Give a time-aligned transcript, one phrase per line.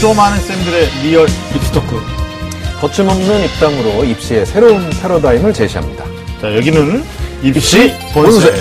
[0.00, 2.00] 좀 아는 쌤들의 리얼 입시 토크.
[2.80, 6.04] 거침없는 입담으로 입시의 새로운 패러다임을 제시합니다.
[6.40, 7.02] 자, 여기는
[7.42, 8.54] 입시 본색.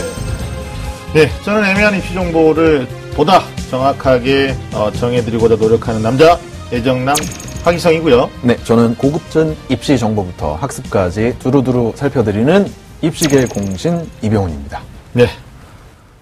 [1.14, 6.40] 네, 저는 애매한 입시 정보를 보다 정확하게 어, 정해드리고자 노력하는 남자,
[6.72, 7.16] 애정남,
[7.64, 8.30] 하기성이고요.
[8.42, 12.72] 네, 저는 고급진 입시 정보부터 학습까지 두루두루 살펴드리는
[13.02, 14.82] 입시계 공신 이병훈입니다.
[15.14, 15.30] 네.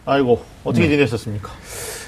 [0.05, 1.49] 아이고, 어떻게 지내셨습니까?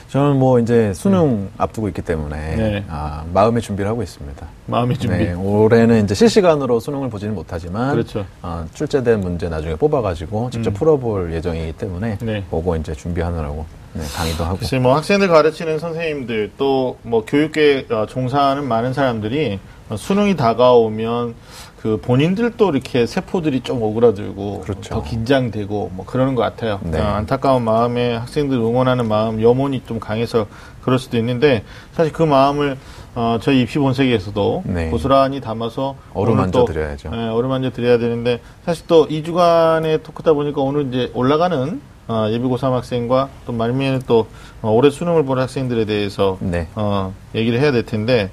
[0.10, 2.86] 저는 뭐 이제 수능 앞두고 있기 때문에 네.
[2.88, 4.48] 아, 마음의 준비를 하고 있습니다.
[4.68, 5.18] 마음의 준비.
[5.18, 8.26] 네, 올해는 이제 실시간으로 수능을 보지는 못하지만 그렇죠.
[8.42, 10.74] 어, 출제된 문제 나중에 뽑아가지고 직접 음.
[10.74, 12.44] 풀어볼 예정이기 때문에 네.
[12.50, 18.06] 보고 이제 준비하느라고 네, 강의도 하고 글쎄 뭐 학생들 가르치는 선생님들 또 뭐 교육계 어,
[18.08, 21.36] 종사하는 많은 사람들이 어, 수능이 다가오면
[21.82, 24.96] 그 본인들도 이렇게 세포들이 좀 오그라들고 그렇죠.
[24.96, 26.80] 더 긴장되고 뭐 그러는 것 같아요.
[26.84, 27.00] 네.
[27.00, 30.48] 어, 안타까운 마음에 학생들 응원하는 마음 염원이 좀 강해서
[30.82, 31.64] 그럴 수도 있는데
[31.94, 32.78] 사실 그 마음을
[33.14, 34.90] 어, 저희 입시 본색에서도 네.
[34.90, 37.10] 고스란히 담아서 어루만져 드려야죠.
[37.10, 42.72] 네, 어루만져 드려야 되는데 사실 또 2주간의 토크다 보니까 오늘 이제 올라가는 어, 예비 고3
[42.72, 44.28] 학생과 또 말미에는 또
[44.62, 46.68] 어, 올해 수능을 보는 학생들에 대해서 네.
[46.76, 48.30] 어, 얘기를 해야 될 텐데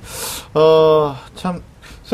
[0.54, 1.62] 어, 참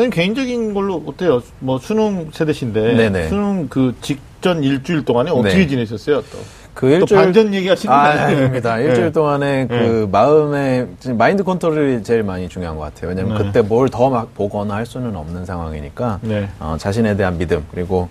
[0.01, 1.41] 선생님 개인적인 걸로 어때요?
[1.59, 3.29] 뭐 수능 세대신데 네네.
[3.29, 5.67] 수능 그 직전 일주일 동안에 어떻게 네.
[5.67, 6.21] 지내셨어요?
[6.21, 6.37] 또,
[6.73, 8.37] 그또 일주일 반전 얘기하시는 아, 거 아니에요?
[8.39, 8.79] 아닙니다.
[8.79, 9.11] 일주일 네.
[9.11, 13.09] 동안에 그 마음의 마인드 컨트롤이 제일 많이 중요한 것 같아요.
[13.09, 13.43] 왜냐하면 네.
[13.43, 16.49] 그때 뭘 더 막 보거나 할 수는 없는 상황이니까 네.
[16.59, 18.09] 어, 자신에 대한 믿음 그리고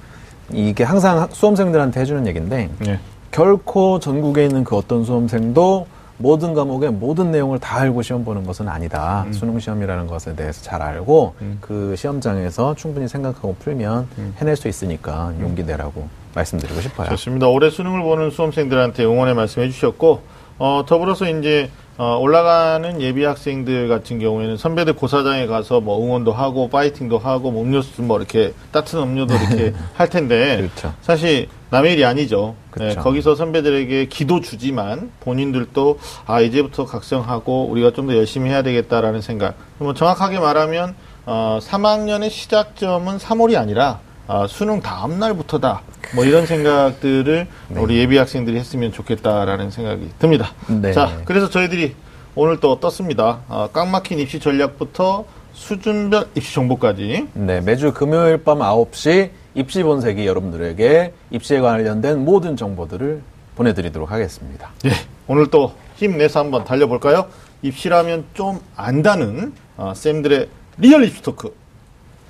[0.53, 2.99] 이게 항상 학- 수험생들한테 해주는 얘기인데 네.
[3.33, 5.87] 결코 전국에 있는 그 어떤 수험생도
[6.21, 9.25] 모든 과목의 모든 내용을 다 알고 시험 보는 것은 아니다.
[9.27, 9.33] 음.
[9.33, 14.35] 수능 시험이라는 것에 대해서 잘 알고 그 시험장에서 충분히 생각하고 풀면 음.
[14.39, 17.09] 해낼 수 있으니까 용기 내라고 말씀드리고 싶어요.
[17.09, 17.49] 좋습니다.
[17.49, 20.21] 올해 수능을 보는 수험생들한테 응원의 말씀 해 주셨고,
[20.59, 26.69] 어, 더불어서 이제, 어, 올라가는 예비 학생들 같은 경우에는 선배들 고사장에 가서 뭐 응원도 하고,
[26.69, 30.95] 파이팅도 하고, 뭐 음료수 뭐 이렇게 따뜻한 음료도 이렇게 할 텐데, 그렇죠.
[31.01, 32.57] 사실 남의 일이 아니죠.
[32.77, 32.95] 네.
[32.97, 39.55] 거기서 선배들에게 기도 주지만 본인들도 아, 이제부터 각성하고 우리가 좀 더 열심히 해야 되겠다라는 생각.
[39.79, 40.95] 뭐 정확하게 말하면,
[41.27, 45.83] 어, 3학년의 시작점은 3월이 아니라, 아, 수능 다음 날부터다.
[46.15, 47.47] 뭐 이런 생각들을
[47.77, 50.53] 우리 예비 학생들이 했으면 좋겠다라는 생각이 듭니다.
[50.67, 50.93] 네.
[50.93, 51.95] 자, 그래서 저희들이
[52.35, 53.41] 오늘 또 떴습니다.
[53.49, 57.29] 어, 꽉 막힌 입시 전략부터 수준별 입시 정보까지.
[57.35, 63.21] 네, 매주 금요일 밤 9시 입시 본색이 여러분들에게 입시에 관련된 모든 정보들을
[63.57, 64.71] 보내드리도록 하겠습니다.
[64.87, 64.93] 예,
[65.27, 67.27] 오늘 또 힘내서 한번 달려볼까요?
[67.61, 70.49] 입시라면 좀 안다는 어, 쌤들의
[70.79, 71.55] 리얼 입시 토크.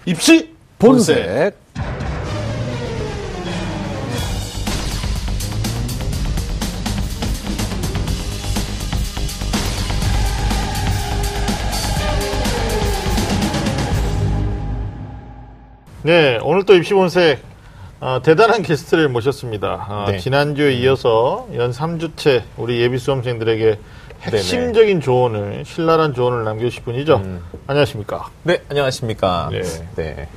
[0.06, 1.16] 입시 본색.
[1.24, 1.59] 본색.
[16.02, 17.40] 네, 오늘 또 입시 본색
[18.00, 19.86] 어, 대단한 게스트를 모셨습니다.
[19.88, 20.18] 어, 네.
[20.18, 23.78] 지난주에 이어서 연 3주째 우리 예비 수험생들에게
[24.22, 27.22] 핵심적인 조언을 신랄한 조언을 남겨주신 분이죠.
[27.66, 28.28] 안녕하십니까?
[28.42, 29.48] 네, 안녕하십니까.
[29.50, 29.62] 네.
[29.96, 30.28] 네.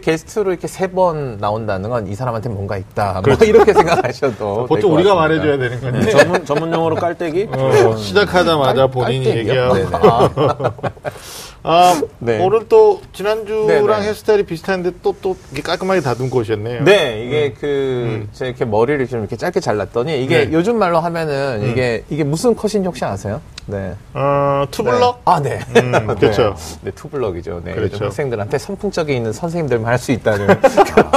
[0.00, 3.20] 게스트로 이렇게 세 번 나온다는 건 이 사람한테 뭔가 있다.
[3.22, 3.38] 그렇죠.
[3.44, 4.64] 뭐 이렇게 생각하셔도.
[4.68, 5.14] 보통 우리가.
[5.14, 6.00] 말해줘야 되는 건데.
[6.00, 7.48] 네, 전문, 전문 용어로 깔때기?
[7.50, 9.70] 어, 시작하자마자 깔- 본인이 깔때기요?
[9.80, 10.34] 얘기하고.
[10.54, 10.70] 네네.
[11.62, 12.38] 아, 네.
[12.44, 14.02] 오늘 또 지난주랑 네네.
[14.06, 16.84] 헤어스타일이 비슷한데 또, 또 깔끔하게 다듬고 오셨네요.
[16.84, 20.52] 네, 이게 그, 제가 이렇게 머리를 좀 이렇게 짧게 잘랐더니 이게 네.
[20.52, 23.40] 요즘 말로 하면은 이게, 이게 무슨 컷인지 혹시 아세요?
[23.68, 23.94] 네.
[24.14, 25.16] 어, 투블럭?
[25.16, 25.20] 네.
[25.24, 25.58] 아, 네.
[25.76, 26.54] 음, 그렇죠.
[26.82, 27.62] 네, 투블럭이죠.
[27.64, 27.74] 네.
[27.74, 28.04] 그렇죠.
[28.04, 30.46] 학생들한테 선풍적 인기 있는 선생님들만 할 수 있다는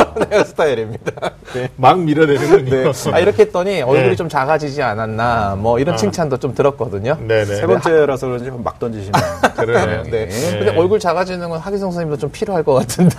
[0.32, 1.32] 헤어스타일입니다.
[1.54, 1.70] 네.
[1.76, 2.70] 막 밀어내는군요.
[2.92, 3.12] 네.
[3.14, 4.16] 아, 이렇게 했더니 얼굴이 네.
[4.16, 7.18] 좀 작아지지 않았나, 뭐 이런 칭찬도 좀 들었거든요.
[7.20, 7.46] 네네.
[7.46, 9.14] 세 번째라서 그런지 막 던지시면.
[9.56, 10.04] 그러네요.
[10.04, 10.28] 네.
[10.40, 10.60] 네.
[10.60, 13.16] 근데 얼굴 작아지는 건 하기성 선생님도 좀 필요할 것 같은데.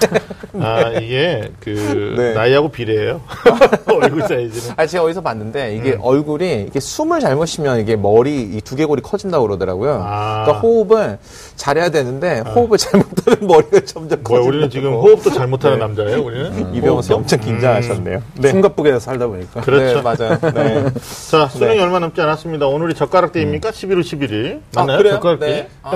[0.61, 2.35] 아, 이게, 그, 네.
[2.35, 3.21] 나이하고 비례해요.
[3.87, 4.75] 얼굴 사이즈는.
[4.77, 5.99] 아, 제가 어디서 봤는데 이게 음.
[6.03, 10.03] 얼굴이 이게 숨을 잘못 쉬면 이게 머리 이 두개골이 커진다고 그러더라고요.
[10.05, 10.45] 아.
[10.45, 11.19] 그러니까 호흡을
[11.57, 14.49] 잘해야 되는데 호흡을 잘못하면 머리가 점점 커진다.
[14.49, 16.75] 우리는 지금 호흡도 잘못하는 남자예요, 우리는?
[16.75, 18.23] 이병헌 씨 엄청 긴장하셨네요.
[18.39, 18.49] 네.
[18.51, 19.61] 숨가쁘게 살다 보니까.
[19.61, 19.97] 그렇죠.
[19.97, 20.39] 네, 맞아요.
[20.55, 20.85] 네.
[21.31, 22.67] 자, 수능이 얼마 남지 않았습니다.
[22.67, 23.71] 오늘이 젓가락 데이입니까?
[23.71, 24.61] 11월 11일.
[24.75, 24.97] 맞나요?
[24.97, 25.15] 아, 그래요?
[25.15, 25.55] 젓가락 데이?
[25.55, 25.69] 네.
[25.83, 25.91] 아,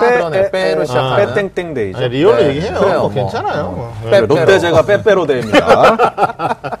[0.00, 0.26] 빼빼로.
[0.26, 0.50] 아, 그러네.
[0.50, 1.26] 빼 로 시작하는.
[1.34, 1.98] 빼땡땡 데이죠.
[1.98, 2.48] 아니, 리얼로 네.
[2.48, 2.78] 얘기해요.
[2.78, 3.10] 그래요, 뭐 뭐.
[3.14, 3.62] 괜찮아요.
[3.70, 3.94] 뭐.
[4.04, 4.26] 빼- 네.
[4.26, 5.96] 롯데제과 빼빼로데이입니다.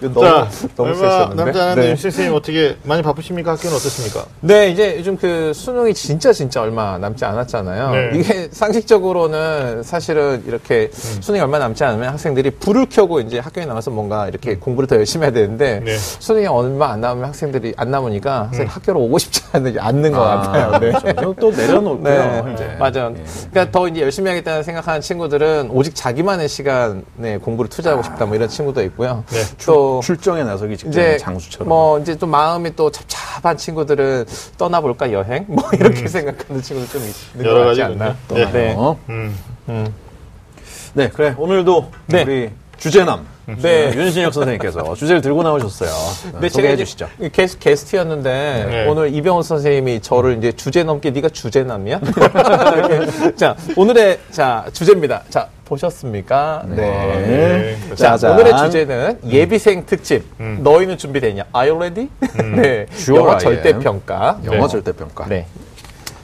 [0.00, 1.34] 너무, 자, 너무 얼마.
[1.34, 1.90] 남지 않았는데 네.
[1.90, 3.52] 임 선생님 어떻게 많이 바쁘십니까?
[3.52, 4.24] 학교는 어떻습니까?
[4.40, 7.90] 네, 이제 요즘 그 수능이 진짜 진짜 얼마 남지 않았잖아요.
[7.90, 8.10] 네.
[8.18, 11.16] 이게 상식적으로는 사실은 이렇게 음.
[11.20, 15.24] 수능이 얼마 남지 않으면 학생들이 불을 켜고 이제 학교에 나와서 뭔가 이렇게 공부를 더 열심히
[15.24, 15.96] 해야 되는데 네.
[15.96, 20.78] 수능이 얼마 안 남으면 학생들이 안 남으니까 학생이 학교로 오고 싶지 않- 않는 것 같아요.
[20.78, 20.92] 네.
[20.92, 21.34] 그렇죠.
[21.40, 22.37] 또 내려놓고요.
[22.42, 22.66] 네, 이제.
[22.78, 23.14] 맞아요.
[23.16, 23.24] 예.
[23.50, 28.48] 그러니까 더 이제 열심히 하겠다는 생각하는 친구들은 오직 자기만의 시간에 공부를 투자하고 싶다 뭐 이런
[28.48, 29.24] 친구도 있고요.
[29.28, 31.68] 네, 또 출 정에 나서기 직전에 이제 장수처럼.
[31.68, 34.24] 뭐 이제 좀 마음이 또 잡잡한 친구들은
[34.56, 37.02] 떠나볼까 여행 뭐 이렇게 생각하는 친구들 좀
[37.34, 37.82] 있는 여러 것 같지.
[37.82, 38.16] 않나.
[38.28, 38.52] 네.
[38.52, 38.74] 네.
[38.76, 38.98] 어?
[39.08, 39.36] 음.
[39.68, 39.94] 음.
[40.94, 41.34] 네, 그래.
[41.36, 42.22] 오늘도 네.
[42.22, 43.26] 우리 주제남.
[43.56, 43.92] 네.
[43.94, 45.90] 윤신혁 선생님께서 주제를 들고 나오셨어요.
[46.32, 47.08] 제가 소개해 주시죠.
[47.32, 48.86] 게스, 게스트였는데 네.
[48.86, 52.00] 오늘 이병헌 선생님이 저를 이제 주제 넘게 네가 주제남이야?
[53.36, 55.22] 자 오늘의 자 주제입니다.
[55.30, 56.64] 자 보셨습니까?
[56.68, 56.76] 네.
[56.76, 57.78] 네.
[57.90, 58.32] 자 짜잔.
[58.32, 60.24] 오늘의 주제는 예비생 특집.
[60.40, 60.60] 음.
[60.62, 61.44] 너희는 준비되냐?
[61.56, 62.08] Are you ready?
[62.56, 62.86] 네.
[62.92, 63.80] Sure 영어 I 절대 am.
[63.80, 64.38] 평가.
[64.44, 64.68] 영어 네.
[64.72, 65.26] 절대평가.
[65.28, 65.46] 네.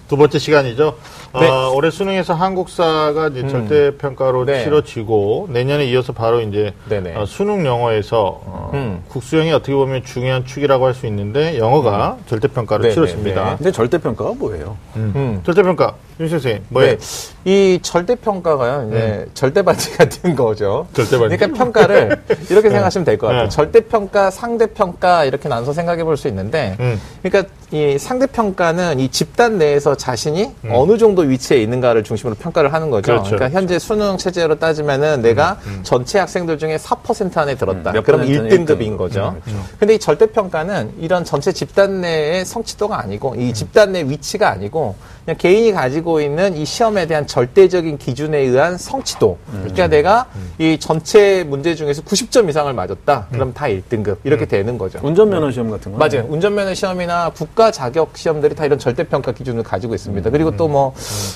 [0.09, 0.97] 두 번째 시간이죠.
[1.40, 1.48] 네.
[1.48, 4.62] 어, 올해 수능에서 한국사가 이제 절대 평가로 네.
[4.64, 7.16] 치러지고 내년에 이어서 바로 이제 네네.
[7.16, 9.02] 어, 수능 영어에서 어, 음.
[9.08, 13.50] 국수형이 어떻게 보면 중요한 축이라고 할 수 있는데 영어가 절대 평가로 네네, 치러집니다.
[13.50, 13.56] 네.
[13.56, 14.76] 근데 절대 평가가 뭐예요?
[14.94, 15.40] 음.
[15.44, 16.96] 절대 평가 윤 선생님 뭐예요?
[16.96, 16.98] 네.
[17.44, 18.88] 이 절대 평가가요.
[18.88, 20.86] 이제 절대 반지 같은 거죠.
[20.94, 21.36] 절대 반지.
[21.36, 23.42] 그러니까 평가를 이렇게 생각하시면 될 것 같아요.
[23.44, 23.48] 네.
[23.48, 27.00] 절대 평가, 상대 평가 이렇게 나눠서 생각해 볼 수 있는데 음.
[27.25, 30.70] 그러니까 이 상대 평가는 이 집단 내에서 자신이 음.
[30.72, 33.12] 어느 정도 위치에 있는가를 중심으로 평가를 하는 거죠.
[33.12, 37.91] 그렇죠, 러니까 현재 수능 체제로 따지면은 내가 전체 학생들 중에 4% 안에 들었다.
[37.91, 39.37] 음, 몇 그럼 퍼센트는 1등급인 거죠.
[39.79, 44.97] 근데 이 절대 평가는 이런 전체 집단 내의 성취도가 아니고 이 집단 내 위치가 아니고
[45.25, 49.38] 그냥 개인이 가지고 있는 이 시험에 대한 절대적인 기준에 의한 성취도.
[49.50, 50.26] 그러니까 내가
[50.59, 53.29] 이 전체 문제 중에서 90점 이상을 맞았다.
[53.32, 54.99] 그럼 다 1등급 이렇게 되는 거죠.
[55.03, 55.99] 운전면허 시험 같은 거?
[55.99, 56.26] 맞아요.
[56.29, 60.29] 운전면허 시험이나 국가 자격 시험들이 다 이런 절대평가 기준을 가지고 있습니다.
[60.31, 60.93] 그리고 또 뭐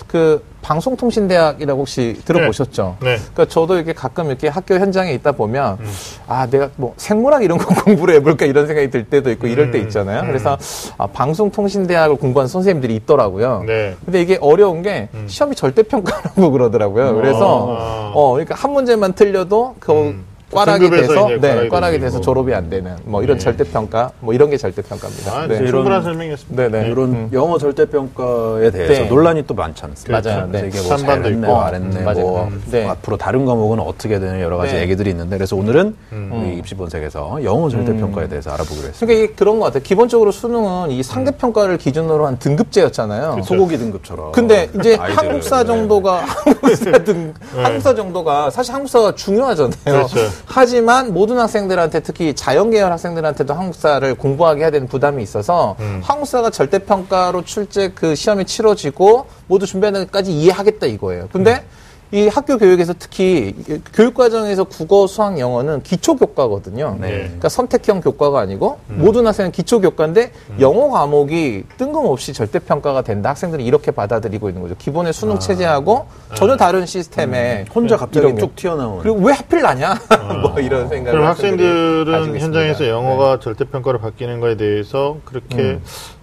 [0.06, 2.96] 그 방송통신대학이라고 혹시 들어보셨죠?
[3.00, 3.16] 네.
[3.16, 5.78] 그러니까 저도 이렇게 가끔 이렇게 학교 현장에 있다 보면
[6.26, 9.78] 아 내가 뭐 생물학 이런 거 공부를 해볼까 이런 생각이 들 때도 있고 이럴 때
[9.80, 10.22] 있잖아요.
[10.26, 10.58] 그래서
[10.98, 13.64] 아, 방송통신대학을 공부한 선생님들이 있더라고요.
[13.66, 13.77] 네.
[14.04, 17.14] 근데 이게 어려운 게 시험이 절대 평가라고 그러더라고요.
[17.14, 18.12] 그래서 아.
[18.14, 21.98] 어 그러니까 한 문제만 틀려도 그 꽈락이 등급에서 돼서 네, 꽈락이.
[22.00, 23.44] 돼서 졸업이 안 되는 뭐 이런 네.
[23.44, 25.32] 절대평가 뭐 이런 게 절대평가입니다.
[25.32, 25.60] 아, 네.
[25.60, 25.66] 네.
[25.66, 26.68] 충분한 설명이었습니다.
[26.68, 26.88] 네네.
[26.88, 27.30] 이런 음.
[27.32, 29.08] 영어 절대평가에 대해서 네.
[29.08, 30.20] 논란이 또 많지 않습니까?
[30.22, 30.48] 맞아요.
[30.48, 30.68] 그래서 네.
[30.68, 31.56] 이게 뭐 잘했네, 있고.
[31.56, 32.04] 말했네, 음.
[32.14, 32.86] 뭐 음, 네.
[32.88, 34.82] 앞으로 다른 과목은 어떻게 되는 여러 가지 네.
[34.82, 36.30] 얘기들이 있는데 그래서 오늘은 음.
[36.32, 39.06] 우리 입시본색에서 영어 절대평가에 대해서 알아보기로 했습니다.
[39.06, 39.82] 그러니까 이게 그런 것 같아요.
[39.82, 43.42] 기본적으로 수능은 이 상대평가를 기준으로 한 등급제였잖아요.
[43.44, 44.32] 소고기 등급처럼.
[44.32, 45.66] 근데 이제 아이들을, 한국사 네.
[45.66, 49.72] 정도가 한국사 등 한국사 정도가 사실 한국사가 중요하잖아요.
[49.84, 50.16] 그렇죠.
[50.46, 56.00] 하지만 모든 학생들한테 특히 자연계열 학생들한테도 한국사를 공부하게 해야 되는 부담이 있어서 음.
[56.02, 61.28] 한국사가 절대평가로 출제 그 시험이 치러지고 모두 준비하는 데까지 이해하겠다 이거예요.
[61.32, 61.87] 근데 음.
[62.10, 66.96] 이 학교 교육에서 특히 이 교육 과정에서 국어, 수학, 영어는 기초 교과거든요.
[66.98, 67.10] 네.
[67.24, 69.00] 그러니까 선택형 교과가 아니고 음.
[69.00, 73.28] 모든 학생은 기초 교과인데 영어 과목이 뜬금없이 절대 평가가 된다.
[73.30, 74.74] 학생들이 이렇게 받아들이고 있는 거죠.
[74.78, 75.38] 기본의 수능 아.
[75.38, 78.40] 체제하고 전혀 다른 시스템에 혼자 갑자기 이런 게.
[78.40, 79.02] 쭉 튀어나오는.
[79.02, 79.94] 그리고 왜 하필 나냐?
[80.42, 82.40] 뭐 이런 생각을 그럼 학생들은.
[82.40, 83.40] 현장에서 영어가 네.
[83.44, 85.78] 절대 평가로 바뀌는 거에 대해서 그렇게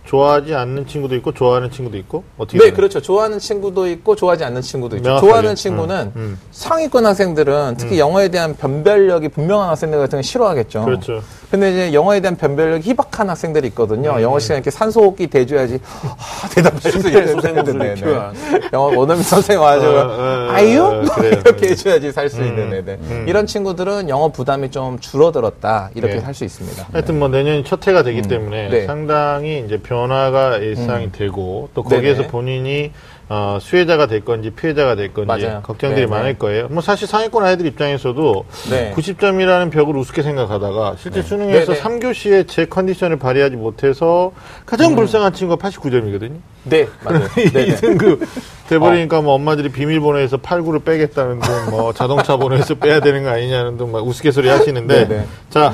[0.06, 2.76] 좋아하지 않는 친구도 있고 좋아하는 친구도 있고 어떻게 네, 되나요?
[2.76, 3.02] 그렇죠.
[3.02, 5.10] 좋아하는 친구도 있고 좋아하지 않는 친구도 있죠.
[5.10, 5.28] 명확하게.
[5.28, 6.40] 좋아하는 친구는 음, 음.
[6.52, 10.86] 상위권 학생들은 특히 영어에 대한 변별력이 분명한 학생들 같은 건 싫어하겠죠.
[10.86, 11.22] 그렇죠.
[11.50, 14.22] 근데 이제 영어에 대한 변별력이 희박한 학생들이 있거든요.
[14.22, 17.94] 영어 시간에 이렇게 산소호흡기 대줘야지 아, 대답할 수 있는 소생술이 네네.
[17.96, 18.36] 필요한.
[18.74, 21.42] 영어 원어민 선생님 와서 어, 어, 어, 그래요.
[21.46, 23.00] 이렇게 해줘야지 살수 음, 있는 애들.
[23.02, 23.26] 음.
[23.28, 26.20] 이런 친구들은 영어 부담이 좀 줄어들었다 이렇게 네.
[26.22, 26.88] 할수 있습니다.
[26.92, 28.82] 하여튼 뭐 내년이 첫 해가 되기 때문에 네.
[28.82, 28.88] 음.
[28.88, 32.28] 상당히 이제 변 화가 예상이 되고 또 거기에서 네네.
[32.32, 32.92] 본인이
[33.28, 35.62] 어, 수혜자가 될 건지 피해자가 될 건지 맞아요.
[35.64, 36.16] 걱정들이 네네.
[36.16, 36.68] 많을 거예요.
[36.70, 38.92] 뭐 사실 상위권 아이들 입장에서도 네.
[38.96, 41.82] 90점이라는 벽을 우습게 생각하다가 실제 수능에서 네네.
[41.82, 44.32] 3교시에 제 컨디션을 발휘하지 못해서
[44.68, 44.96] 가장 음.
[44.96, 46.38] 불쌍한 친구가 89점이거든요.
[46.66, 47.24] 네, 맞아요.
[47.34, 48.20] 2등급
[48.70, 53.92] 돼버리니까 뭐 엄마들이 비밀번호에서 89를 빼겠다는 등 뭐 자동차 번호에서 빼야 되는 거 아니냐는 등
[53.92, 55.26] 막 우스갯소리 하시는데.
[55.50, 55.74] 자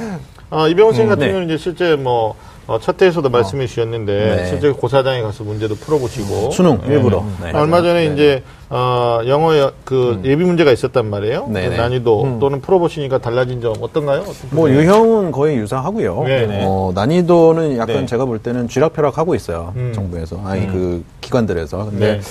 [0.50, 1.32] 어, 이병훈 선생 같은 네.
[1.32, 2.36] 경우는 이제 실제 뭐
[2.68, 4.46] 어, 첫 회에서도 말씀해 주셨는데 네.
[4.48, 7.26] 실제 고사장에 가서 문제도 풀어보시고 수능 일부러.
[7.44, 7.52] 네.
[7.54, 8.14] 얼마 전에 네.
[8.14, 11.48] 이제 어, 영어 여- 그 예비 문제가 있었단 말이에요.
[11.52, 12.40] 그 난이도 음.
[12.40, 14.22] 또는 풀어보시니까 달라진 점 어떤가요?
[14.22, 14.70] 어떤 뭐?
[14.70, 16.24] 유형은 거의 유사하고요.
[16.24, 16.64] 네네.
[16.66, 18.06] 어, 난이도는 약간 네.
[18.06, 19.74] 제가 볼 때는 쥐락펴락 하고 있어요.
[19.76, 19.92] 음.
[19.94, 21.86] 정부에서 아니 그 기관들에서.
[21.90, 22.22] 근데 네.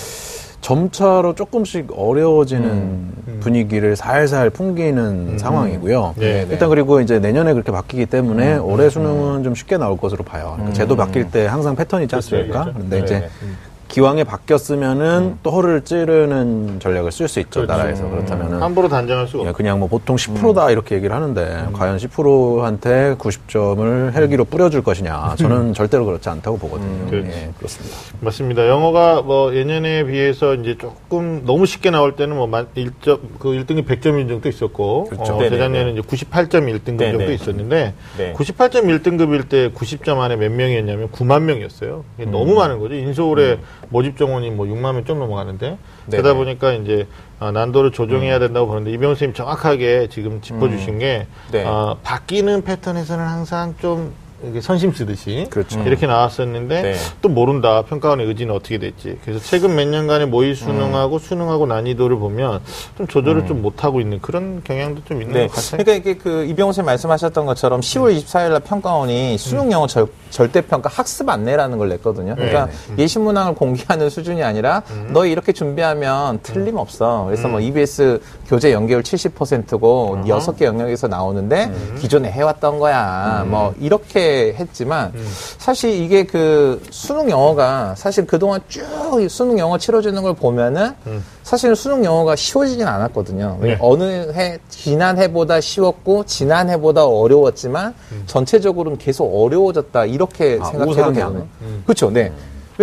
[0.60, 3.38] 점차로 조금씩 어려워지는 음.
[3.40, 6.14] 분위기를 살살 풍기는 상황이고요.
[6.16, 6.48] 네, 네.
[6.50, 10.52] 일단 그리고 이제 내년에 그렇게 바뀌기 때문에 올해 수능은 좀 쉽게 나올 것으로 봐요.
[10.56, 12.62] 그러니까 제도 바뀔 때 항상 패턴이 있지 그렇죠, 않습니까?
[12.64, 12.78] 그렇죠.
[12.78, 13.28] 근데 네, 이제 네.
[13.90, 17.72] 기왕에 바뀌었으면은 또 허를 찌르는 전략을 쓸 수 있죠 그렇죠.
[17.72, 19.56] 나라에서 그렇다면은 함부로 단정할 수가 예, 없고.
[19.56, 26.04] 그냥 뭐 보통 10%다 이렇게 얘기를 하는데 과연 10%한테 90점을 헬기로 뿌려줄 것이냐 저는 절대로
[26.06, 27.10] 그렇지 않다고 보거든요.
[27.10, 27.28] 그렇지.
[27.30, 27.96] 예, 그렇습니다.
[28.20, 28.68] 맞습니다.
[28.68, 33.86] 영어가 뭐 예년에 비해서 이제 조금 너무 쉽게 나올 때는 뭐 만- 1점 그 1등급
[33.88, 35.34] 100점인 적도 있었고 그렇죠.
[35.34, 35.42] 어.
[35.42, 37.12] 재작년에는 이제 98점 1등급 네네.
[37.18, 38.32] 정도 있었는데 네.
[38.34, 42.04] 98점 1등급일 때 90점 안에 몇 명이었냐면 9만 명이었어요.
[42.20, 42.30] 음.
[42.30, 42.94] 너무 많은 거죠.
[42.94, 46.22] 인서울에 모집 정원이 뭐 6만 명 좀 넘어가는데 네네.
[46.22, 47.06] 그러다 보니까 이제
[47.38, 51.64] 아, 난도를 조정해야 된다고 보는데 이병호 선생님 정확하게 지금 짚어주신 게 네.
[51.66, 54.12] 아, 바뀌는 패턴에서는 항상 좀
[54.60, 55.80] 선심 쓰듯이 그렇죠.
[55.82, 56.94] 이렇게 나왔었는데 네.
[57.20, 62.60] 또 모른다 평가원의 의지는 어떻게 될지 그래서 최근 몇 년간의 모의 수능하고 수능하고 난이도를 보면
[62.96, 65.46] 좀 조절을 좀 못하고 있는 그런 경향도 좀 있는 네.
[65.46, 65.82] 것 같아요.
[65.82, 70.88] 그러니까 이게 그 이병호 선생님 말씀하셨던 것처럼 10월 24일 날 평가원이 수능 영어 절, 절대평가
[70.88, 72.34] 학습 안내라는 걸 냈거든요.
[72.34, 72.68] 그러니까
[72.98, 74.82] 예시 문항을 공개하는 수준이 아니라
[75.12, 77.24] 너 이렇게 준비하면 틀림없어.
[77.26, 83.44] 그래서 뭐 EBS 교재 연계율 70%고 여섯 개 영역에서 나오는데 기존에 해왔던 거야.
[83.46, 85.12] 뭐 이렇게 했지만
[85.58, 90.92] 사실 이게 그 수능 영어가 사실 그동안 쭉이 수능 영어 치러지는 걸 보면은
[91.42, 93.58] 사실은 수능 영어가 쉬워지진 않았거든요.
[93.60, 93.76] 네.
[93.80, 97.94] 어느 해 지난 해보다 쉬웠고 지난 해보다 어려웠지만
[98.26, 101.14] 전체적으로는 계속 어려워졌다 이렇게 아, 생각해도 우상향.
[101.14, 101.46] 되거든요.
[101.84, 102.10] 그렇죠.
[102.10, 102.32] 네.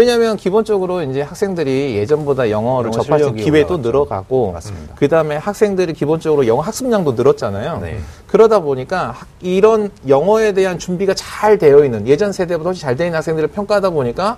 [0.02, 3.78] 왜냐하면 기본적으로 이제 학생들이 예전보다 영어를 영어 접할 기회도 올라갔죠.
[3.90, 4.54] 늘어가고.
[4.96, 7.80] 그 다음에 학생들이 기본적으로 영어 학습량도 늘었잖아요.
[7.82, 7.98] 네.
[8.28, 13.08] 그러다 보니까 학- 이런 영어에 대한 준비가 잘 되어 있는 예전 세대보다 훨씬 잘 되어
[13.08, 14.38] 있는 학생들을 평가하다 보니까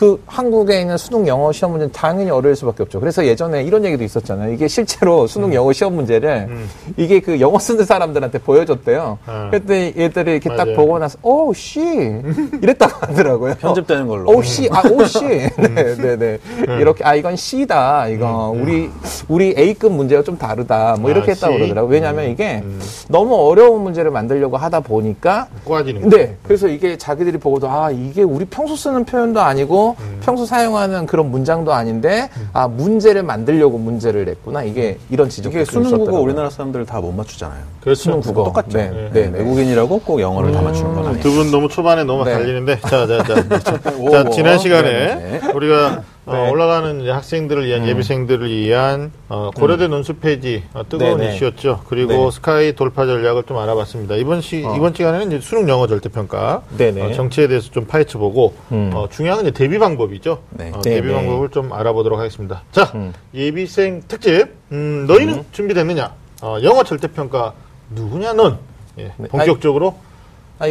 [0.00, 3.00] 그 한국에 있는 수능 영어 시험 문제는 당연히 어려울 수밖에 없죠.
[3.00, 4.50] 그래서 예전에 이런 얘기도 있었잖아요.
[4.54, 6.48] 이게 실제로 수능 영어 시험 문제를
[6.96, 9.18] 이게 그 영어 쓰는 사람들한테 보여줬대요.
[9.26, 9.48] 어.
[9.52, 10.74] 그때 얘들이 이렇게 딱 맞아요.
[10.76, 11.80] 보고 나서 오 씨
[12.62, 13.54] 이랬다고 하더라고요.
[13.60, 14.30] 편집되는 걸로.
[14.30, 15.18] 오 씨, 아, 오 씨.
[15.58, 16.38] 네, 네, 네.
[16.80, 18.08] 이렇게, 아, 이건 C다.
[18.08, 18.88] 이거, 우리,
[19.28, 20.96] 우리 A급 문제가 좀 다르다.
[20.98, 21.58] 뭐, 이렇게 아, 했다고 C?
[21.58, 21.92] 그러더라고요.
[21.92, 22.62] 왜냐면 이게
[23.08, 26.08] 너무 어려운 문제를 만들려고 하다 보니까 꼬아지는.
[26.08, 26.36] 네.
[26.42, 29.89] 그래서 이게 자기들이 보고도 아, 이게 우리 평소 쓰는 표현도 아니고
[30.22, 34.62] 평소 사용하는 그런 문장도 아닌데 아, 문제를 만들려고 문제를 냈구나.
[34.64, 36.20] 이게 이런 지적도 이게 좀 수능 국어.
[36.20, 37.60] 우리나라 사람들 다 못 맞추잖아요.
[37.80, 38.02] 그렇죠.
[38.02, 38.44] 수능 국어.
[38.44, 38.76] 똑같죠.
[38.78, 38.90] 네.
[38.90, 39.10] 네.
[39.12, 39.26] 네.
[39.30, 39.38] 네.
[39.38, 41.22] 외국인이라고 꼭 영어를 다 맞추는 건 아니에요.
[41.22, 42.32] 두 분 너무 초반에 너무 네.
[42.34, 44.30] 달리는데 자, 자, 자, 자, 오, 자, 오.
[44.30, 45.52] 지난 시간에 네, 네.
[45.52, 46.50] 우리가 어, 네.
[46.50, 51.34] 올라가는 학생들을 위한 예비생들을 위한 어, 고려대 논술 폐지 어, 뜨거운 네, 네.
[51.34, 51.82] 이슈였죠.
[51.88, 52.30] 그리고 네.
[52.30, 54.14] 스카이 돌파 전략을 좀 알아봤습니다.
[54.14, 57.02] 이번 시 이번 시간에는 수능 영어 절대 평가 네, 네.
[57.02, 58.92] 어, 정치에 대해서 좀 파헤쳐 보고 음.
[58.94, 60.38] 어, 중요한 건 이제 대비 방법이죠.
[60.50, 60.70] 네.
[60.72, 61.14] 어, 네, 대비 네.
[61.14, 62.62] 방법을 좀 알아보도록 하겠습니다.
[62.70, 63.12] 자, 음.
[63.34, 64.48] 예비생 특집.
[64.70, 66.12] 음, 너희는 준비됐느냐?
[66.42, 67.54] 어, 영어 절대 평가
[67.90, 68.58] 누구냐 넌?
[68.98, 69.28] 예, 네.
[69.28, 70.09] 본격적으로 아이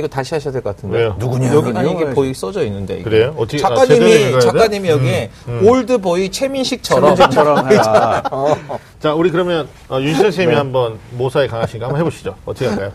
[0.01, 0.97] 거 다시 하셔야 될 것 같은데.
[0.99, 1.15] 왜요?
[1.19, 1.53] 누구냐?
[1.53, 2.05] 여기 아니 이게.
[2.11, 2.93] 보이 써져 있는데.
[2.95, 3.03] 이게.
[3.03, 3.33] 그래요?
[3.37, 4.39] 어떻게- 아, 작가님이 돼?
[4.39, 5.67] 작가님이 여기에 음, 음.
[5.67, 8.23] 올드 보이 최민식처럼 처럼 해라.
[9.01, 10.57] 자, 우리 그러면 어, 윤 선생님이 네.
[10.57, 12.35] 한번 모사에 강하신가 한번 해보시죠.
[12.45, 12.91] 어떻게 할까요?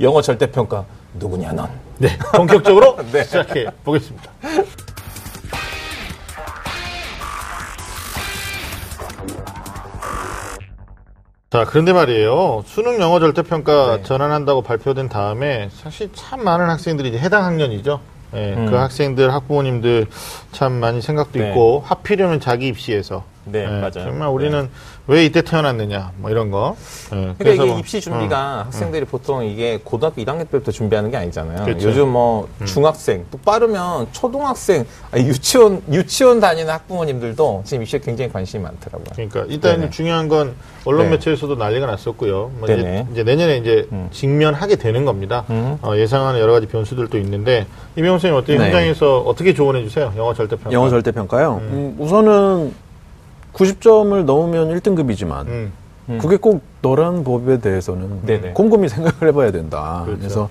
[0.00, 0.84] 영어 절대 평가
[1.14, 1.68] 누구냐 넌.
[1.98, 4.30] 네, 본격적으로 시작해 보겠습니다.
[11.52, 12.64] 자, 그런데 말이에요.
[12.64, 14.02] 수능 영어 절대평가 네.
[14.04, 18.00] 전환한다고 발표된 다음에 사실 참 많은 학생들이 이제 해당 학년이죠.
[18.34, 18.70] 예, 음.
[18.70, 20.06] 그 학생들, 학부모님들
[20.52, 21.50] 참 많이 생각도 네.
[21.50, 23.24] 있고, 하필이면 자기 입시에서.
[23.44, 23.90] 네, 예, 맞아요.
[23.92, 24.70] 정말 우리는
[25.08, 26.76] 왜 이때 태어났느냐, 뭐 이런 거.
[27.12, 31.64] 예, 그러니까 이게 뭐, 입시 준비가 학생들이 보통 이게 고등학교 1학년 때부터 준비하는 게 아니잖아요.
[31.64, 31.88] 그렇죠.
[31.88, 38.62] 요즘 뭐 중학생, 또 빠르면 초등학생, 아니, 유치원 유치원 다니는 학부모님들도 지금 입시에 굉장히 관심이
[38.62, 39.06] 많더라고요.
[39.14, 39.90] 그러니까 일단 네네.
[39.90, 40.54] 중요한 건
[40.84, 41.10] 언론 네.
[41.12, 42.52] 매체에서도 난리가 났었고요.
[42.58, 43.06] 뭐 이제.
[43.12, 44.08] 이제 내년에 이제 음.
[44.12, 45.44] 직면하게 되는 겁니다.
[45.50, 45.78] 음.
[45.82, 47.66] 어, 예상하는 여러 가지 변수들도 있는데
[47.96, 48.64] 이명호 선생님 어떻게 네.
[48.66, 50.12] 현장에서 어떻게 조언해 주세요?
[50.16, 50.72] 영어 절대평가.
[50.72, 51.56] 영어 절대평가요?
[51.60, 52.72] 음, 우선은
[53.54, 55.72] 90점을 넘으면 1등급이지만 음.
[56.08, 56.18] 음.
[56.18, 58.52] 그게 꼭 너라는 법에 대해서는 네네.
[58.52, 60.02] 곰곰이 생각을 해봐야 된다.
[60.04, 60.20] 그렇죠.
[60.20, 60.48] 그래서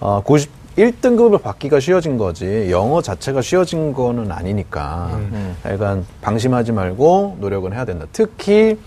[0.00, 5.54] 어, 90 1등급을 받기가 쉬워진 거지 영어 자체가 쉬워진 거는 아니니까 음.
[5.66, 8.06] 약간 방심하지 말고 노력은 해야 된다.
[8.12, 8.78] 특히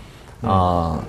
[0.42, 1.00] 어,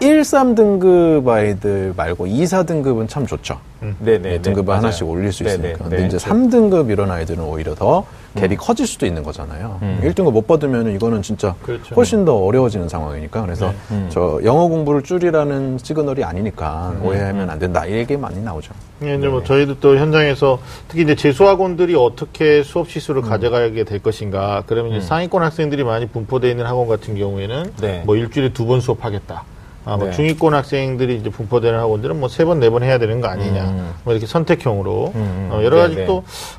[0.00, 3.58] 1, 3등급 아이들 말고 2, 4등급은 참 좋죠.
[4.00, 4.42] 네네.
[4.42, 5.62] 등급을 하나씩 올릴 수 있으니까.
[5.62, 5.78] 네네.
[5.78, 6.06] 근데 네.
[6.06, 8.04] 이제 3등급 이런 아이들은 오히려 더
[8.36, 9.78] 갭이 커질 수도 있는 거잖아요.
[9.82, 10.00] 음.
[10.02, 11.94] 1등급 못 받으면 이거는 진짜 그렇죠.
[11.94, 13.42] 훨씬 더 어려워지는 상황이니까.
[13.42, 13.76] 그래서 네.
[13.90, 14.06] 음.
[14.10, 17.86] 저 영어 공부를 줄이라는 시그널이 아니니까 오해하면 안 된다.
[17.86, 18.72] 이 얘기 많이 나오죠.
[19.02, 20.58] 예, 이제 뭐 저희도 또 현장에서
[20.88, 23.28] 특히 이제 재수학원들이 어떻게 수업 시수를 음.
[23.28, 24.62] 가져가게 될 것인가.
[24.66, 28.02] 그러면 이제 상위권 학생들이 많이 분포되어 있는 학원 같은 경우에는 네.
[28.06, 29.44] 뭐 일주일에 두 번 수업하겠다.
[29.88, 30.12] 아, 뭐 네.
[30.12, 33.64] 중위권 학생들이 이제 분포되는 학원들은 뭐 세 번 네 번 해야 되는 거 아니냐.
[33.64, 33.94] 음.
[34.04, 36.06] 뭐 이렇게 선택형으로 음, 어, 여러 가지 네네.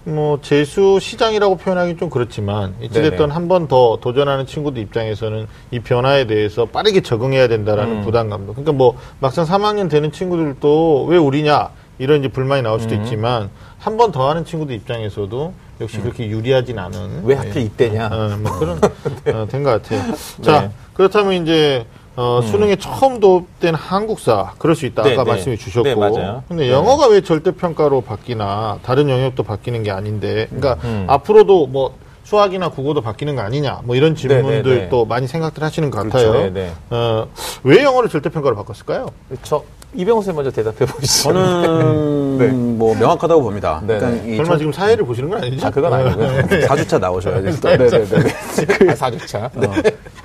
[0.06, 3.34] 또뭐 재수 시장이라고 표현하기 좀 그렇지만 이찌됐든 네네.
[3.34, 8.02] 한번 더 도전하는 친구들 입장에서는 이 변화에 대해서 빠르게 적응해야 된다라는 음.
[8.02, 8.54] 부담감도.
[8.54, 11.70] 그러니까 뭐 막상 3학년 되는 친구들도 왜 우리냐
[12.00, 12.82] 이런 이제 불만이 나올 음.
[12.82, 17.22] 수도 있지만 한 번 더 하는 친구들 입장에서도 역시 그렇게 유리하진 않은 음.
[17.26, 17.62] 왜 하필 네.
[17.62, 18.08] 이때냐?
[18.12, 18.78] 어, 뭐 그런
[19.34, 20.14] 어, 된것 같아요.
[20.42, 20.72] 자 네.
[20.94, 21.86] 그렇다면 이제
[22.20, 25.32] 어, 수능에 처음 도입된 한국사 그럴 수 있다 네, 아까 네.
[25.32, 26.44] 말씀해 주셨고 네, 맞아요.
[26.50, 26.72] 근데 네.
[26.72, 31.06] 영어가 왜 절대 평가로 바뀌나 다른 영역도 바뀌는 게 아닌데 그러니까 음.
[31.08, 31.96] 앞으로도 뭐
[32.26, 34.90] 수학이나 국어도 바뀌는 거 아니냐 뭐 이런 질문들 네, 네, 네.
[34.90, 36.28] 또 많이 생각들 하시는 것 그렇죠.
[36.34, 36.44] 같아요.
[36.44, 36.72] 네, 네.
[36.90, 37.26] 어,
[37.64, 39.08] 왜 영어를 절대 평가로 바꿨을까요?
[39.44, 39.64] 저
[39.96, 41.24] 이병호 선생 먼저 대답해 보시죠.
[41.34, 42.48] 저는 네.
[42.50, 43.82] 뭐 명확하다고 봅니다.
[43.86, 44.34] 네, 그러니까 네.
[44.34, 45.66] 이 설마 지금 사회를 보시는 건 아니죠?
[45.66, 46.28] 아 그건 아니고요.
[46.68, 47.60] 4주차 나오셔야지.
[47.60, 47.70] 또.
[47.70, 48.90] 네네네.
[48.92, 49.50] 아, 사주차.
[49.56, 49.68] 네.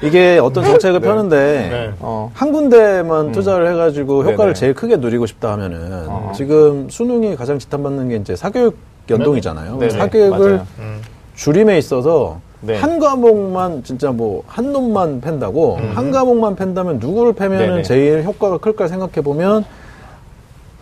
[0.02, 1.36] 이게 어떤 정책을 펴는데
[1.70, 1.92] 네.
[2.00, 2.30] 어.
[2.34, 4.54] 한 군데만 투자를 해가지고 효과를 네네.
[4.54, 6.32] 제일 크게 누리고 싶다 하면은 어.
[6.34, 8.76] 지금 수능이 가장 지탄받는 게 이제 사교육
[9.08, 9.78] 연동이잖아요.
[9.78, 9.90] 네네.
[9.98, 10.66] 사교육을 맞아요.
[10.78, 11.00] 음.
[11.36, 12.76] 줄임에 있어서 네.
[12.76, 17.82] 한 과목만 진짜 뭐 한 놈만 팬다고 한 과목만 팬다면 누구를 패면은.
[17.82, 19.64] 제일 효과가 클까 생각해 보면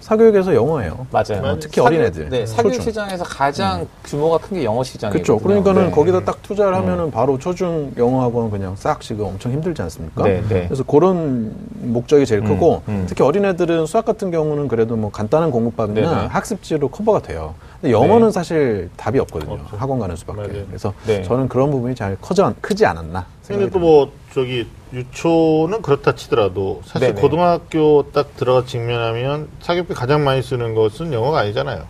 [0.03, 1.07] 사교육에서 영어예요.
[1.13, 1.43] 맞아요.
[1.45, 2.29] 어, 특히 어린애들.
[2.29, 2.91] 네, 사교육 초중.
[2.91, 5.13] 시장에서 가장 규모가 큰 게 영어 시장이에요.
[5.13, 5.39] 그렇죠.
[5.39, 5.91] 그러니까는 네.
[5.93, 10.25] 거기다 딱 투자를 하면은 바로 초중 영어학원 그냥 싹 지금 엄청 힘들지 않습니까?
[10.25, 10.65] 네, 네.
[10.67, 13.05] 그래서 그런 목적이 제일 크고 음.
[13.09, 16.27] 특히 어린애들은 수학 같은 경우는 그래도 뭐 간단한 공부법이나 네, 네.
[16.27, 17.55] 학습지로 커버가 돼요.
[17.81, 18.33] 근데 영어는 네.
[18.33, 19.55] 사실 답이 없거든요.
[19.55, 19.77] 없죠.
[19.77, 20.41] 학원 가는 수밖에.
[20.41, 20.65] 맞아요.
[20.67, 21.23] 그래서 네.
[21.23, 23.25] 저는 그런 부분이 잘 커져 크지 않았나.
[23.43, 27.21] 생각이 또 뭐 저기 유초는 그렇다 치더라도 사실 네네.
[27.21, 31.87] 고등학교 딱 들어가 직면하면 사교육비 가장 많이 쓰는 것은 영어가 아니잖아요.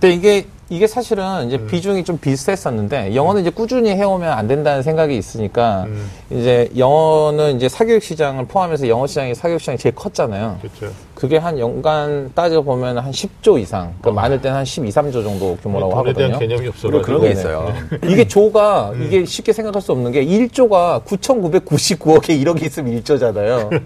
[0.00, 1.66] 근데 이게 이게 사실은 이제 음.
[1.66, 6.10] 비중이 좀 비슷했었는데 영어는 이제 꾸준히 해오면 안 된다는 생각이 있으니까 음.
[6.30, 10.58] 이제 영어는 이제 사교육 시장을 포함해서 영어 시장이 사교육 시장이 제일 컸잖아요.
[10.60, 10.94] 그렇죠.
[11.14, 15.56] 그게 한 연간 따져 보면 한 10조 이상, 그 많을 때는 한 12, 3조 정도
[15.56, 16.38] 규모라고 돈에 대한 하거든요.
[16.38, 16.90] 개념이 없어가지고.
[16.90, 17.40] 그리고 그런 게 네네.
[17.40, 17.74] 있어요.
[18.06, 23.82] 이게 조가 이게 쉽게 생각할 수 없는 게 1조가 9,999억에 1억이 있으면 1조잖아요.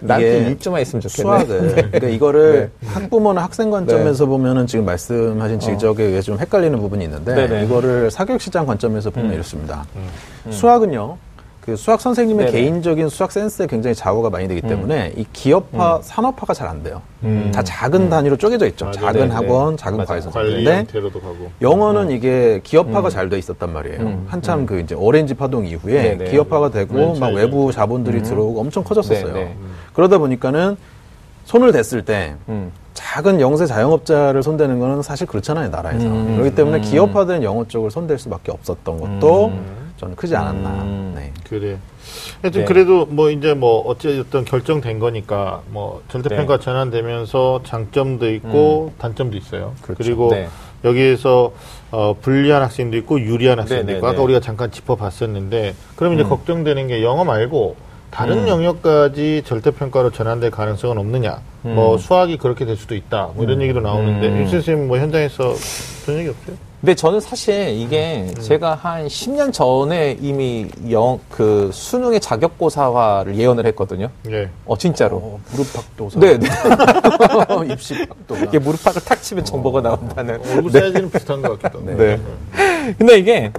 [0.00, 1.08] 나한테 이게 1조만 있으면 좋겠네.
[1.08, 7.04] 수학을 그러니까 이거를 학부모나 학생 관점에서 보면은 지금 말씀하신 지적 에 의해 좀 헷갈리는 부분이
[7.04, 7.64] 있는데 네네.
[7.64, 9.34] 이거를 사교육 시장 관점에서 보면 음.
[9.34, 9.84] 이렇습니다.
[10.50, 11.16] 수학은요.
[11.60, 12.58] 그 수학 선생님의 네네.
[12.58, 17.00] 개인적인 수학 센스에 굉장히 좌우가 많이 되기 때문에 이 기업화, 산업화가 잘 안 돼요.
[17.22, 17.52] 음.
[17.54, 18.86] 다 작은 단위로 쪼개져 있죠.
[18.86, 18.96] 맞아요.
[18.96, 19.30] 작은.
[19.30, 20.04] 학원, 작은.
[20.04, 20.86] 과외 선생님인데.
[21.60, 24.00] 영어는 이게 기업화가 잘 돼 있었단 말이에요.
[24.00, 24.26] 음.
[24.28, 26.30] 한참 그 이제 오렌지 파동 이후에 네네.
[26.32, 27.28] 기업화가 되고 맨 막.
[27.32, 29.50] 외부 자본들이 들어오고 엄청 커졌었어요.
[29.92, 30.76] 그러다 보니까는
[31.44, 32.72] 손을 댔을 때 음.
[32.94, 36.06] 작은 영세 자영업자를 손대는 거는 사실 그렇잖아요, 나라에서.
[36.06, 36.36] 음.
[36.36, 36.82] 그렇기 때문에 음.
[36.82, 39.92] 기업화된 영어 쪽을 손댈 수밖에 없었던 것도 음.
[39.96, 40.70] 저는 크지 않았나.
[40.70, 41.12] 음.
[41.16, 41.32] 네.
[41.48, 41.78] 그래.
[42.42, 42.64] 하여튼 네.
[42.64, 46.64] 그래도 뭐 이제 뭐 어쨌든 결정된 거니까 뭐 절대평가 네.
[46.64, 49.74] 전환되면서 장점도 있고 단점도 있어요.
[49.80, 50.02] 그렇죠.
[50.02, 50.48] 그리고 네.
[50.84, 51.52] 여기에서
[51.90, 54.24] 어, 불리한 학생도 있고 유리한 학생도 네, 있고 네, 아까 네.
[54.24, 56.28] 우리가 잠깐 짚어봤었는데 그럼 이제 음.
[56.28, 57.76] 걱정되는 게 영어 말고
[58.12, 58.48] 다른 음.
[58.48, 61.40] 영역까지 절대평가로 전환될 가능성은 없느냐.
[61.64, 61.74] 음.
[61.74, 63.30] 뭐 수학이 그렇게 될 수도 있다.
[63.34, 64.42] 뭐 이런 얘기도 나오는데 음.
[64.42, 65.54] 임 선생님 뭐 현장에서
[66.04, 66.56] 그런 얘기 없어요?
[66.82, 68.42] 근데 저는 사실 이게 음.
[68.42, 74.10] 제가 한 10년 전에 이미 영, 그 수능의 자격고사화를 예언을 했거든요.
[74.28, 74.48] 예.
[74.66, 75.16] 어, 진짜로.
[75.18, 76.18] 어, 무릎팍도사.
[76.18, 76.48] 네, 네.
[77.72, 78.46] 입시팍도사.
[78.46, 80.40] 이게 무릎팍을 탁 치면 정보가 나온다는.
[80.50, 81.96] 얼굴 사이즈는 비슷한 것 같기도 하고.
[81.96, 82.18] 네.
[82.98, 83.52] 근데 이게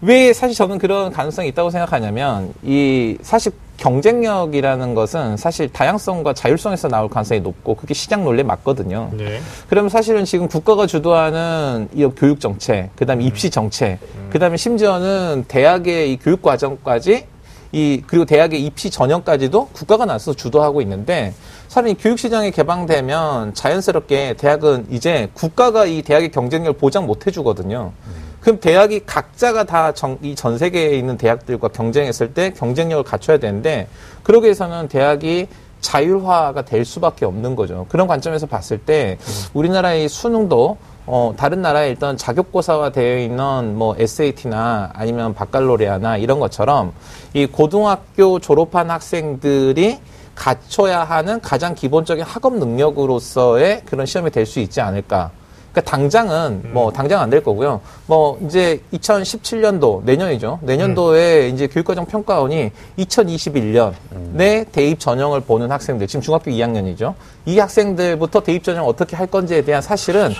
[0.00, 7.08] 왜 사실 저는 그런 가능성이 있다고 생각하냐면 이 사실 경쟁력이라는 것은 사실 다양성과 자율성에서 나올
[7.08, 9.10] 가능성이 높고 그게 시장 논리에 맞거든요.
[9.12, 9.40] 네.
[9.68, 13.98] 그러면 사실은 지금 국가가 주도하는 이 교육 정책, 그다음에 입시 정책,
[14.30, 17.26] 그다음에 심지어는 대학의 이 교육 과정까지
[17.72, 21.32] 이 그리고 대학의 입시 전형까지도 국가가 나서 주도하고 있는데
[21.68, 27.92] 사실 이 교육 시장이 개방되면 자연스럽게 대학은 이제 국가가 이 대학의 경쟁력을 보장 못 해주거든요.
[28.40, 33.86] 그럼 대학이 각자가 다 이 전 세계에 있는 대학들과 경쟁했을 때 경쟁력을 갖춰야 되는데
[34.22, 35.46] 그러기 위해서는 대학이
[35.80, 37.86] 자율화가 될 수밖에 없는 거죠.
[37.88, 39.18] 그런 관점에서 봤을 때
[39.54, 46.92] 우리나라의 수능도 어, 다른 나라에 일단 자격고사화 되어 있는 뭐 SAT나 아니면 바칼로레아나 이런 것처럼
[47.34, 49.98] 이 고등학교 졸업한 학생들이
[50.34, 55.30] 갖춰야 하는 가장 기본적인 학업 능력으로서의 그런 시험이 될 수 있지 않을까.
[55.72, 57.80] 그러니까 당장은 뭐 당장 안 될 거고요.
[58.06, 60.58] 뭐 이제 2017년도 내년이죠.
[60.62, 67.14] 내년도에 이제 교육과정 평가원이 2021년에 대입 전형을 보는 학생들 지금 중학교 2학년이죠.
[67.46, 70.32] 이 학생들부터 대입 전형 어떻게 할 건지에 대한 사실은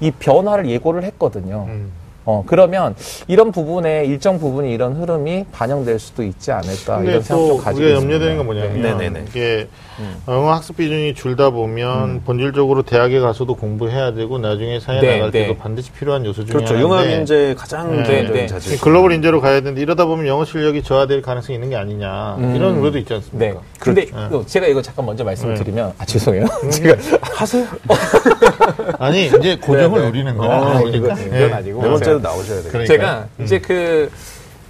[0.00, 1.64] 이 변화를 예고를 했거든요.
[1.68, 1.90] 음.
[2.26, 2.94] 어, 그러면
[3.28, 7.94] 이런 부분에 일정 부분이 이런 흐름이 반영될 수도 있지 않을까 이런 생각 좀또 가지고 우리가
[7.94, 8.14] 있습니다.
[8.14, 8.92] 염려되는 건 뭐냐면 네.
[8.94, 9.24] 네네네.
[9.28, 9.68] 이게
[10.28, 15.42] 영어 학습 비중이 줄다 보면 본질적으로 대학에 가서도 공부해야 되고 나중에 사회 네, 나갈 네.
[15.42, 16.74] 때도 반드시 필요한 요소 중에 그렇죠.
[16.74, 18.46] 하나인데 융합 인재 가장 네, 기본적인 네.
[18.46, 18.80] 자질.
[18.80, 22.56] 글로벌 인재로 가야 되는데 이러다 보면 영어 실력이 저하될 가능성이 있는 게 아니냐 음.
[22.56, 23.14] 이런 우려도 있지 네.
[23.14, 23.60] 않습니까?
[23.78, 24.44] 근데 그렇죠.
[24.46, 25.62] 제가 이거 잠깐 먼저 말씀을 네.
[25.62, 26.44] 드리면 아 죄송해요.
[26.72, 27.64] 제가 하세요.
[28.98, 30.06] 아니 이제 고정을 네, 네.
[30.06, 30.50] 노리는 거야.
[30.56, 31.14] 아, 그러니까.
[31.14, 31.38] 이거- 네.
[31.46, 31.82] 이건 아니고.
[31.82, 32.72] 네 번째 도 나오셔야 돼요.
[32.72, 32.86] 그러니까요.
[32.86, 34.10] 제가 이제 그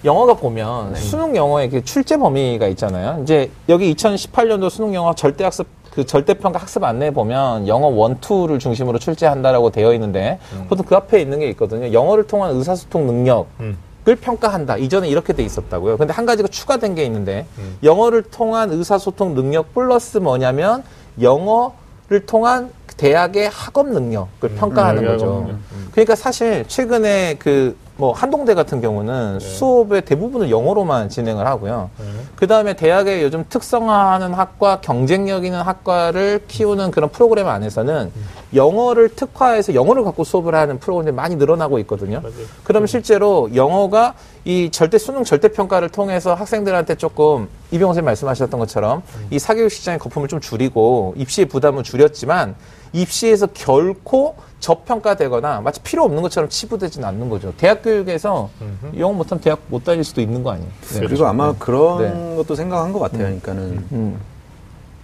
[0.05, 3.21] 영어가 보면 수능 영어의 그 출제 범위가 있잖아요.
[3.23, 8.21] 이제 여기 2018년도 수능 영어 절대 학습 그 절대 평가 학습 안내에 보면 영어 원,
[8.21, 11.91] 투를 중심으로 출제한다라고 되어 있는데 보통 그 앞에 있는 게 있거든요.
[11.93, 13.79] 영어를 통한 의사소통 능력 음.
[14.09, 14.77] 을 평가한다.
[14.77, 15.97] 이전에 이렇게 돼 있었다고요.
[15.97, 17.77] 근데 한 가지가 추가된 게 있는데 음.
[17.83, 20.85] 영어를 통한 의사소통 능력 플러스 뭐냐면
[21.21, 25.27] 영어를 통한 대학의 학업 능력을 평가하는 음, 거죠.
[25.27, 25.59] 능력.
[25.93, 31.89] 그러니까 사실 최근에 그 뭐 한동대 같은 경우는 수업의 대부분을 영어로만 진행을 하고요.
[31.99, 32.05] 네.
[32.35, 38.13] 그 다음에 대학의 요즘 특성화하는 학과, 경쟁력 있는 학과를 키우는 그런 프로그램 안에서는
[38.55, 42.21] 영어를 특화해서 영어를 갖고 수업을 하는 프로그램이 많이 늘어나고 있거든요.
[42.21, 42.35] 맞아요.
[42.65, 44.13] 그러면 실제로 영어가
[44.45, 49.99] 이 절대 수능 절대 평가를 통해서 학생들한테 조금 이병호 선생님 말씀하셨던 것처럼 이 사교육 시장의
[49.99, 52.55] 거품을 좀 줄이고 입시의 부담을 줄였지만
[52.93, 57.53] 입시에서 결코 저평가되거나 마치 필요 없는 것처럼 치부되지는 않는 거죠.
[57.57, 58.51] 대학 교육에서
[58.99, 60.69] 영어 못하면 대학 못 다닐 수도 있는 거 아니에요?
[60.95, 61.01] 네.
[61.01, 61.99] 그리고 아마 그런
[62.31, 62.37] 네.
[62.37, 63.25] 것도 생각한 것 같아요.
[63.25, 64.19] 그러니까는 음.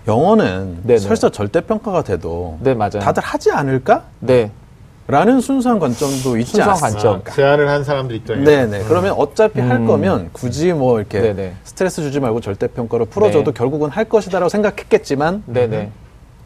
[0.09, 0.99] 영어는 네네.
[0.99, 3.01] 설사 절대 평가가 돼도 네, 맞아요.
[3.01, 4.05] 다들 하지 않을까?
[4.21, 4.51] 네.
[5.09, 7.03] 라는 순수한 관점도 있지 순수한 않습니까?
[7.03, 7.23] 관점.
[7.27, 8.85] 아, 제안을 한 사람들 입장에서 네네.
[8.85, 9.87] 그러면 어차피 할 음.
[9.87, 11.55] 거면 굳이 뭐 이렇게 네네.
[11.65, 13.59] 스트레스 주지 말고 절대 평가로 풀어줘도 네.
[13.59, 15.91] 결국은 할 것이다라고 생각했겠지만 네네.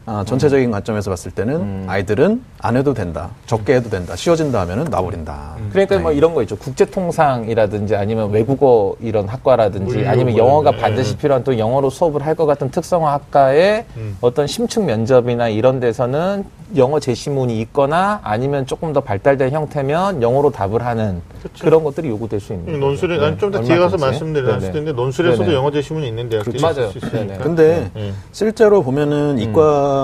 [0.09, 1.85] 아, 전체적인 관점에서 봤을 때는 음.
[1.85, 5.57] 아이들은 안 해도 된다, 적게 해도 된다, 쉬워진다 하면은 놔버린다.
[5.69, 6.01] 그러니까 네.
[6.01, 6.55] 뭐 이런 거 있죠.
[6.55, 10.77] 국제통상이라든지 아니면 외국어 이런 학과라든지 아니면 뭐 영어가 데.
[10.77, 14.15] 반드시 필요한 또 영어로 수업을 할 것 같은 특성화 학과의 음.
[14.21, 20.85] 어떤 심층 면접이나 이런 데서는 영어 제시문이 있거나 아니면 조금 더 발달된 형태면 영어로 답을
[20.85, 21.21] 하는
[21.59, 22.77] 그런 것들이 요구될 수 있는 거죠.
[22.77, 23.97] 논술에 난 좀더 네, 뒤에 가서.
[23.97, 24.71] 말씀드렸을 네네.
[24.71, 25.55] 텐데 논술에서도 네네.
[25.55, 26.81] 영어 제시문이 있는 대학들이 그렇죠.
[26.81, 27.21] 있을 수 맞아요.
[27.25, 27.43] 있으니까.
[27.43, 28.13] 근데 네.
[28.31, 29.96] 실제로 보면은 이과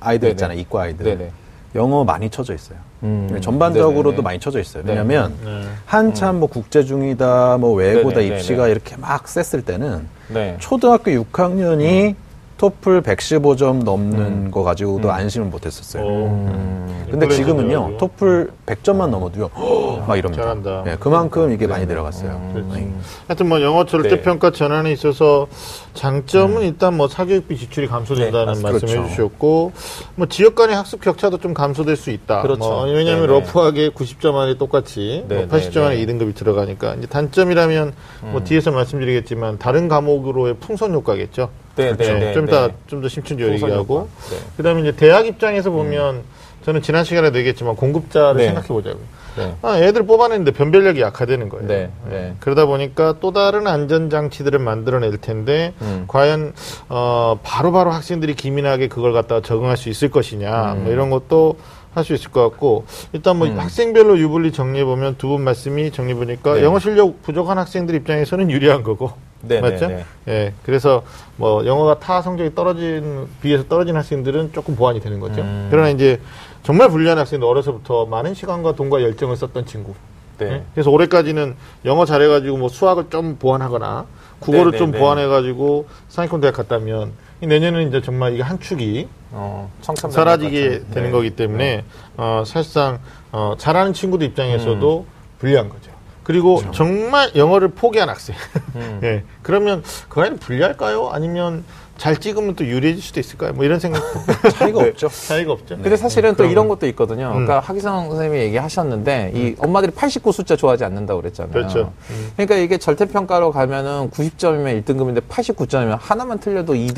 [0.00, 0.30] 아이들 네네.
[0.32, 1.04] 있잖아요, 이과 아이들.
[1.04, 1.30] 네네.
[1.76, 2.78] 영어 많이 쳐져 있어요.
[3.02, 3.38] 음.
[3.40, 4.22] 전반적으로도 네네네.
[4.22, 4.82] 많이 쳐져 있어요.
[4.84, 4.92] 네.
[4.92, 5.62] 왜냐면 네.
[5.86, 8.70] 한참 뭐 국제 중이다, 뭐 외고다 네네, 입시가 네네.
[8.72, 10.56] 이렇게 막 셌을 때는 네.
[10.58, 12.14] 초등학교 6학년이
[12.60, 14.50] 토플 115점 넘는 음.
[14.50, 16.04] 거 가지고도 안심을 못 했었어요.
[16.04, 17.06] 음.
[17.10, 17.96] 근데 콜레지 지금은요, 들어가지고.
[17.96, 19.48] 토플 100점만 넘어도요,
[20.06, 20.42] 막 이럽니다.
[20.42, 20.84] 잘한다.
[20.86, 22.50] 예, 그만큼 이게 많이 내려갔어요.
[22.52, 22.68] 그렇지.
[22.74, 22.92] 네.
[23.28, 25.46] 하여튼 뭐 영어 절대평가 전환에 있어서
[25.94, 29.08] 장점은 일단 뭐 사교육비 지출이 감소된다는 네, 말씀해 그렇죠.
[29.08, 29.72] 주셨고
[30.16, 32.42] 뭐 지역 간의 학습 격차도 좀 감소될 수 있다.
[32.42, 32.58] 그렇죠.
[32.58, 33.40] 뭐 왜냐하면 네네.
[33.40, 36.12] 러프하게 90점 안에 똑같이 네, 뭐 80점 안에 네, 네.
[36.12, 37.94] 2등급이 들어가니까 이제 단점이라면
[38.32, 41.48] 뭐 뒤에서 말씀드리겠지만 다른 과목으로의 풍선 효과겠죠.
[41.76, 42.12] 네, 그렇죠.
[42.14, 42.52] 네, 네, 좀 네.
[42.52, 44.08] 이따 좀 더 심층적으로 풍선 얘기하고.
[44.30, 44.36] 네.
[44.56, 46.22] 그다음에 이제 대학 입장에서 보면
[46.64, 48.46] 저는 지난 시간에도 얘기했지만 공급자를 네.
[48.46, 49.20] 생각해 보자고요.
[49.36, 49.54] 네.
[49.62, 51.66] 아, 애들 뽑아냈는데 변별력이 약화되는 거예요.
[51.68, 52.34] 네, 네.
[52.40, 56.04] 그러다 보니까 또 다른 안전장치들을 만들어낼 텐데, 음.
[56.08, 56.52] 과연,
[56.88, 60.82] 어, 바로바로 학생들이 기민하게 그걸 갖다가 적응할 수 있을 것이냐, 음.
[60.84, 61.56] 뭐 이런 것도
[61.94, 66.64] 할수 있을 것 같고, 일단 뭐 학생별로 유불리 정리해 보면 두 분 말씀이 정리해보니까 네.
[66.64, 69.88] 영어 실력 부족한 학생들 입장에서는 유리한 거고, 네, 맞죠?
[69.88, 70.32] 네, 네.
[70.32, 70.52] 예.
[70.64, 71.02] 그래서
[71.36, 75.40] 뭐 영어가 타 성적이 떨어진, 비해서 떨어진 학생들은 조금 보완이 되는 거죠.
[75.42, 75.68] 음.
[75.70, 76.20] 그러나 이제
[76.62, 79.94] 정말 불리한 학생들 어려서부터 많은 시간과 돈과 열정을 썼던 친구.
[80.38, 80.48] 네.
[80.48, 80.64] 네?
[80.74, 84.06] 그래서 올해까지는 영어 잘해가지고 뭐 수학을 좀 보완하거나
[84.40, 84.98] 국어를 네, 좀 네, 네.
[84.98, 91.30] 보완해가지고 상위권 대학 갔다면 이 내년에는 이제 정말 이게 한 축이 어, 사라지게 되는 거기
[91.30, 91.84] 때문에
[92.16, 92.98] 어, 사실상
[93.32, 95.06] 어, 잘하는 친구들 입장에서도
[95.38, 95.89] 불리한 거죠.
[96.30, 98.36] 그리고 정말 영어를 포기한 학생.
[98.76, 99.00] 음.
[99.02, 99.24] 예.
[99.42, 101.08] 그러면 그 아이는 불리할까요?
[101.08, 101.64] 아니면
[102.00, 103.52] 잘 찍으면 또 유리해질 수도 있을까요?
[103.52, 104.00] 뭐 이런 생각
[104.56, 105.08] 차이가 없죠.
[105.08, 105.76] 차이가 없죠.
[105.76, 106.70] 근데 사실은 또 이런 거.
[106.76, 107.26] 것도 있거든요.
[107.26, 107.44] 음.
[107.44, 111.52] 그러니까 하기성 선생님이 얘기하셨는데 이 엄마들이 89 숫자 좋아하지 않는다고 그랬잖아요.
[111.52, 111.92] 그렇죠.
[112.10, 112.30] 음.
[112.36, 116.88] 그러니까 이게 절대평가로 가면은 90점이면 1등급인데 89점이면 하나만 틀려도 2등급이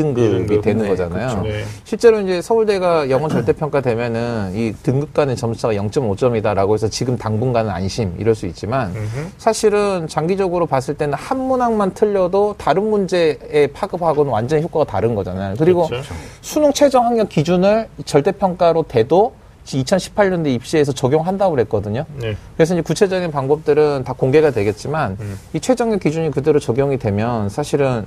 [0.45, 0.63] 이등급.
[0.63, 1.29] 되는 네, 거잖아요.
[1.29, 1.43] 그렇죠.
[1.49, 1.65] 네.
[1.85, 8.15] 실제로 이제 서울대가 영어 절대평가 되면은 이 등급 간의 점수차가 0.5점이다라고 해서 지금 당분간은 안심
[8.19, 9.27] 이럴 수 있지만 음흠.
[9.39, 15.55] 사실은 장기적으로 봤을 때는 한 문항만 틀려도 다른 문제에 파급하고는 완전히 효과가 다른 거잖아요.
[15.59, 16.13] 그리고 그렇죠.
[16.43, 19.33] 수능 최종 학력 기준을 절대평가로 돼도
[19.65, 22.05] 2018년도 입시에서 적용한다고 그랬거든요.
[22.21, 22.37] 네.
[22.57, 25.39] 그래서 이제 구체적인 방법들은 다 공개가 되겠지만 음.
[25.55, 28.05] 이 최종력 기준이 그대로 적용이 되면 사실은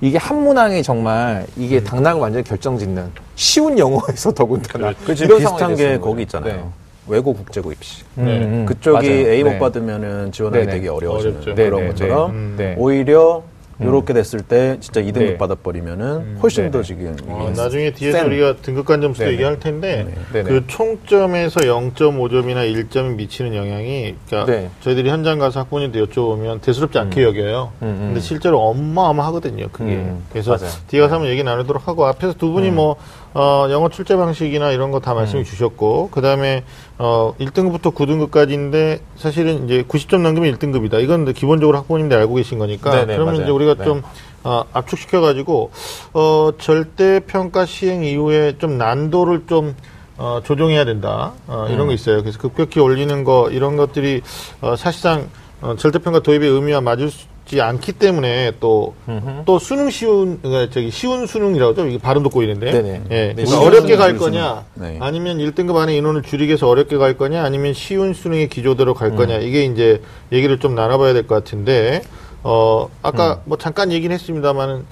[0.00, 1.84] 이게 한 문항이 정말 이게 음.
[1.84, 6.22] 당락을 완전히 결정짓는 쉬운 영어에서 더군다나 그 상황이 비슷한 게 거기.
[6.22, 6.54] 있잖아요.
[6.54, 6.64] 네.
[7.06, 8.02] 외고 국제고 입시.
[8.16, 8.38] 음, 네.
[8.38, 9.28] 음, 그쪽이 맞아요.
[9.30, 9.58] A 못 네.
[9.58, 10.72] 받으면은 지원하기 네네.
[10.78, 11.54] 되게 어려워지는 어렵죠.
[11.54, 12.36] 그런 것처럼 네.
[12.38, 12.54] 음.
[12.56, 12.74] 네.
[12.78, 13.42] 오히려
[13.80, 15.38] 이렇게 됐을 때 진짜 2등급 네.
[15.38, 16.84] 받아버리면 훨씬 더 네네.
[16.84, 18.26] 지금 어, 나중에 뒤에서 센.
[18.26, 19.32] 우리가 등급간 점수도 네네.
[19.34, 20.48] 얘기할 텐데 네네.
[20.48, 24.70] 그 총점에서 0.5점이나 1점이 미치는 영향이 그러니까 네.
[24.80, 27.72] 저희들이 현장 가서 학부모님들 여쭤보면 대수롭지 않게 여겨요.
[27.82, 27.98] 음, 음.
[28.08, 29.68] 근데 실제로 어마어마하거든요.
[29.72, 29.92] 그게.
[29.94, 30.66] 음, 그래서 맞아요.
[30.66, 30.78] 네.
[30.88, 32.96] 뒤에 가서 한번 얘기 나누도록 하고 앞에서 두 분이 뭐
[33.34, 35.44] 어, 영어 출제 방식이나 이런 거 다 말씀해 음.
[35.44, 36.64] 주셨고 그 다음에
[36.98, 41.02] 어, 1등급부터 9등급까지인데 사실은 이제 90점 넘기면 1등급이다.
[41.02, 43.42] 이건 이제 기본적으로 학부모님들 알고 계신 거니까 네네, 그러면 맞아요.
[43.42, 43.84] 이제 우리가 네.
[43.84, 44.02] 좀
[44.44, 45.70] 어, 압축시켜가지고
[46.14, 49.74] 어, 절대 평가 시행 이후에 좀 난도를 좀
[50.16, 51.32] 어, 조정해야 된다.
[51.48, 51.94] 어, 이런 거 음.
[51.94, 52.20] 있어요.
[52.22, 54.22] 그래서 급격히 올리는 거 이런 것들이
[54.60, 55.28] 어, 사실상
[55.60, 56.98] 어, 절대 평가 도입의 의미와 맞
[57.46, 61.86] 지 않기 때문에 또또 수능 쉬운 그러니까 저기 쉬운 수능이라고 하죠.
[61.86, 62.72] 이게 발음도 꼬이는데.
[62.72, 63.02] 네네.
[63.10, 63.34] 예.
[63.36, 64.64] 네, 그러니까 어렵게 갈 거냐.
[64.74, 64.96] 네.
[65.00, 69.36] 아니면 1등급 안에 인원을 줄이기 위해서 어렵게 갈 거냐, 아니면 쉬운 수능의 기조대로 갈 거냐,
[69.38, 70.00] 이게 이제
[70.32, 72.02] 얘기를 좀 나눠봐야 될 것 같은데,
[72.42, 74.84] 어, 아까 뭐 잠깐 얘기는 했습니다만은,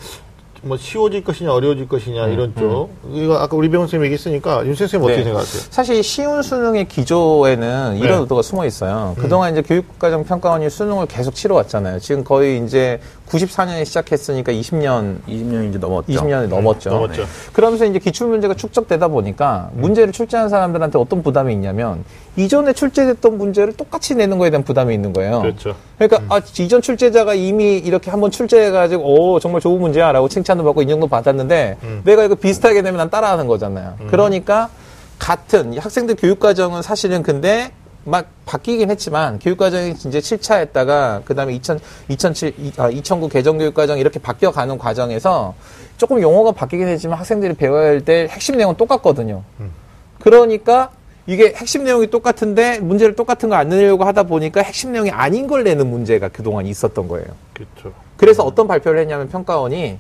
[0.65, 2.91] 뭐 쉬워질 것이냐, 어려워질 것이냐, 이런 쪽.
[3.13, 5.25] 이거 아까 우리 배원 선생님 얘기했으니까, 윤 선생님 어떻게 네.
[5.25, 5.63] 생각하세요?
[5.71, 8.21] 사실 쉬운 수능의 기조에는 이런 네.
[8.23, 9.15] 의도가 숨어 있어요.
[9.19, 11.99] 그동안 이제 교육과정 평가원이 수능을 계속 치러 왔잖아요.
[11.99, 13.01] 지금 거의 이제
[13.33, 16.13] 94년에 시작했으니까 20년, 20년이 이제 넘었죠.
[16.13, 16.91] 20년이 넘었죠.
[16.91, 17.27] 넘었죠.
[17.53, 22.05] 그러면서 이제 기출 문제가 축적되다 보니까 문제를 출제한 사람들한테 어떤 부담이 있냐면
[22.37, 25.41] 이전에 출제됐던 문제를 똑같이 내는 거에 대한 부담이 있는 거예요.
[25.41, 25.75] 그렇죠.
[25.99, 30.83] 그러니까 아, 이전 출제자가 이미 이렇게 한번 출제해 가지고 오 정말 좋은 문제야라고 칭찬도 받고
[30.83, 33.95] 인정도 받았는데 내가 이거 비슷하게 내면 난 따라하는 거잖아요.
[34.09, 34.69] 그러니까
[35.19, 37.71] 같은 학생들 교육 과정은 사실은 근데
[38.05, 44.19] 막 바뀌긴 했지만 교육과정이 이제 7차 했다가 그다음에 2000 2007 아, 2009 개정 교육과정 이렇게
[44.19, 45.55] 바뀌어가는 과정에서
[45.97, 49.43] 조금 용어가 바뀌긴 했지만 학생들이 배워야 할 때 핵심 내용은 똑같거든요.
[50.19, 50.91] 그러니까
[51.27, 55.63] 이게 핵심 내용이 똑같은데 문제를 똑같은 거 안 내려고 하다 보니까 핵심 내용이 아닌 걸
[55.63, 57.27] 내는 문제가 그동안 있었던 거예요.
[57.55, 57.93] 그렇죠.
[58.17, 59.99] 그래서 어떤 발표를 했냐면 평가원이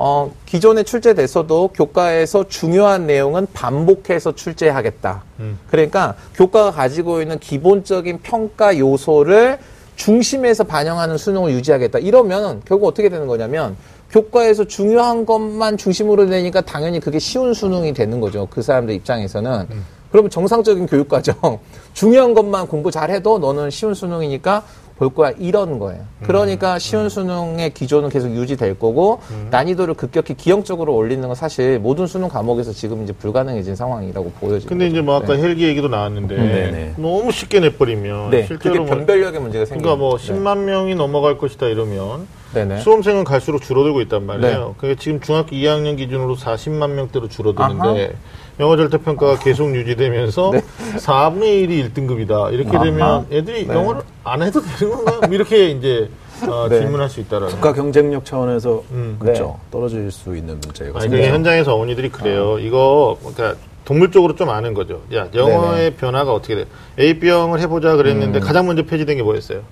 [0.00, 5.24] 어, 기존에 출제됐어도 교과에서 중요한 내용은 반복해서 출제하겠다.
[5.40, 5.58] 음.
[5.68, 9.58] 그러니까 교과가 가지고 있는 기본적인 평가 요소를
[9.96, 11.98] 중심에서 반영하는 수능을 유지하겠다.
[11.98, 13.76] 이러면 결국 어떻게 되는 거냐면
[14.12, 18.46] 교과에서 중요한 것만 중심으로 내니까 당연히 그게 쉬운 수능이 되는 거죠.
[18.48, 19.66] 그 사람들 입장에서는.
[20.12, 21.58] 그러면 정상적인 교육과정
[21.92, 24.62] 중요한 것만 공부 잘해도 너는 쉬운 수능이니까
[24.98, 26.02] 볼 거야 이런 거예요.
[26.24, 32.28] 그러니까 쉬운 수능의 기조는 계속 유지될 거고 난이도를 급격히 기형적으로 올리는 건 사실 모든 수능
[32.28, 34.68] 과목에서 지금 이제 불가능해진 상황이라고 보여지고.
[34.68, 36.94] 근데 이제 뭐 아까 헬기 얘기도 나왔는데, 네네.
[36.96, 39.82] 너무 쉽게 내버리면, 네, 실제로 뭐 변별력의 문제가 생겨요.
[39.82, 42.78] 그러니까 뭐 10만 명이 넘어갈 것이다 이러면 네네.
[42.80, 44.66] 수험생은 갈수록 줄어들고 있단 말이에요.
[44.68, 44.74] 네.
[44.78, 48.14] 그게 지금 중학교 2학년 기준으로 40만 명대로 줄어드는데
[48.60, 50.52] 영어 절대 평가가 계속 유지되면서
[50.96, 52.52] 4분의 1이 1등급이다.
[52.52, 52.76] 이렇게 네.
[52.76, 52.84] 아하.
[52.84, 53.74] 되면 애들이 네.
[53.74, 55.26] 영어를 안 해도 되는 건가?
[55.26, 56.10] 뭐 이렇게 이제
[56.46, 56.80] 어, 네.
[56.80, 57.48] 질문할 수 있다라는.
[57.54, 59.16] 국가 경쟁력 차원에서 음.
[59.18, 59.58] 그렇죠.
[59.70, 62.58] 떨어질 수 있는 문제가 아니, 그게 현장에서 어머니들이 그래요.
[62.58, 65.00] 이거, 그러니까, 동물적으로 좀 아는 거죠.
[65.14, 66.64] 야, 영어의 변화가 어떻게 돼?
[66.98, 69.62] AB형을 해보자 그랬는데 가장 먼저 폐지된 게 뭐였어요?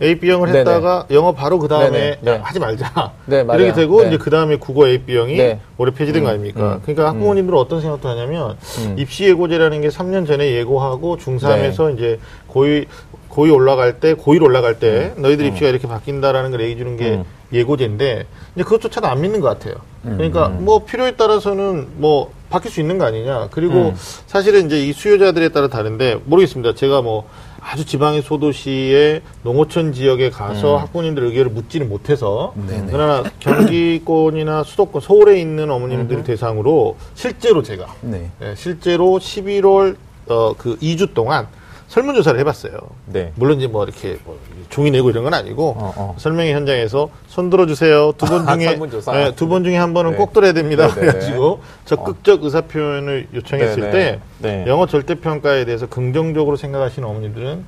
[0.00, 0.58] AB형을 네네.
[0.60, 2.18] 했다가 영어 바로 그 다음에.
[2.20, 2.36] 네.
[2.42, 3.12] 하지 말자.
[3.26, 3.62] 네, 맞아요.
[3.62, 4.08] 이렇게 되고 네.
[4.08, 5.60] 이제 그 다음에 국어 AB형이 네.
[5.78, 6.74] 올해 폐지된 거 아닙니까?
[6.74, 6.80] 음.
[6.82, 8.96] 그러니까 학부모님들은 어떤 생각도 하냐면 음.
[8.98, 11.24] 입시 예고제라는 게 3년 전에 예고하고 네.
[11.24, 12.86] 중3에서 이제 고이
[13.28, 15.22] 고이 올라갈 때 고일 올라갈 때 음.
[15.22, 17.24] 너희들 입시가 이렇게 바뀐다라는 걸 얘기 주는 게 음.
[17.52, 19.74] 예고제인데 이제 그것조차도 안 믿는 것 같아요.
[20.02, 23.48] 그러니까 뭐 필요에 따라서는 뭐 바뀔 수 있는 거 아니냐.
[23.50, 23.94] 그리고 음.
[24.26, 26.74] 사실은 이제 이 수요자들에 따라 다른데 모르겠습니다.
[26.74, 27.28] 제가 뭐
[27.68, 32.88] 아주 지방의 소도시의 농어촌 지역에 가서 학부모님들 의견을 묻지는 못해서 네네.
[32.92, 38.30] 그러나 경기권이나 수도권 서울에 있는 어머님들 대상으로 실제로 제가 네.
[38.40, 39.96] 예, 실제로 11월
[40.28, 41.48] 어, 그 2주 동안
[41.88, 42.72] 설문조사를 해봤어요.
[43.06, 43.32] 네.
[43.36, 46.14] 물론 이제 뭐 이렇게 뭐 종이 내고 이런 건 아니고 어, 어.
[46.18, 48.12] 설명회 현장에서 손 들어주세요.
[48.18, 48.76] 두번 아, 중에.
[48.76, 50.16] 네, 두번 중에 한 번은 네.
[50.16, 50.88] 꼭 들어야 됩니다.
[50.88, 54.64] 네, 네, 그래가지고 적극적 의사 표현을 요청했을 네, 때 네.
[54.64, 54.70] 네.
[54.70, 57.64] 영어 절대 평가에 대해서 긍정적으로 생각하시는 어머니들은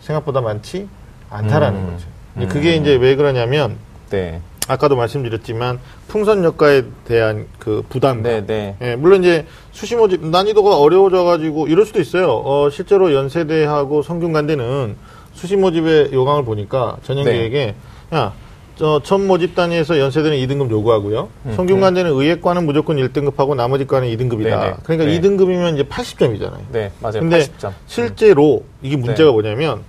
[0.00, 0.88] 생각보다 많지
[1.30, 1.90] 않다라는 음.
[1.92, 2.06] 거죠.
[2.36, 3.76] 이제 그게 이제 왜 그러냐면
[4.10, 4.40] 네.
[4.68, 8.22] 아까도 말씀드렸지만 풍선 효과에 대한 그 부담감.
[8.22, 8.76] 네, 네.
[8.80, 12.30] 예, 물론 이제 수시 모집 난이도가 어려워져가지고 이럴 수도 있어요.
[12.44, 14.96] 어, 실제로 연세대하고 성균관대는
[15.34, 17.74] 수시 모집의 요강을 보니까 전형계에게
[18.14, 18.32] 야,
[18.76, 21.28] 저, 첫 모집 단위에서 연세대는 2등급 요구하고요.
[21.56, 24.42] 성균관대는 의예과는 무조건 1등급하고 나머지 과는 2등급이다.
[24.44, 24.74] 네, 네.
[24.84, 25.20] 그러니까 네.
[25.20, 26.60] 2등급이면 이제 80점이잖아요.
[26.70, 27.20] 네, 맞아요.
[27.20, 27.72] 근데 80점.
[27.86, 29.32] 실제로 이게 문제가 네.
[29.32, 29.82] 뭐냐면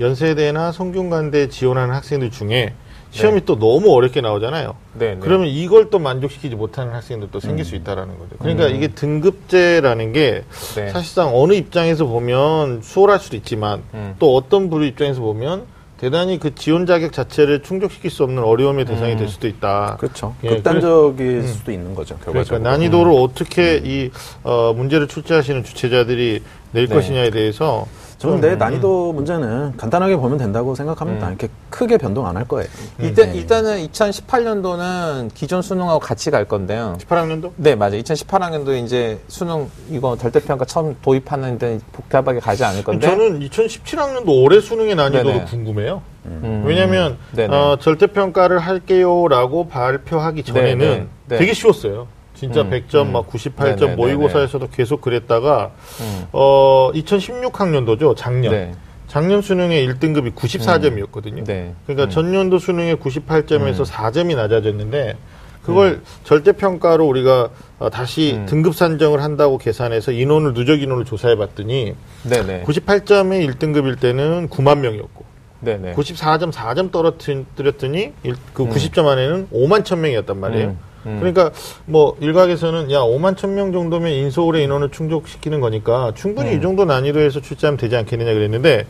[0.00, 2.74] 연세대나 성균관대 지원하는 학생들 중에
[3.16, 4.76] 시험이 또 너무 어렵게 나오잖아요.
[4.94, 5.16] 네, 네.
[5.20, 8.36] 그러면 이걸 또 만족시키지 못하는 학생들도 생길 수 있다라는 거죠.
[8.38, 8.76] 그러니까 음.
[8.76, 10.88] 이게 등급제라는 게 네.
[10.90, 14.14] 사실상 어느 입장에서 보면 수월할 수도 있지만 음.
[14.18, 15.64] 또 어떤 부류 입장에서 보면
[15.98, 19.18] 대단히 그 지원 자격 자체를 충족시킬 수 없는 어려움의 대상이 음.
[19.18, 19.96] 될 수도 있다.
[19.98, 20.34] 그렇죠.
[20.44, 22.16] 예, 극단적일 수도 있는 거죠.
[22.20, 22.70] 그러니까 결과적으로.
[22.70, 24.10] 난이도를 어떻게 이
[24.42, 26.94] 어, 문제를 출제하시는 주체자들이 낼 네.
[26.94, 27.86] 것이냐에 대해서
[28.18, 31.26] 저는 좀, 내 음, 난이도 문제는 간단하게 보면 된다고 생각합니다.
[31.26, 31.32] 음.
[31.32, 32.68] 이렇게 크게 변동 안 할 거예요.
[32.98, 33.38] 일단, 네.
[33.38, 36.96] 일단은 2018년도는 기존 수능하고 같이 갈 건데요.
[37.00, 38.00] 18학년도 네, 맞아요.
[38.00, 43.06] 2018학년도 이제 수능 이거 절대평가 처음 도입하는 데 복잡하게 가지 않을 건데.
[43.06, 45.44] 저는 2017학년도 올해 수능의 난이도도 네네.
[45.44, 46.02] 궁금해요.
[46.26, 46.64] 음.
[46.66, 47.54] 왜냐하면 네네.
[47.54, 51.06] 어, 절대평가를 할게요라고 발표하기 전에는 네네.
[51.28, 51.36] 네.
[51.38, 52.06] 되게 쉬웠어요.
[52.36, 53.12] 진짜 음, 100점, 음.
[53.12, 56.26] 막 98점 네네, 모의고사에서도 계속 그랬다가 음.
[56.32, 58.52] 어, 2016학년도죠, 작년.
[58.52, 58.72] 네.
[59.08, 61.44] 작년 수능의 1등급이 94점이었거든요.
[61.44, 61.72] 네.
[61.86, 62.10] 그러니까 음.
[62.10, 63.84] 전년도 수능의 98점에서 음.
[63.84, 65.16] 4점이 낮아졌는데
[65.62, 68.46] 그걸 절대 평가로 우리가 어, 다시 음.
[68.46, 71.94] 등급 산정을 한다고 계산해서 인원을 누적 인원을 조사해 봤더니
[72.24, 72.64] 네네.
[72.64, 75.24] 98점의 1등급일 때는 9만 명이었고
[75.60, 75.94] 네네.
[75.94, 78.70] 94점 4점 떨어뜨렸더니 일- 그 음.
[78.70, 80.76] 90점 안에는 5만 천 명이었단 말이에요.
[81.06, 81.18] 음, 음.
[81.20, 81.50] 그러니까
[81.86, 86.58] 뭐 일각에서는 야 5만 천명 정도면 인서울의 인원을 충족시키는 거니까 충분히 음.
[86.58, 88.86] 이 정도 난이도에서 출제하면 되지 않겠느냐 그랬는데.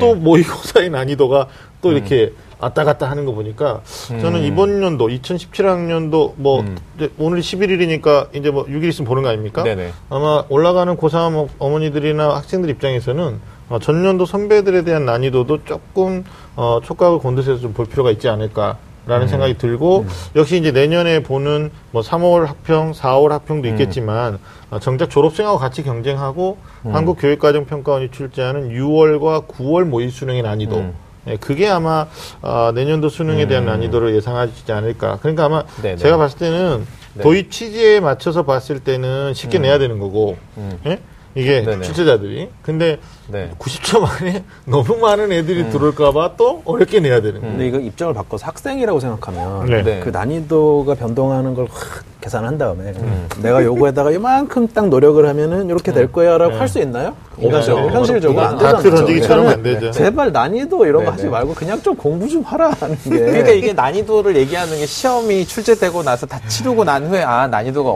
[0.00, 1.46] 또 모의고사의 난이도가
[1.80, 1.96] 또 음.
[1.96, 4.44] 이렇게 왔다 갔다 하는 거 보니까 저는 음.
[4.44, 6.76] 이번 연도 2017학년도 뭐 음.
[7.18, 9.62] 오늘이 11일이니까 이제 뭐 6일 있으면 보는 거 아닙니까?
[9.64, 9.92] 네네.
[10.10, 17.60] 아마 올라가는 고3 어머니들이나 학생들 입장에서는 어, 전년도 선배들에 대한 난이도도 조금 어, 촉각을 곤두세서
[17.60, 22.92] 좀 볼 필요가 있지 않을까 라는 생각이 들고 역시 이제 내년에 보는 뭐 3월 학평,
[22.92, 24.38] 4월 학평도 있겠지만
[24.70, 30.94] 어, 정작 졸업생하고 같이 경쟁하고 한국 교육과정평가원이 출제하는 6월과 9월 모의 수능의 난이도 음.
[31.26, 32.06] 예, 그게 아마
[32.40, 35.18] 어, 내년도 수능에 대한 난이도를 예상하지 않을까.
[35.20, 35.96] 그러니까 아마 네네.
[35.96, 37.22] 제가 봤을 때는 네.
[37.22, 40.78] 도입 취지에 맞춰서 봤을 때는 쉽게 내야 되는 거고 음.
[40.86, 40.98] 예?
[41.34, 41.82] 이게 네네.
[41.82, 43.50] 출제자들이 근데 네.
[43.58, 47.52] 90점 안에 너무 많은 애들이 들어올까봐 또 어렵게 내야 되는 거예요.
[47.52, 49.82] 근데 이거 입장을 바꿔서 학생이라고 생각하면 네.
[49.82, 50.00] 네.
[50.00, 53.28] 그 난이도가 변동하는 걸 확 계산한 다음에 음.
[53.42, 56.58] 내가 요거에다가 이만큼 딱 노력을 하면은 이렇게 될 거야라고 네.
[56.58, 57.14] 할수 있나요?
[57.42, 57.76] 없죠.
[57.90, 59.48] 현실적으로 안 되잖아요.
[59.48, 59.90] 안 되죠.
[59.90, 61.30] 제발 난이도 이런 거 네, 하지 네.
[61.30, 63.10] 말고 그냥 좀 공부 좀 하라 하는 게.
[63.10, 67.90] 그러니까 이게 난이도를 얘기하는 게 시험이 출제되고 나서 다 치르고 난 후에 아 난이도가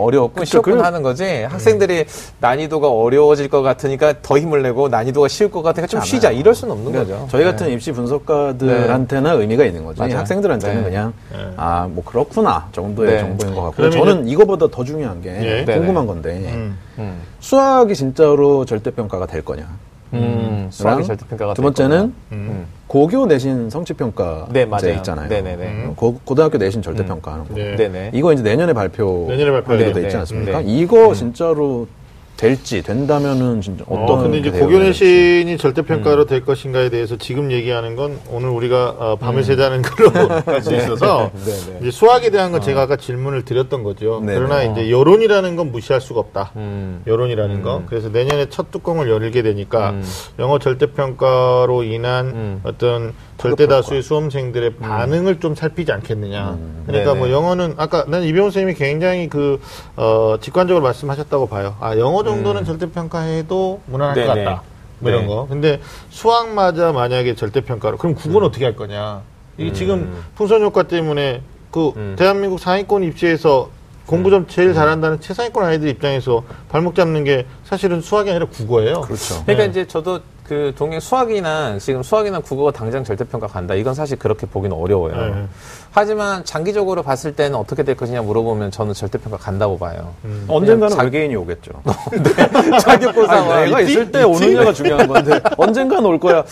[0.45, 0.83] 쉬웠군 그래.
[0.83, 2.07] 하는 거지 학생들이
[2.41, 6.55] 난이도가 어려워질 것 같으니까 더 힘을 내고 난이도 가 쉬울 것 같으니까 좀 쉬자 이럴
[6.55, 7.29] 수는 없는 그러니까 거죠.
[7.31, 7.51] 저희 네.
[7.51, 10.01] 같은 입시 분석가들한테는 의미가 있는 거지.
[10.01, 10.19] 맞아요.
[10.19, 10.83] 학생들한테는 네.
[10.85, 11.39] 그냥 네.
[11.57, 13.19] 아뭐 그렇구나 정도의 네.
[13.21, 15.73] 정보인 것 같고 저는 이거보다 더 중요한 게 예.
[15.73, 16.79] 궁금한 건데 음.
[16.99, 17.21] 음.
[17.41, 19.67] 수학이 진짜로 절대평가가 될 거냐?
[20.13, 22.13] 음, 수학이 랑 절대평가가 두될 번째는 거구나.
[22.33, 22.67] 음.
[22.87, 24.93] 고교 내신 성취평가 네, 맞아요.
[24.99, 25.29] 있잖아요.
[25.29, 25.67] 네네네.
[25.67, 25.93] 음.
[25.97, 27.55] 고, 고등학교 내신 절대평가 하는 거.
[27.55, 27.75] 네.
[27.77, 28.11] 네네.
[28.15, 30.01] 이거 이제 내년에 발표 내년에 발표해야 하기로 돼.
[30.01, 30.59] 돼 있지 네, 않습니까?
[30.61, 30.65] 네.
[30.67, 31.89] 이거 진짜로
[32.37, 35.05] 될지 된다면은 진짜 어떤 어, 근데 이제 게 대응이 고교 될지.
[35.05, 40.11] 내신이 절대 평가로 될 것인가에 대해서 지금 얘기하는 건 오늘 우리가 어, 밤을 새자는 걸로
[40.45, 41.79] 할 수 있어서 네, 네.
[41.81, 44.21] 이제 수학에 대한 건 제가 아까 질문을 드렸던 거죠.
[44.25, 44.71] 네, 그러나 네.
[44.73, 46.53] 이제 여론이라는 건 무시할 수가 없다.
[46.57, 47.03] 음.
[47.07, 47.83] 여론이라는 거.
[47.87, 50.05] 그래서 내년에 첫 뚜껑을 열게 되니까 음.
[50.39, 52.61] 영어 절대 평가로 인한 음.
[52.65, 56.59] 어떤 절대다수의 수험생들의 반응을 좀 살피지 않겠느냐.
[56.87, 57.19] 그러니까 네네.
[57.19, 59.61] 뭐 영어는 아까 난 이병호 선생님이 굉장히 그,
[59.97, 61.77] 어, 직관적으로 말씀하셨다고 봐요.
[61.81, 64.27] 아, 영어 정도는 절대 평가해도 무난할 것 음.
[64.27, 64.45] 네네.
[64.45, 64.63] 같다.
[64.99, 65.29] 뭐 이런 네.
[65.29, 65.47] 거.
[65.49, 67.99] 근데 수학마저 만약에 절대 평가로.
[67.99, 69.23] 그럼 국어는 어떻게 할 거냐.
[69.59, 72.17] 이게 지금 풍선 효과 때문에 그 음.
[72.19, 73.71] 대한민국 상위권 입시에서
[74.07, 79.01] 공부 좀 제일 잘한다는 최상위권 아이들 입장에서 발목 잡는 게 사실은 수학이 아니라 국어예요.
[79.03, 79.43] 그렇죠.
[79.43, 79.71] 그러니까 네.
[79.71, 83.75] 이제 저도 그 동행 수학이나 지금 수학이나 국어가 당장 절대평가 간다.
[83.75, 85.17] 이건 사실 그렇게 보기는 어려워요.
[85.35, 85.45] 네.
[85.91, 90.15] 하지만 장기적으로 봤을 때는 어떻게 될 것이냐 물어보면 저는 절대평가 간다고 봐요.
[90.25, 90.45] 음.
[90.49, 91.73] 언젠가는 자- 외계인이 오겠죠.
[92.81, 96.45] 자기고사와 아니, 내가 있을 때 오느냐가 중요한 건데 언젠간 올 거야.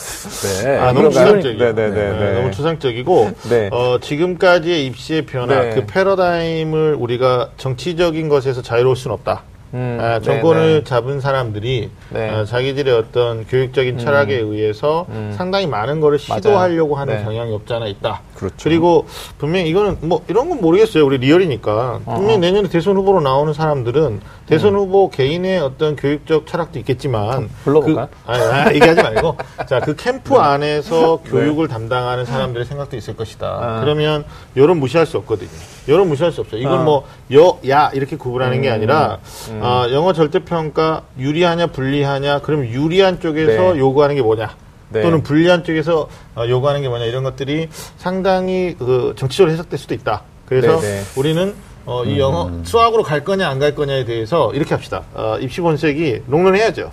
[0.64, 0.76] 네.
[0.78, 1.10] 아, 너무?
[1.10, 1.58] 추상적이에요.
[1.58, 2.32] 네, 네, 네, 네.
[2.34, 3.68] 너무 추상적이고, 네.
[3.72, 5.74] 어, 지금까지의 입시의 변화, 네.
[5.74, 9.42] 그 패러다임을 우리가 정치적인 것에서 자유로울 수는 없다.
[9.74, 10.84] 음, 아, 네, 정권을 네.
[10.84, 12.30] 잡은 사람들이 네.
[12.30, 15.32] 어, 자기들의 어떤 교육적인 철학에 의해서 음.
[15.36, 16.40] 상당히 많은 거를 맞아요.
[16.40, 17.24] 시도하려고 하는 네.
[17.24, 18.20] 경향이 없지 않아 있다.
[18.34, 18.68] 그렇죠.
[18.68, 19.06] 리고
[19.38, 21.06] 분명히 이거는 뭐 이런 건 모르겠어요.
[21.06, 22.00] 우리 리얼이니까.
[22.04, 28.08] 분명히 내년에 대선 후보로 나오는 사람들은 대선 후보 개인의 어떤 교육적 철학도 있겠지만 불러볼까요?
[28.10, 29.36] 그, 아니, 아니, 얘기하지 말고
[29.68, 33.46] 자 그 캠프 안에서 교육을 담당하는 사람들의 생각도 있을 것이다.
[33.46, 33.80] 아.
[33.80, 34.24] 그러면
[34.56, 35.50] 여론 무시할 수 없거든요.
[35.88, 36.58] 여론 무시할 수 없어요.
[36.60, 36.82] 이건 아.
[36.84, 39.18] 뭐 여, 야 이렇게 구분하는 게 음, 아니라
[39.64, 43.78] 아, 영어 절대평가 유리하냐 불리하냐 그럼 유리한 쪽에서 네.
[43.78, 44.56] 요구하는 게 뭐냐?
[44.90, 45.02] 네.
[45.02, 50.22] 또는 불리한 쪽에서 어, 요구하는 게 뭐냐 이런 것들이 상당히 그 정치적으로 해석될 수도 있다.
[50.46, 51.02] 그래서 네, 네.
[51.16, 51.54] 우리는
[51.86, 52.62] 어, 이 영어 음.
[52.64, 55.02] 수학으로 갈 거냐 안 갈 거냐에 대해서 이렇게 합시다.
[55.14, 56.90] 어, 입시 본색이 롱런해야죠.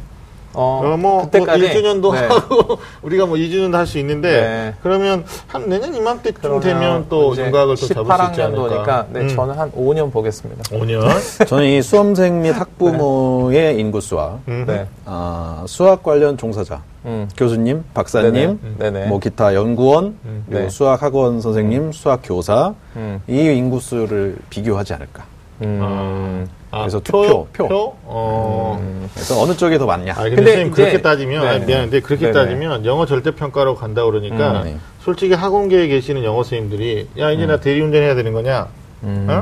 [0.53, 2.27] 어, 어, 뭐, 그때까지 뭐 1주년도 네.
[2.27, 4.73] 하고 우리가 뭐 2주년도 할 수 있는데 네.
[4.83, 8.17] 그러면 한 내년 이맘때쯤 되면 또 윤곽을 또 잡을 수 있지 않을까.
[8.31, 9.27] 18학년도니까 네, 음.
[9.29, 10.63] 저는 한 5년 보겠습니다.
[10.63, 11.01] 5년.
[11.47, 14.63] 저는 이 수험생 및 학부모의 인구 수와 음.
[14.67, 14.87] 네.
[15.05, 17.27] 아, 수학 관련 종사자, 음.
[17.35, 18.45] 교수님, 박사님, 네네.
[18.63, 18.75] 음.
[18.79, 19.05] 네네.
[19.07, 20.69] 뭐 기타 연구원, 그리고 네.
[20.69, 23.21] 수학 학원 선생님, 수학 교사 음.
[23.27, 25.23] 이 인구수를 비교하지 않을까.
[25.63, 26.47] 음.
[26.71, 27.93] 아, 그래서 투표, 표.
[28.03, 29.07] 어.
[29.13, 30.13] 그래서 어느 쪽이 더 많냐.
[30.13, 31.55] 아, 근데, 근데 선생님 이제- 그렇게 따지면 네네.
[31.55, 32.33] 아니, 미안한데 그렇게 네네.
[32.33, 34.77] 따지면 영어 절대 평가로 간다 그러니까 음, 네.
[35.03, 38.67] 솔직히 학원계에 계시는 영어 선생님들이 야 이제 나 대리운전 해야 되는 거냐?
[39.03, 39.27] 음.
[39.29, 39.33] 어?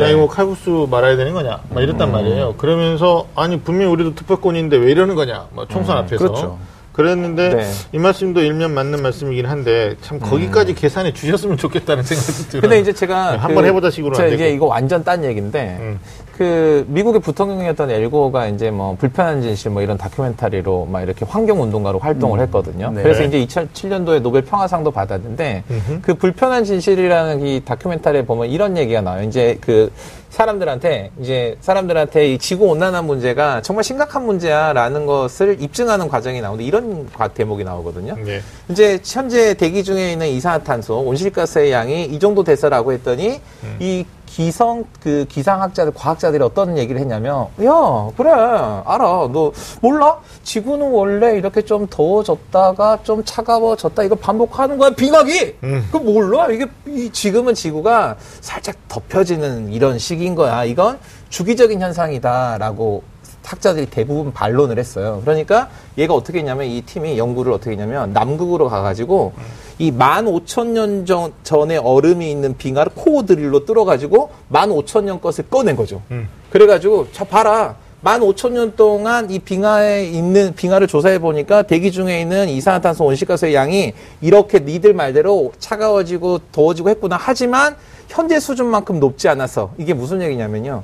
[0.00, 0.12] 야 네.
[0.12, 1.60] 이거 칼국수 말아야 되는 거냐?
[1.70, 2.12] 막 이랬단 음.
[2.12, 2.54] 말이에요.
[2.56, 5.48] 그러면서 아니 분명히 우리도 투표권인데 왜 이러는 거냐?
[5.52, 6.58] 막 총선 앞에서 그렇죠.
[7.00, 7.56] 그랬는데 음.
[7.56, 7.70] 네.
[7.92, 12.58] 이 말씀도 일면 맞는 말씀이긴 한데 참 거기까지 계산해 주셨으면 좋겠다는 생각이 들어요.
[12.58, 12.60] 음.
[12.60, 14.56] 근데 이제 제가 네, 한번 해보자 식으로는 제가 이게 되고.
[14.56, 16.00] 이거 완전 딴 얘기인데 음.
[16.36, 21.98] 그 미국의 부통령이었던 엘고가 이제 뭐 불편한 진실 뭐 이런 다큐멘터리로 막 이렇게 환경 운동가로
[21.98, 22.90] 활동을 했거든요.
[22.94, 23.02] 네.
[23.02, 25.98] 그래서 이제 2007년도에 노벨 평화상도 받았는데 음흠.
[26.02, 29.24] 그 불편한 진실이라는 이 다큐멘터리에 보면 이런 얘기가 나와요.
[29.24, 29.90] 이제 그
[30.30, 37.08] 사람들한테 이제 사람들한테 이 지구 온난화 문제가 정말 심각한 문제야라는 것을 입증하는 과정이 나오는데 이런
[37.12, 38.16] 과- 대목이 나오거든요.
[38.24, 38.40] 네.
[38.68, 43.40] 이제 현재 대기 중에 있는 이산화탄소 온실가스의 양이 이 정도 돼서라고 했더니
[43.80, 49.28] 이 기성 그 기상학자들 과학자들이 어떤 얘기를 했냐면 야 그래 알아.
[49.32, 50.18] 너 몰라?
[50.44, 54.04] 지구는 원래 이렇게 좀 더워졌다가 좀 차가워졌다.
[54.04, 55.88] 이거 반복하는 거야 빙하기 음.
[55.90, 56.48] 그 몰라?
[56.48, 60.64] 이게 이 지금은 지구가 살짝 덮여지는 이런 시기인 거야.
[60.64, 63.02] 이건 주기적인 현상이다라고
[63.44, 65.20] 학자들이 대부분 반론을 했어요.
[65.24, 65.68] 그러니까
[65.98, 69.32] 얘가 어떻게 했냐면 이 팀이 연구를 어떻게 했냐면 남극으로 가가지고
[69.80, 76.02] 이 15,000년 전, 전에 얼음이 있는 빙하를 코어 드릴로 뚫어가지고 15,000년 것을 꺼낸 거죠.
[76.10, 76.28] 음.
[76.50, 77.76] 그래가지고 자 봐라.
[78.04, 84.58] 15,000년 동안 이 빙하에 있는 빙하를 조사해 보니까 대기 중에 있는 이산화탄소 온실가스의 양이 이렇게
[84.60, 87.16] 니들 말대로 차가워지고 더워지고 했구나.
[87.18, 87.74] 하지만
[88.08, 90.82] 현재 수준만큼 높지 않아서 이게 무슨 얘기냐면요.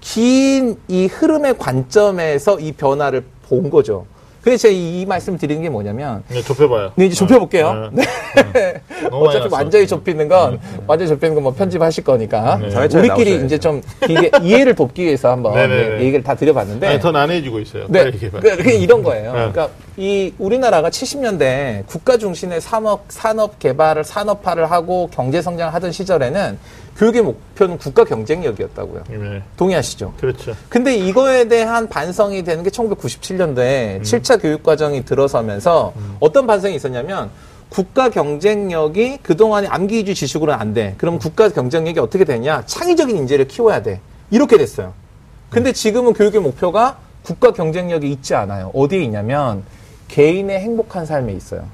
[0.00, 4.06] 긴 이 흐름의 관점에서 이 변화를 본 거죠.
[4.42, 6.92] 그래서 제가 이, 이 말씀 드리는 게 뭐냐면 네, 좁혀봐요.
[6.94, 7.90] 네, 이제 좁혀볼게요.
[7.92, 8.02] 네.
[8.52, 8.80] 네.
[9.02, 9.56] 너무 많이 어차피 났어.
[9.56, 12.58] 완전히 좁히는 건, 완전히 좁히는 건뭐 편집하실 거니까.
[12.58, 12.70] 네.
[12.70, 13.46] 사회자에 우리끼리 나오셔야죠.
[13.46, 15.88] 이제 좀 길게 이해를 돕기 위해서 한번 네네네.
[15.98, 16.86] 네, 얘기를 다 드려봤는데.
[16.86, 17.86] 아니, 더 난해지고 있어요.
[17.88, 18.00] 네.
[18.04, 18.40] 빨리 얘기해봐요.
[18.40, 19.32] 그, 그 이런 거예요.
[19.32, 19.38] 네.
[19.38, 26.58] 그러니까 이 우리나라가 70년대 국가 중심의 산업, 산업 개발을 산업화를 하고 경제 성장을 하던 시절에는
[27.00, 29.04] 교육의 목표는 국가 경쟁력이었다고요.
[29.08, 29.42] 네.
[29.56, 30.12] 동의하시죠?
[30.20, 30.54] 그렇죠.
[30.68, 37.30] 근데 이거에 대한 반성이 되는 게 1997년도에 7차 교육과정이 들어서면서 어떤 반성이 있었냐면
[37.70, 40.94] 국가 경쟁력이 그동안의 암기위주 지식으로는 안 돼.
[40.98, 42.64] 그럼 국가 경쟁력이 어떻게 되냐?
[42.66, 44.00] 창의적인 인재를 키워야 돼.
[44.30, 44.92] 이렇게 됐어요.
[45.48, 48.72] 근데 지금은 교육의 목표가 국가 경쟁력이 있지 않아요.
[48.74, 49.62] 어디에 있냐면
[50.08, 51.64] 개인의 행복한 삶에 있어요.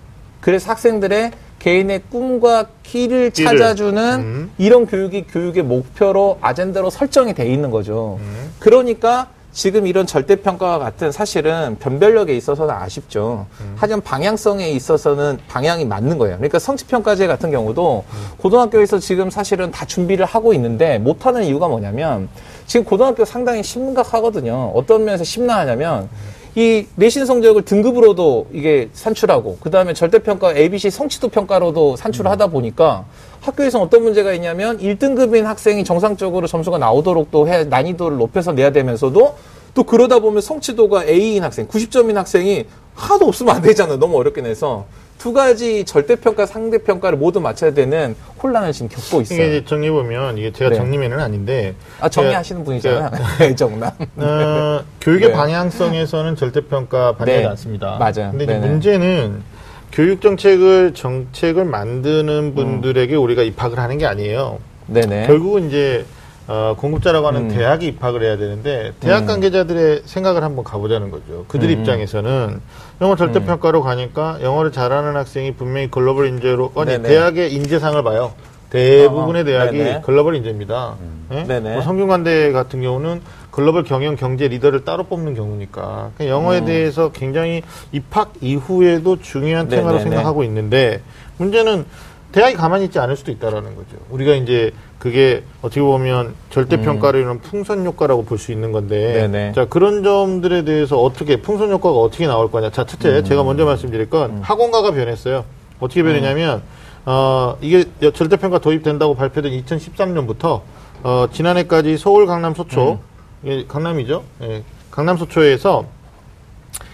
[0.41, 1.33] 그래서 학생들의
[1.67, 3.33] 개인의 꿈과 길을.
[3.33, 4.51] 찾아주는 음.
[4.57, 8.21] 이런 교육이 교육의 목표로 아젠다로 설정이 돼 있는 거죠.
[8.21, 8.53] 음.
[8.61, 13.47] 그러니까 지금 이런 절대평가와 같은 사실은 변별력에 있어서는 아쉽죠.
[13.61, 13.75] 음.
[13.77, 16.37] 하지만 방향성에 있어서는 방향이 맞는 거예요.
[16.37, 18.17] 그러니까 성취평가제 같은 경우도 음.
[18.37, 22.29] 고등학교에서 지금 사실은 다 준비를 하고 있는데 못하는 이유가 뭐냐면
[22.67, 24.71] 지금 고등학교 상당히 심각하거든요.
[24.73, 26.09] 어떤 면에서 심란하냐면
[26.57, 33.05] 이 내신 성적을 등급으로도 이게 산출하고 그 다음에 절대평가 ABC 성취도 평가로도 산출을 하다 보니까
[33.43, 39.35] 학교에서 어떤 문제가 있냐면 1등급인 학생이 정상적으로 점수가 나오도록 또 해, 난이도를 높여서 내야 되면서도
[39.75, 43.99] 또 그러다 보면 성취도가 A인 학생, 90점인 학생이 하나도 없으면 안 되잖아요.
[43.99, 44.87] 너무 어렵게 내서.
[45.27, 49.43] 두 가지 절대평가, 상대평가를 모두 맞춰야 되는 혼란을 지금 겪고 있어요.
[49.43, 50.77] 이게 정리해보면, 이게 제가 네.
[50.77, 51.75] 정리면은 아닌데.
[51.99, 53.11] 아, 정리하시는 분이잖아요.
[53.41, 53.91] 애정남.
[54.19, 55.35] 어, 교육의 네.
[55.35, 57.49] 방향성에서는 절대평가 반대하지 네.
[57.49, 57.97] 않습니다.
[57.99, 58.31] 맞아요.
[58.31, 58.69] 근데 네네.
[58.69, 59.43] 문제는
[59.91, 64.61] 교육 정책을 정책을 만드는 분들에게 우리가 입학을 하는 게 아니에요.
[64.87, 65.27] 네네.
[65.27, 66.05] 결국은 이제
[66.49, 67.49] 어, 공급자라고 하는 음.
[67.49, 69.27] 대학이 입학을 해야 되는데 대학 음.
[69.27, 71.45] 관계자들의 생각을 한번 가보자는 거죠.
[71.49, 71.81] 그들 음.
[71.81, 72.61] 입장에서는
[73.01, 77.09] 영어 절대 평가로 가니까 영어를 잘하는 학생이 분명히 글로벌 인재로 아니 네네.
[77.09, 78.33] 대학의 인재상을 봐요.
[78.71, 79.45] 대부분의.
[79.45, 80.03] 대학이 네네.
[80.05, 80.97] 글로벌 인재입니다.
[81.33, 81.43] 예?
[81.45, 81.73] 네네.
[81.75, 87.63] 뭐 성균관대 같은 경우는 글로벌 경영 경제 리더를 따로 뽑는 경우니까 그러니까 영어에 대해서 굉장히
[87.91, 90.03] 입학 이후에도 중요한 테마로 음.
[90.03, 91.01] 생각하고 있는데
[91.39, 91.87] 문제는
[92.33, 93.97] 대학이 가만히 있지 않을 수도 있다라는 거죠.
[94.11, 99.33] 우리가 이제 그게 어떻게 보면 절대 평가를 이루는 풍선 효과라고 볼 수 있는 건데, 음.
[99.33, 99.53] 네네.
[99.53, 102.71] 자 그런 점들에 대해서 어떻게 풍선 효과가 어떻게 나올 거냐.
[102.71, 105.45] 자 첫째 제가 먼저 말씀드릴 건 학원가가 변했어요.
[105.81, 106.63] 어떻게 변했냐면
[107.05, 110.63] 어 이게 여- 절대 평가 도입된다고 발표된 2013년부터
[111.05, 112.99] 어 지난해까지 서울 강남 소초
[113.45, 114.25] 예, 강남이죠.
[114.43, 115.85] 예, 강남 소초에서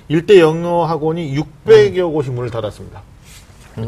[0.08, 3.00] 일대 영어 학원이 600여 곳이 문을 닫았습니다.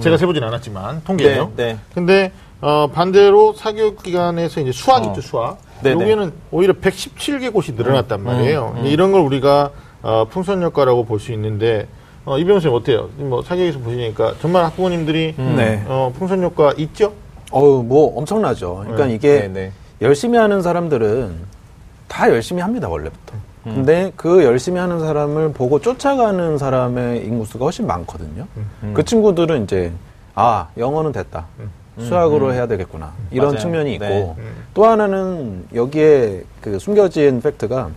[0.00, 1.52] 제가 세보진 않았지만 통계예요.
[1.56, 1.78] 네, 네.
[1.94, 5.58] 근데 어, 반대로 사교육 기관에서 이제 수학 있죠 수학.
[5.82, 6.02] 네네.
[6.02, 8.76] 여기는 오히려 117개 곳이 늘어났단 말이에요.
[8.80, 9.70] 이제 이런 걸 우리가
[10.02, 11.86] 어, 풍선 효과라고 볼 수 있는데
[12.24, 13.10] 어, 이병 선생님 어때요?
[13.16, 15.82] 뭐 사교육에서 보시니까 정말 학부모님들이 네.
[15.86, 17.12] 어, 풍선 효과 있죠?
[17.50, 18.76] 어우, 뭐 엄청나죠.
[18.84, 19.14] 그러니까 네.
[19.14, 19.72] 이게 네, 네.
[20.00, 21.34] 열심히 하는 사람들은
[22.08, 23.34] 다 열심히 합니다, 원래부터.
[23.64, 28.46] 근데 그 열심히 하는 사람을 보고 쫓아가는 사람의 인구수가 훨씬 많거든요.
[28.92, 29.90] 그 친구들은 이제,
[30.34, 31.46] 아, 영어는 됐다.
[31.98, 33.12] 수학으로 해야 되겠구나.
[33.30, 33.58] 이런 맞아요.
[33.60, 34.36] 측면이 있고, 네.
[34.74, 37.90] 또 하나는 여기에 그 숨겨진 팩트가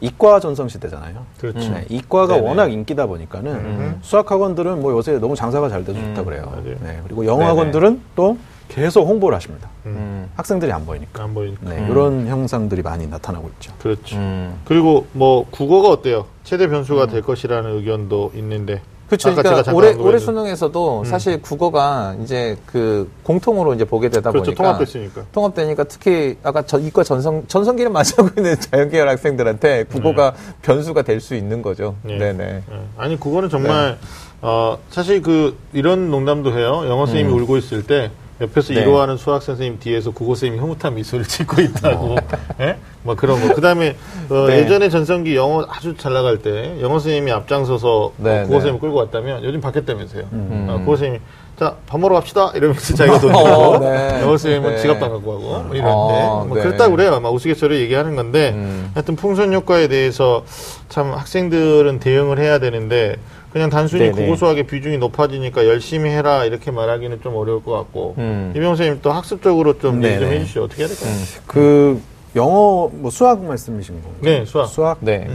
[0.00, 1.24] 이과 전성 시대잖아요.
[1.40, 1.58] 그렇죠.
[1.72, 2.48] 네, 이과가 네네.
[2.48, 6.42] 워낙 인기다 보니까는 수학 학원들은 뭐 요새 너무 장사가 잘 돼서 좋다 그래요.
[6.50, 6.76] 맞아요.
[6.82, 7.48] 네, 그리고 영어 네네.
[7.48, 8.36] 학원들은 또
[8.68, 9.68] 계속 홍보를 하십니다.
[9.86, 10.28] 음.
[10.36, 11.22] 학생들이 안 보이니까.
[11.22, 11.70] 안 보이니까.
[11.70, 13.72] 네, 이런 형상들이 많이 나타나고 있죠.
[13.78, 14.16] 그렇죠.
[14.16, 14.58] 음.
[14.64, 16.26] 그리고 뭐 국어가 어때요?
[16.44, 18.80] 최대 변수가 될 것이라는 의견도 있는데.
[19.06, 19.32] 그렇죠.
[19.36, 20.18] 그러니까 올해 올해.
[20.18, 24.46] 수능에서도 사실 국어가 이제 그 공통으로 이제 보게 되다 그렇죠.
[24.46, 25.22] 보니까 통합됐으니까.
[25.30, 31.36] 통합되니까 특히 아까 저 이과 전성 전성기를 맞이하고 있는 자연계열 학생들한테 국어가 변수가 될 수
[31.36, 31.94] 있는 거죠.
[32.02, 32.18] 네.
[32.18, 32.62] 네, 네.
[32.68, 32.76] 예.
[32.96, 33.96] 아니 그거는 정말
[34.42, 36.82] 어 사실 그 이런 농담도 해요.
[36.88, 38.10] 영어 선생님이 울고 있을 때
[38.40, 38.82] 옆에서 네.
[38.82, 42.16] 이로하는 수학 선생님 뒤에서 국어 선생님이 흐뭇한 미소를 짓고 있다고.
[42.60, 42.76] 예?
[43.02, 43.54] 뭐 그런 거.
[43.54, 43.96] 그다음에
[44.28, 44.58] 어, 네.
[44.58, 48.60] 예전에 전성기 영어 아주 잘 나갈 때 영어 선생님이 앞장서서 네, 어, 국어 네.
[48.60, 50.24] 선생님 끌고 왔다면 요즘 바뀌었다면서요.
[50.30, 51.20] 어, 국어 선생님이
[51.58, 52.52] 자, 밥 먹으러 갑시다.
[52.54, 54.20] 이러면서 자기가 돈 어, 주고, 네.
[54.20, 54.78] 영어 선생님은 네.
[54.78, 56.62] 지갑도 안 갖고 가고, 뭐 이런데, 어, 뭐 네.
[56.62, 57.18] 그랬다 그래요.
[57.18, 58.90] 막 우스갯소리 얘기하는 건데, 음.
[58.92, 60.44] 하여튼 풍선 효과에 대해서
[60.90, 63.16] 참 학생들은 대응을 해야 되는데,
[63.56, 64.12] 그냥 단순히 네네.
[64.26, 68.52] 국어 수학의 비중이 높아지니까 열심히 해라 이렇게 말하기는 좀 어려울 것 같고 음.
[68.54, 70.28] 이병 선생님 또 학습적으로 좀 얘기 좀.
[70.28, 71.10] 해주시죠 어떻게 해야 될까요?
[71.46, 72.02] 그
[72.36, 74.20] 영어 뭐 수학 말씀이신 건가요?
[74.20, 75.26] 네 수학 수학 네.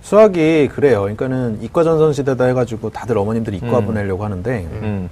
[0.00, 1.00] 수학이 그래요.
[1.00, 3.86] 그러니까는 이과 전선 시대다 해가지고 다들 어머님들이 이과 음.
[3.86, 5.10] 보내려고 하는데 음.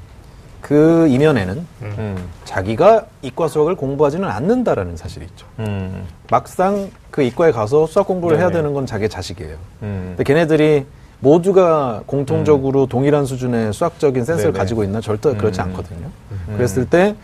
[0.61, 2.29] 그 이면에는 음.
[2.45, 5.45] 자기가 이과 수학을 공부하지는 않는다라는 사실이 있죠.
[5.59, 6.07] 음.
[6.31, 8.59] 막상 그 이과에 가서 수학 공부를 해야 네네.
[8.59, 9.57] 되는 건 자기 자식이에요.
[9.83, 10.15] 음.
[10.17, 10.87] 근데 걔네들이
[11.21, 14.59] 모두가 공통적으로 동일한 수준의 수학적인 센스를 네네.
[14.59, 15.67] 가지고 있나 절대 그렇지 음.
[15.67, 16.09] 않거든요.
[16.57, 17.15] 그랬을 때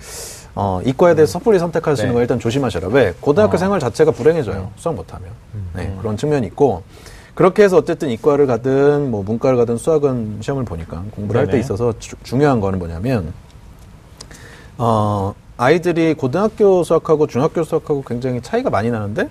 [0.55, 2.14] 어, 이과에 대해서 섣불리 선택하시는 네.
[2.14, 2.88] 거 일단 조심하셔라.
[2.88, 3.14] 왜?
[3.20, 3.59] 고등학교 어.
[3.59, 4.70] 생활 자체가 불행해져요.
[4.76, 5.28] 수학 못하면.
[5.74, 6.82] 네, 그런 측면이 있고
[7.34, 11.59] 그렇게 해서 어쨌든 이과를 가든 뭐 문과를 가든 수학은 시험을 보니까 공부를 할 때.
[11.59, 13.32] 있어서 주- 중요한 거는 뭐냐면
[14.78, 19.30] 어, 아이들이 고등학교 수학하고 중학교 수학하고 굉장히 차이가 많이 나는데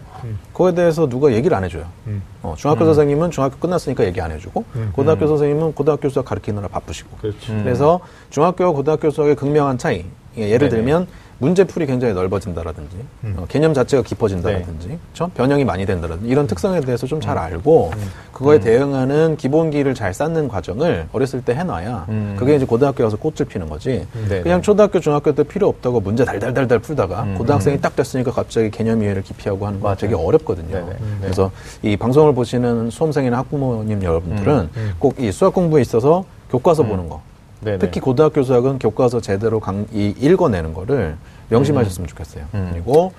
[0.53, 1.86] 그거에 대해서 누가 얘기를 안 해줘요.
[2.07, 2.23] 음.
[2.41, 7.53] 어, 중학교 선생님은 중학교 끝났으니까 얘기 안 해주고 고등학교 선생님은 고등학교 수학 가르치느라 바쁘시고 그렇죠.
[7.53, 7.61] 음.
[7.63, 7.99] 그래서
[8.32, 10.05] 중학교와 고등학교 수학의 극명한 차이
[10.38, 10.82] 예, 예를 네네.
[10.82, 11.08] 들면
[11.38, 12.96] 문제풀이 굉장히 넓어진다라든지
[13.36, 15.00] 어, 개념 자체가 깊어진다라든지 네.
[15.14, 15.32] 그렇죠?
[15.36, 17.22] 변형이 많이 된다라든지 이런 특성에 대해서 좀 음.
[17.22, 17.92] 잘 알고
[18.32, 22.36] 그거에 대응하는 기본기를 잘 쌓는 과정을 어렸을 때 해놔야 음.
[22.40, 24.44] 그게 이제 고등학교 가서 꽃을 피는 거지 네네.
[24.44, 27.36] 그냥 초등학교 중학교 때 필요 없다고 문제 달달달달 풀다가 음.
[27.38, 30.78] 고등학생이 딱 됐으니까 갑자기 개념 이해를 깊이하고 하는 건 되게 어렵거든요.
[31.02, 31.18] 음.
[31.22, 34.94] 그래서 이 방송을 보시는 수험생이나 학부모님 여러분들은 음.
[35.00, 37.22] 꼭이 수학 공부에 있어서 교과서 보는 거
[37.66, 37.80] 네네.
[37.80, 41.18] 특히 고등학교 수학은 교과서 제대로 강, 이, 읽어내는 거를
[41.49, 42.45] 명심하셨으면 좋겠어요.
[42.53, 42.70] 음.
[42.72, 43.11] 그리고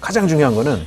[0.00, 0.78] 가장 중요한 거는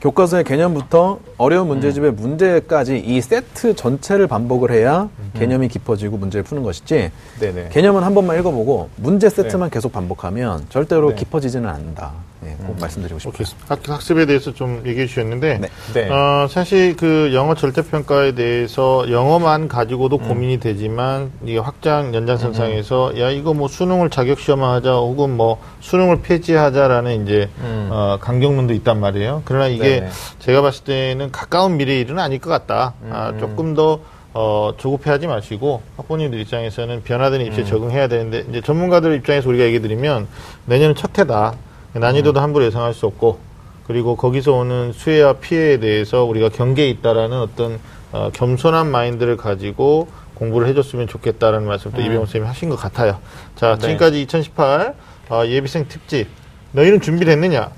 [0.00, 7.10] 교과서의 개념부터 어려운 문제집의 문제까지 이 세트 전체를 반복을 해야 개념이 깊어지고 문제를 푸는 것이지
[7.38, 7.68] 네네.
[7.70, 11.16] 개념은 한 번만 읽어보고 문제 세트만 계속 반복하면 절대로 네.
[11.16, 12.12] 깊어지지는 않는다.
[12.46, 13.46] 예, 꼭 말씀드리고 싶어요.
[13.68, 15.68] 학, 학습에 대해서 좀 얘기해 주셨는데 네.
[15.92, 16.08] 네.
[16.08, 23.52] 어, 사실 그 영어 절대평가에 대해서 영어만 가지고도 고민이 되지만 이게 확장 연장선상에서 야 이거
[23.52, 27.88] 뭐 수능을 자격시험화 하자 혹은 뭐 수능을 폐지하자라는 이제 음.
[27.90, 29.42] 어, 강경론도 있단 말이에요.
[29.44, 30.10] 그러나 이게 네네.
[30.38, 32.94] 제가 봤을 때는 가까운 미래 일은 아닐 것 같다.
[33.10, 34.00] 아, 조금 더
[34.32, 40.28] 어, 조급해하지 마시고 학부모님들 입장에서는 변화되는 입시에 적응해야 되는데 이제 전문가들 입장에서 우리가 얘기 드리면
[40.66, 41.54] 내년은 첫 해다.
[41.92, 43.40] 난이도도 함부로 예상할 수 없고
[43.88, 47.80] 그리고 거기서 오는 수혜와 피해에 대해서 우리가 경계에 있다라는 어떤
[48.12, 53.18] 어, 겸손한 마인드를 가지고 공부를 해줬으면 좋겠다라는 말씀 또 이병호 선생님이 하신 것 같아요.
[53.56, 53.80] 자, 네.
[53.80, 54.94] 지금까지 2018
[55.30, 56.28] 어, 예비생 특집
[56.72, 57.70] 너희는 준비됐느냐?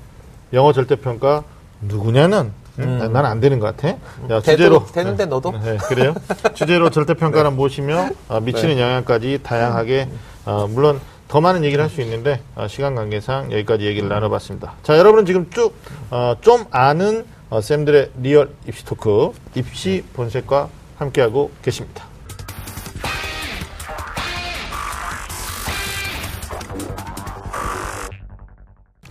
[0.53, 1.43] 영어 절대평가
[1.87, 3.95] 누구냐는 난안 되는 것 같아.
[4.29, 5.51] 야, 주제로 되는데 너도?
[5.51, 6.15] 네, 그래요.
[6.55, 8.81] 주제로 절대평가를 모시며 어, 미치는 네.
[8.81, 10.09] 영향까지 다양하게
[10.45, 14.73] 어, 물론 더 많은 얘기를 할 수 있는데 어, 시간 관계상 여기까지 얘기를 나눠봤습니다.
[14.81, 15.73] 자, 여러분은 지금 쭉
[16.09, 22.05] 어, 좀 아는 어, 쌤들의 리얼 입시 토크 입시 본색과 함께하고 계십니다.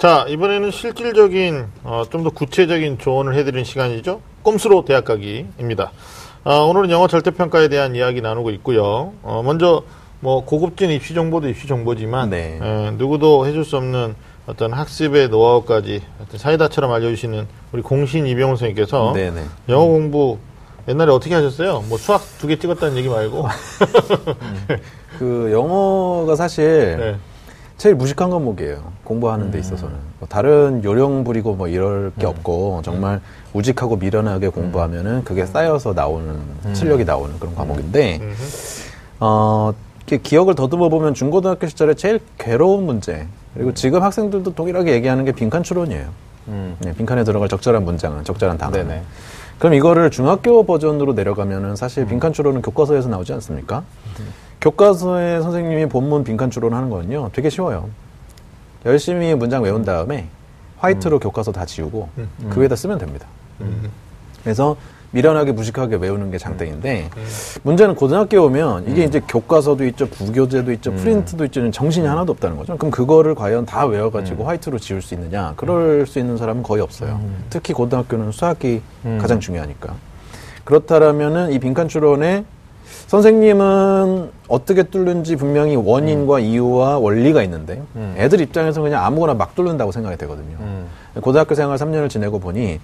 [0.03, 4.20] 자, 이번에는 실질적인, 어, 좀 더 구체적인 조언을 해드리는 시간이죠.
[4.42, 5.92] 꼼수로 대학 가기입니다.
[6.42, 9.12] 어, 오늘은 영어 절대평가에 대한 이야기 나누고 있고요.
[9.22, 9.84] 어, 먼저,
[10.18, 12.59] 뭐, 고급진 입시 정보도 입시 정보지만, 네.
[12.61, 14.16] 에, 누구도 해줄 수 없는
[14.48, 19.44] 어떤 학습의 노하우까지 어떤 사이다처럼 알려주시는 우리 공신 이병훈 선생님께서 네 네.
[19.68, 20.38] 영어 공부
[20.88, 21.84] 옛날에 어떻게 하셨어요?
[21.88, 23.46] 뭐 수학 두 개 찍었다는 얘기 말고.
[25.20, 27.16] 그 영어가 사실 네.
[27.83, 28.80] 제일 무식한 과목이에요.
[29.03, 29.97] 공부하는 데 있어서는.
[30.20, 33.20] 뭐 다른 요령 부리고 뭐 이럴 게 없고 정말
[33.55, 36.39] 우직하고 미련하게 공부하면은 그게 쌓여서 나오는
[36.74, 38.20] 실력이 나오는 그런 과목인데.
[39.18, 39.72] 어
[40.07, 45.64] 기억을 더듬어 보면 중고등학교 시절에 제일 괴로운 문제 그리고 지금 학생들도 동일하게 얘기하는 게 빈칸
[45.64, 46.07] 추론이에요.
[46.49, 46.76] 음.
[46.78, 48.87] 네, 빈칸에 들어갈 적절한 문장은 적절한 단어는.
[48.87, 49.03] 네네.
[49.59, 53.83] 그럼 이거를 중학교 버전으로 내려가면은 사실 빈칸 추론은 교과서에서 나오지 않습니까?
[54.62, 57.90] 교과서에 선생님이 본문 빈칸 추론 하는 거는요, 되게 쉬워요.
[58.86, 60.28] 열심히 문장 외운 다음에
[60.78, 62.08] 화이트로 교과서 다 지우고
[62.48, 63.26] 그 위에다 쓰면 됩니다.
[63.60, 63.90] 음.
[64.42, 64.76] 그래서
[65.10, 67.10] 미련하게 무식하게 외우는 게 장땡인데
[67.64, 72.76] 문제는 고등학교에 오면 이게 이제 교과서도 있죠, 부교재도 있죠, 프린트도 있죠, 정신이 하나도 없다는 거죠.
[72.76, 75.54] 그럼 그거를 과연 다 외워가지고 화이트로 지울 수 있느냐?
[75.56, 77.20] 그럴 수 있는 사람은 거의 없어요.
[77.50, 78.80] 특히 고등학교는 수학이
[79.20, 79.94] 가장 중요하니까.
[80.64, 82.44] 그렇다라면은 이 빈칸 추론에
[83.06, 87.82] 선생님은 어떻게 뚫는지 분명히 원인과 이유와 원리가 있는데
[88.16, 90.59] 애들 입장에서 그냥 아무거나 막 뚫는다고 생각이 되거든요.
[90.61, 90.86] 음.
[91.22, 92.78] 고등학교 생활 3년을 지내고 보니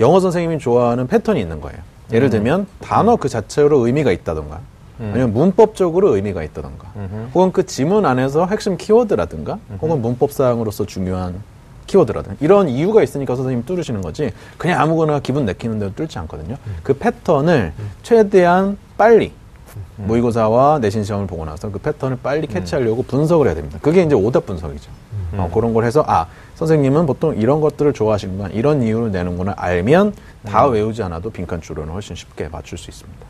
[0.00, 1.78] 영어 선생님이 좋아하는 패턴이 있는 거예요.
[2.10, 4.60] 예를 들면 단어 그 자체로 의미가 있다던가
[4.98, 6.88] 아니면 문법적으로 의미가 있다던가
[7.34, 11.42] 혹은 그 지문 안에서 핵심 키워드라든가 혹은 문법상으로서 중요한
[11.86, 16.56] 키워드라든가 이런 이유가 있으니까 선생님이 뚫으시는 거지 그냥 아무거나 기분 내키는 대로 뚫지 않거든요.
[16.82, 19.32] 그 패턴을 최대한 빨리
[19.96, 23.78] 모의고사와 내신 시험을 보고 나서 그 패턴을 빨리 캐치하려고 분석을 해야 됩니다.
[23.82, 24.90] 그게 이제 오답 분석이죠.
[25.32, 30.14] 어, 그런 걸 해서 아 선생님은 보통 이런 것들을 좋아하시는구나 이런 이유를 내는구나 알면
[30.46, 33.26] 다 외우지 않아도 빈칸 추론을 훨씬 쉽게 맞출 수 있습니다.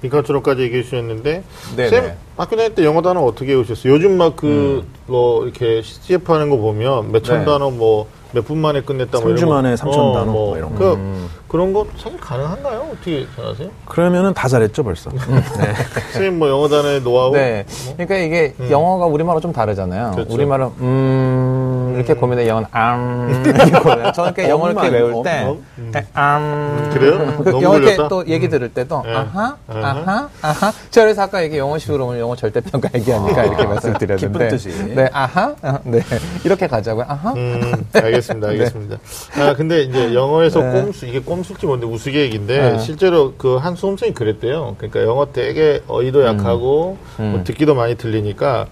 [0.00, 1.42] 빈칸 추론까지 얘기해 주셨는데
[1.76, 1.88] 네네.
[1.88, 3.92] 쌤 학교 다닐 때 영어 단어 어떻게 외우셨어요?
[3.92, 7.44] 요즘 막 그 뭐 이렇게 CF 하는 거 보면 몇천 네.
[7.44, 9.54] 단어 뭐 몇 분 만에 끝냈다 뭐 삼주 이런 거.
[9.56, 10.78] 만에 삼천 단어 뭐 이런 거.
[10.78, 11.28] 그, 음.
[11.52, 12.88] 그런 거 사실 가능한가요?
[12.94, 13.68] 어떻게 생각하세요?
[13.84, 15.10] 그러면은 다 잘했죠 벌써.
[15.10, 15.18] 네.
[16.12, 17.32] 선생님 뭐 영어 단어의 노하우?
[17.34, 17.66] 네.
[17.98, 20.12] 그러니까 이게 영어가 우리말하고 좀 다르잖아요.
[20.12, 20.32] 그렇죠.
[20.32, 24.12] 우리말은 음 이렇게 고민해 영어는 암 이렇게 고민해.
[24.12, 27.18] 저는 이렇게 영어를 이렇게 외울 때 엄, 네, 암 그래요?
[27.44, 28.08] 그 영어 이렇게 걸렸다?
[28.08, 29.14] 또 얘기 들을 때도 네.
[29.14, 30.28] 아하 아하.
[30.40, 30.72] 아하.
[30.90, 34.94] 저 그래서 아까 이게 영어식으로 오늘 영어 절대평가 얘기하니까 이렇게 말씀드렸는데 기쁜 뜻이.
[34.94, 36.00] 네 아하 아, 네
[36.44, 37.04] 이렇게 가자고요.
[37.06, 38.96] 아하 음, 알겠습니다, 알겠습니다.
[39.38, 42.78] 아, 근데 이제 영어에서 꼼수, 이게 꼼 수일지 뭔데 우스개 얘기인데, 네.
[42.78, 44.74] 실제로 그 한 수험생이 그랬대요.
[44.78, 48.66] 그러니까 영어 되게 어휘도 약하고, 뭐 듣기도 많이 들리니까,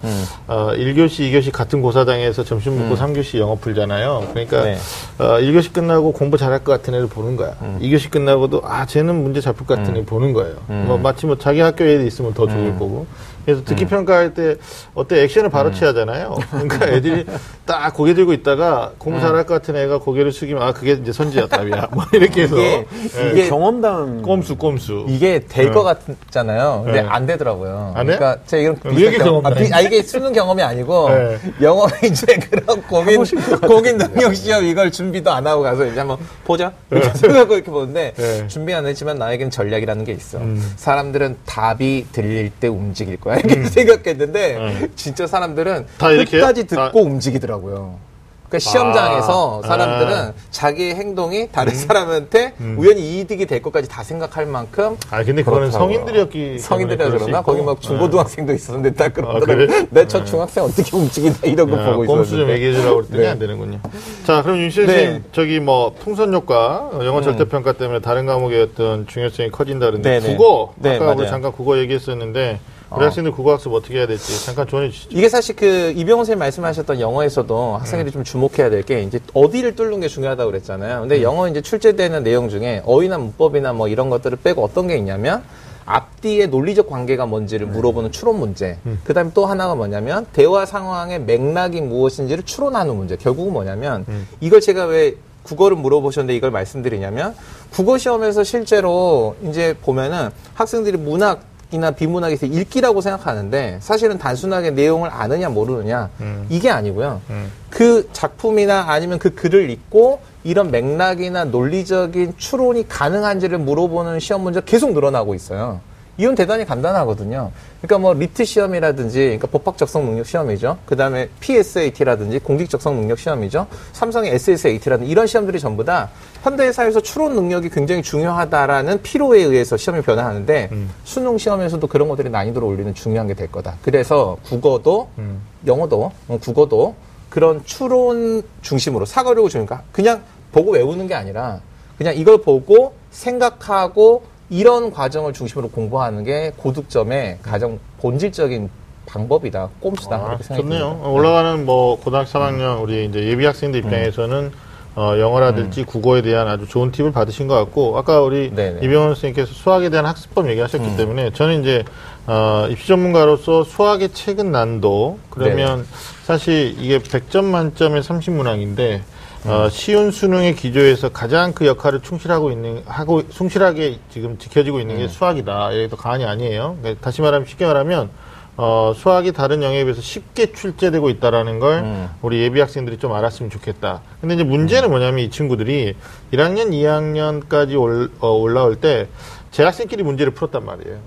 [0.48, 4.28] 어, 1교시, 2교시 같은 고사장에서 점심 먹고 3교시 영어 풀잖아요.
[4.32, 4.76] 그러니까, 네.
[5.18, 7.54] 어, 1교시 끝나고 공부 잘할 것 같은 애를 보는 거야.
[7.80, 10.56] 2교시 끝나고도, 아, 쟤는 문제 잡힐 것 같은 애 보는 거예요.
[10.86, 13.06] 뭐, 마치 뭐 자기 학교 에 있으면 더 좋을 거고.
[13.44, 14.56] 그래서 듣기 평가할 때
[14.94, 16.36] 어때 액션을 바로 취하잖아요.
[16.50, 17.24] 그러니까 애들이
[17.66, 21.46] 딱 고개 들고 있다가 공부 잘할 것 같은 애가 고개를 숙이면 아 그게 이제 선지야
[21.48, 21.88] 답이야.
[21.92, 22.86] 뭐 이렇게 해서 이게-
[23.18, 23.30] 예.
[23.30, 25.06] 이게 경험담 꼼수 꼼수.
[25.08, 25.70] 이게 될 네.
[25.72, 26.82] 것 같잖아요.
[26.84, 27.08] 근데 네.
[27.08, 27.92] 안 되더라고요.
[27.94, 28.16] 안 해?
[28.16, 29.50] 그러니까 제가 이런 이게 비슷한 경험- 아.
[29.50, 31.38] 비- 아, 이게 수능 경험이 아니고 네.
[31.62, 33.24] 영어 이제 그런 공인
[33.66, 38.12] 공인 능력 시험 이걸 준비도 안 하고 가서 이제 한번 보자 이렇게 생각하고 이렇게 보는데
[38.16, 38.40] 네.
[38.40, 38.48] 음.
[38.48, 40.38] 준비 안 했지만 나에겐 전략이라는 게 있어.
[40.76, 45.86] 사람들은 답이 들릴 때 움직일 거야 이렇게 생각했는데 진짜 사람들은 음.
[45.98, 46.08] 다?
[46.08, 48.10] 끝까지 듣고 다- 움직이더라고요.
[48.50, 49.66] 그러니까 시험장에서 아.
[49.68, 50.32] 사람들은 아.
[50.50, 55.70] 자기 행동이 다른 사람한테 우연히 이득이 될 것까지 다 생각할 만큼 아 근데 그거는.
[55.70, 57.42] 성인들이었기 성인들이라 그러나.
[57.42, 59.24] 거기 막 중고등학생도 있었는데 딱 그래?
[59.24, 59.86] 그러더라고요.
[59.90, 62.52] 내첫 중학생 어떻게 움직이나 이런 거 아, 보고 꼼수 좀 있었는데.
[62.54, 63.28] 얘기해 주라고 그랬더니 네.
[63.28, 63.78] 안 되는군요.
[64.26, 64.86] 자, 그럼 윤씨 네.
[64.86, 69.86] 선생님, 저기 뭐, 풍선 효과, 어, 영어 절대 평가 때문에 다른 과목의 어떤 중요성이 커진다
[69.86, 70.36] 그러는데, 네, 네.
[70.36, 71.28] 국어, 네, 아까 우리.
[71.28, 72.58] 잠깐 국어 얘기했었는데,
[72.92, 73.06] 우리 어.
[73.06, 75.10] 학생들 국어 학습 어떻게 해야 될지 잠깐 조언해 주시죠.
[75.16, 80.00] 이게 사실 그 이병호 선생님 말씀하셨던 영어에서도 학생들이 좀 주목해야 될 게 이제 어디를 뚫는
[80.00, 81.00] 게 중요하다고 그랬잖아요.
[81.00, 85.42] 근데 영어 이제 출제되는 내용 중에 어휘나 문법이나 뭐 이런 것들을 빼고 어떤 게 있냐면
[85.84, 88.78] 앞뒤의 논리적 관계가 뭔지를 물어보는 추론 문제.
[89.04, 93.16] 그 다음에 또 하나가 뭐냐면 대화 상황의 맥락이 무엇인지를 추론하는 문제.
[93.16, 94.06] 결국은 뭐냐면
[94.40, 97.34] 이걸 제가 왜 국어를 물어보셨는데 이걸 말씀드리냐면
[97.70, 101.42] 국어 시험에서 실제로 이제 보면은 학생들이 문학
[101.72, 106.46] 이나 비문학에 서 읽기라고 생각하는데 사실은 단순하게 내용을 아느냐 모르느냐 음.
[106.48, 107.20] 이게 아니고요.
[107.30, 107.52] 음.
[107.70, 114.92] 그 작품이나 아니면 그 글을 읽고 이런 맥락이나 논리적인 추론이 가능한지를 물어보는 시험 문제가 계속
[114.92, 115.80] 늘어나고 있어요.
[116.18, 117.50] 이건 대단히 간단하거든요.
[117.80, 120.78] 그러니까 뭐 LEET 시험이라든지, 그러니까 법학 적성 능력 시험이죠.
[120.86, 123.66] 그 다음에 PSAT라든지 공직 적성 능력 시험이죠.
[123.92, 126.10] 삼성의 SSAT라든지 이런 시험들이 전부 다
[126.42, 130.90] 현대 사회에서 추론 능력이 굉장히 중요하다라는 필요에 의해서 시험이 변화하는데 음.
[131.04, 133.76] 수능 시험에서도 그런 것들이 난이도를 올리는 중요한 게 될 거다.
[133.80, 135.40] 그래서 국어도 음.
[135.66, 136.94] 영어도 어, 국어도
[137.30, 140.20] 그런 추론 중심으로 사고력을 주니까 그냥
[140.52, 141.60] 보고 외우는 게 아니라
[141.96, 148.68] 그냥 이걸 보고 생각하고 이런 과정을 중심으로 공부하는 게 고득점의 가장 본질적인
[149.06, 149.70] 방법이다.
[149.80, 150.16] 꼼수다.
[150.16, 150.88] 아, 그렇게 생각이 좋네요.
[150.90, 151.08] 듭니다.
[151.08, 154.52] 올라가는 뭐 고등학교 3학년 우리 이제 예비 학생들 입장에서는
[154.96, 158.80] 어, 영어라든지 국어에 대한 아주 좋은 팁을 받으신 것 같고 아까 우리 네네.
[158.82, 160.96] 이병헌 선생님께서 수학에 대한 학습법 얘기하셨기 음.
[160.96, 161.84] 때문에 저는 이제
[162.26, 165.86] 어, 입시 전문가로서 수학의 최근 난도 그러면
[166.24, 169.00] 사실 이게 100점 만점에 30문항인데
[169.46, 169.70] 어, 음.
[169.70, 175.08] 쉬운 수능의 기조에서 가장 그 역할을 충실하고 있는 하고 충실하게 지금 지켜지고 있는 게 음.
[175.08, 175.76] 수학이다.
[175.78, 176.76] 여기도 가안이 아니에요.
[176.80, 178.10] 그러니까 다시 말하면 쉽게 말하면
[178.56, 182.10] 어, 수학이 다른 영역에 비해서 쉽게 출제되고 있다라는 걸 음.
[182.20, 184.02] 우리 예비 학생들이 좀 알았으면 좋겠다.
[184.20, 185.94] 근데 이제 문제는 뭐냐면 이 친구들이
[186.32, 189.08] 1학년, 2학년까지 올, 어, 올라올 때
[189.52, 190.98] 재학생끼리 문제를 풀었단 말이에요.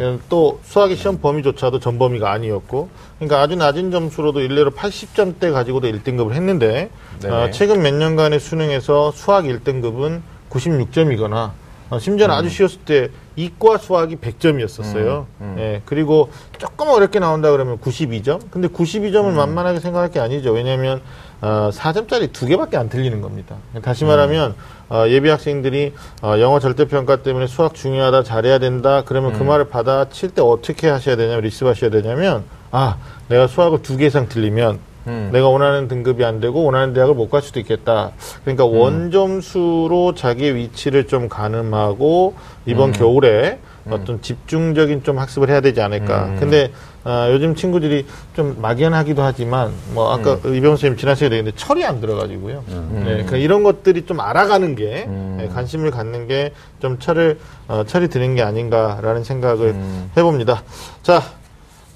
[0.00, 0.20] 음.
[0.28, 6.90] 또 수학의 시험 범위조차도 전범위가 아니었고, 그러니까 아주 낮은 점수로도 일례로 80점대 가지고도 1등급을 했는데,
[7.20, 7.34] 네네.
[7.34, 10.20] 어, 최근 몇 년간의 수능에서 수학 1등급은
[10.50, 11.52] 96점이거나,
[11.88, 15.26] 어, 심지어는 아주 쉬웠을 때 이과 수학이 100점이었었어요.
[15.40, 15.56] 음, 음.
[15.58, 18.40] 예, 그리고 조금 어렵게 나온다 그러면 92점?
[18.50, 19.36] 근데 92점을 음.
[19.36, 20.52] 만만하게 생각할 게 아니죠.
[20.52, 21.00] 왜냐하면
[21.46, 23.54] 어, 4점짜리 두 개밖에 안 틀리는 겁니다.
[23.80, 24.56] 다시 말하면
[24.88, 25.92] 어, 예비 학생들이
[26.22, 29.04] 어, 영어 절대평가 때문에 수학 중요하다, 잘해야 된다.
[29.06, 29.38] 그러면 음.
[29.38, 32.42] 그 말을 받아칠 때 어떻게 하셔야 되냐면 리스하셔야 되냐면
[32.72, 32.96] 아
[33.28, 35.30] 내가 수학을 두 개 이상 틀리면 음.
[35.32, 38.10] 내가 원하는 등급이 안 되고 원하는 대학을 못 갈 수도 있겠다.
[38.42, 38.76] 그러니까 음.
[38.76, 42.34] 원점수로 자기의 위치를 좀 가늠하고
[42.66, 42.92] 이번 음.
[42.92, 43.60] 겨울에
[43.90, 46.24] 어떤 집중적인 좀 학습을 해야 되지 않을까.
[46.26, 46.36] 음.
[46.40, 46.72] 근데
[47.04, 50.54] 아, 요즘 친구들이 좀 막연하기도 하지만 뭐 아까 음.
[50.54, 52.64] 이병헌 선생님 지난 시간에 얘기했는데 철이 안 들어가지고요.
[52.66, 55.36] 네, 그러니까 이런 것들이 좀 알아가는 게 음.
[55.38, 60.10] 네, 관심을 갖는 게 좀 철을 어, 철이 드는 게 아닌가라는 생각을 음.
[60.16, 60.62] 해봅니다.
[61.02, 61.22] 자.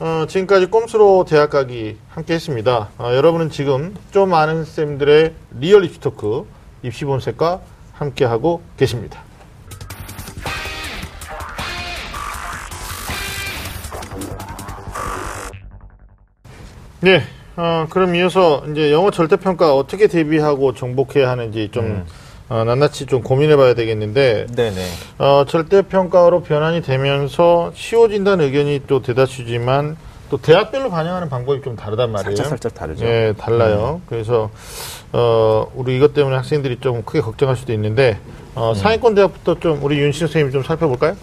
[0.03, 2.89] 어, 지금까지 꼼수로 대학 가기 함께 했습니다.
[2.97, 6.47] 어, 여러분은 지금 좀 아는 쌤들의 리얼 입시 토크
[6.83, 7.61] 입시 본색과
[7.93, 9.23] 함께 하고 계십니다.
[17.01, 17.23] 네,
[17.57, 22.05] 어, 그럼 이어서 이제 영어 절대평가 어떻게 대비하고 정복해야 하는지 좀 음.
[22.51, 24.87] 어, 낱낱이 좀 고민해봐야 되겠는데 네네.
[25.19, 29.97] 어, 절대평가로 변환이 되면서 쉬워진다는 의견이 또 대다수지만
[30.31, 32.37] 또 대학별로 반영하는 방법이 좀 다르단 말이에요.
[32.37, 33.05] 살짝 살짝 다르죠.
[33.05, 34.01] 예, 달라요.
[34.07, 34.51] 그래서
[35.13, 38.19] 어, 우리 이것 때문에 학생들이 좀 크게 걱정할 수도 있는데
[38.55, 41.17] 어, 상위권 대학부터 좀 우리 윤신 선생님 좀 살펴볼까요?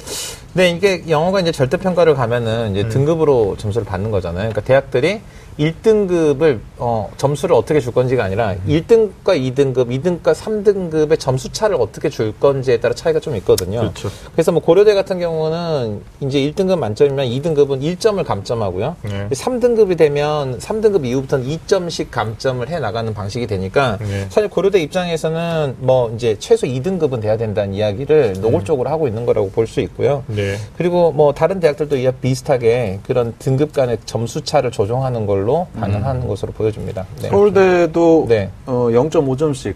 [0.54, 4.50] 네, 이게 영어가 이제 절대평가를 가면은 이제 등급으로 점수를 받는 거잖아요.
[4.50, 5.22] 그러니까 대학들이
[5.60, 12.34] 1등급을, 어, 점수를 어떻게 줄 건지가 아니라 1등과 2등급, 2등과 3등급의 점수 차를 어떻게 줄
[12.40, 13.80] 건지에 따라 차이가 좀 있거든요.
[13.80, 14.10] 그렇죠.
[14.34, 18.96] 그래서 뭐 고려대 같은 경우는 이제 1등급 만점이면 2등급은 1점을 감점하고요.
[19.04, 19.28] 네.
[19.30, 24.28] 3등급이 되면 3등급 이후부터는 2점씩 감점을 해 나가는 방식이 되니까 네.
[24.30, 29.68] 사실 고려대 입장에서는 뭐 이제 최소 2등급은 돼야 된다는 이야기를 노골적으로 하고 있는 거라고 볼
[29.68, 30.24] 수 있고요.
[30.28, 30.56] 네.
[30.78, 35.47] 그리고 뭐 다른 대학들도 이와 비슷하게 그런 등급 간의 점수 차를 조정하는 걸로
[35.80, 37.06] 반영하는 것으로 보여집니다.
[37.22, 37.30] 네.
[37.30, 38.50] 서울대도 네.
[38.66, 39.74] 어, 0.5점씩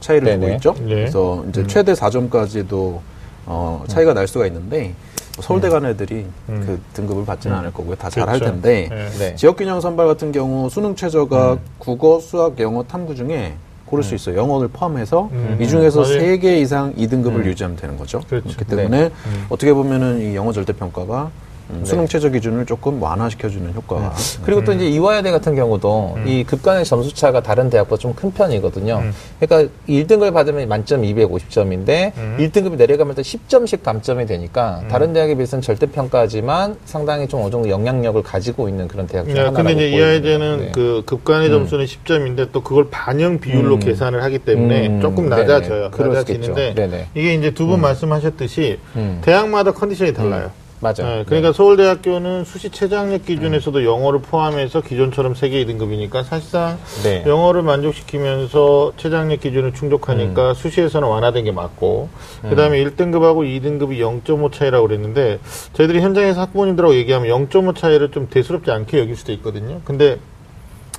[0.00, 0.54] 차이를 두고 네네.
[0.56, 0.74] 있죠.
[0.80, 0.86] 네.
[0.94, 2.98] 그래서 이제 최대 4점까지도
[3.46, 4.92] 어, 차이가 날 수가 있는데
[5.36, 6.62] 뭐 서울대 간 애들이 음.
[6.66, 7.94] 그 등급을 받지는 않을 거고요.
[7.96, 8.52] 다 잘할 그렇죠.
[8.52, 9.08] 텐데 네.
[9.18, 9.34] 네.
[9.36, 13.54] 지역균형 선발 같은 경우 수능 최저가 국어, 수학, 영어, 탐구 중에
[13.84, 14.36] 고를 수 있어요.
[14.36, 15.58] 영어를 포함해서 음.
[15.60, 16.02] 이 중에서.
[16.04, 18.20] 세 개 이상 2등급을 유지하면 되는 거죠.
[18.28, 18.48] 그렇죠.
[18.48, 19.46] 기 때문에 음.
[19.48, 21.30] 어떻게 보면은 이 영어 절대평가가
[21.70, 24.14] 음, 수능 최저 기준을 조금 완화시켜주는 효과가
[24.44, 26.28] 그리고 또 이제 이화여대 같은 경우도 음.
[26.28, 28.98] 이 급간의 점수 차가 다른 대학보다 좀 큰 편이거든요.
[29.02, 29.12] 음.
[29.40, 32.36] 그러니까 1등급을 받으면 만점 250점인데 음.
[32.38, 37.68] 1등급이 내려가면 또 10점씩 감점이 되니까 다른 대학에 비해서는 절대 평가지만 상당히 좀 어느 정도
[37.68, 39.96] 영향력을 가지고 있는 그런 대학 중 네, 하나라고 근데 이제.
[39.96, 40.72] 이화여대는 네.
[40.72, 43.80] 그 급간의 점수는 10점인데 또 그걸 반영 비율로 음.
[43.80, 45.42] 계산을 하기 때문에 음, 조금 네네.
[45.42, 45.90] 낮아져요.
[45.94, 46.74] 수 낮아지는데.
[46.74, 47.06] 네네.
[47.14, 49.18] 이게 이제 두 분 말씀하셨듯이 음.
[49.22, 50.50] 대학마다 컨디션이 달라요.
[50.80, 50.94] 맞아요.
[51.18, 57.24] 네, 그러니까 서울대학교는 수시 최저학력 기준에서도 영어를 포함해서 기존처럼 세계 2등급이니까 사실상 네.
[57.26, 62.08] 영어를 만족시키면서 최저학력 기준을 충족하니까 수시에서는 완화된 게 맞고
[62.50, 65.38] 그다음에 1등급하고 2등급이 0.5 차이라고 그랬는데
[65.72, 69.80] 저희들이 현장에서 학부모님들하고 얘기하면 0.5 차이를 좀 대수롭지 않게 여길 수도 있거든요.
[69.84, 70.18] 근데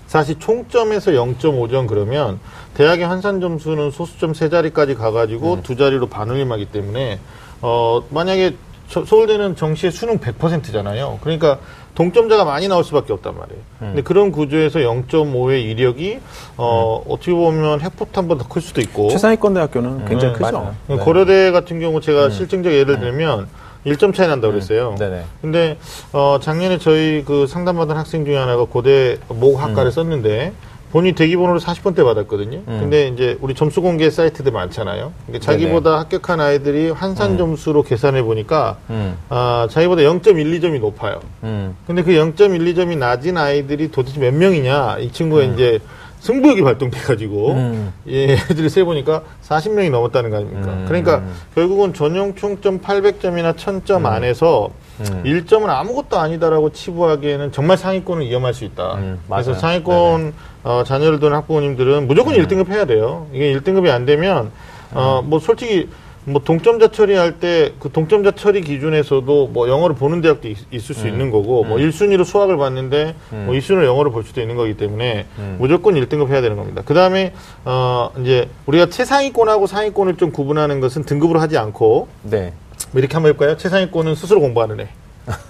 [0.07, 2.39] 사실 총점에서 0.5점 그러면
[2.73, 7.19] 대학의 환산 점수는 소수점 세 자리까지 가가지고 두 자리로 반올림하기 때문에
[7.61, 8.57] 어 만약에 저-
[8.88, 11.19] 서 울대는 정시의 수능 100%잖아요.
[11.21, 11.59] 그러니까
[11.95, 13.61] 동점자가 많이 나올 수밖에 없단 말이에요.
[13.79, 16.19] 근데 그런 구조에서 0.5의 이력이
[16.55, 20.51] 어 어떻게 보면 핵폭탄보다 더클 수도 있고 최상위권 대학교는 굉장히 음, 크죠.
[20.51, 20.75] 맞아요.
[20.88, 20.95] 네.
[20.97, 23.47] 고려대 같은 경우 제가 실증적 예를 들면
[23.85, 24.95] 1점 차이 난다고 그랬어요.
[24.99, 25.23] 네네.
[25.41, 25.77] 근데
[26.13, 30.53] 어 작년에 저희 그 상담받은 학생 중에 하나가 고대 모학과를 썼는데
[30.91, 32.61] 본인이 대기번호를 40번대 받았거든요.
[32.65, 35.11] 근데 이제 우리 점수 공개 사이트들 많잖아요.
[35.25, 39.17] 그러니까 자기보다 합격한 아이들이 환산 점수로 계산해 보니까 음.
[39.29, 41.19] 아, 자기보다 0.12점이 높아요.
[41.43, 41.75] 음.
[41.85, 44.97] 근데 그 0.12점이 낮은 아이들이 도대체 몇 명이냐?
[44.99, 45.79] 이 친구가 이제
[46.20, 47.93] 승부욕이 발동돼가지고 음.
[48.07, 50.68] 예, 애들을 세 보니까 40명이 넘었다는 거 아닙니까?
[50.72, 50.86] 음.
[50.88, 51.24] 그러니까
[51.55, 55.24] 결국은 전용 총점 800점이나 1000점 안에서 음.
[55.24, 58.95] 1점은 아무것도 아니다라고 치부하기에는 정말 상위권을 위험할 수 있다.
[58.95, 59.53] 음, 그래서.
[59.53, 63.28] 상위권 어, 자녀를 두는 학부모님들은 무조건 1등급 해야 돼요.
[63.32, 64.51] 이게 1등급이 안 되면
[64.93, 65.88] 어, 뭐 솔직히
[66.28, 71.32] 뭐 동점자 처리할 때 그 동점자 처리 기준에서도 뭐 영어를 보는 대학도 있, 을수 있는
[71.32, 73.15] 거고 뭐 1순위로 수학을 봤는데
[73.45, 75.25] 뭐 2순위로 영어를 볼 수도 있는 거기 때문에
[75.57, 76.82] 무조건 1등급 해야 되는 겁니다.
[76.84, 82.51] 그다음에 어 이제 우리가 최상위권하고 상위권을 좀 구분하는 것은 등급으로 하지 않고 네.
[82.91, 83.55] 뭐 이렇게 한번 해볼까요?
[83.57, 84.89] 최상위권은 스스로 공부하는 애.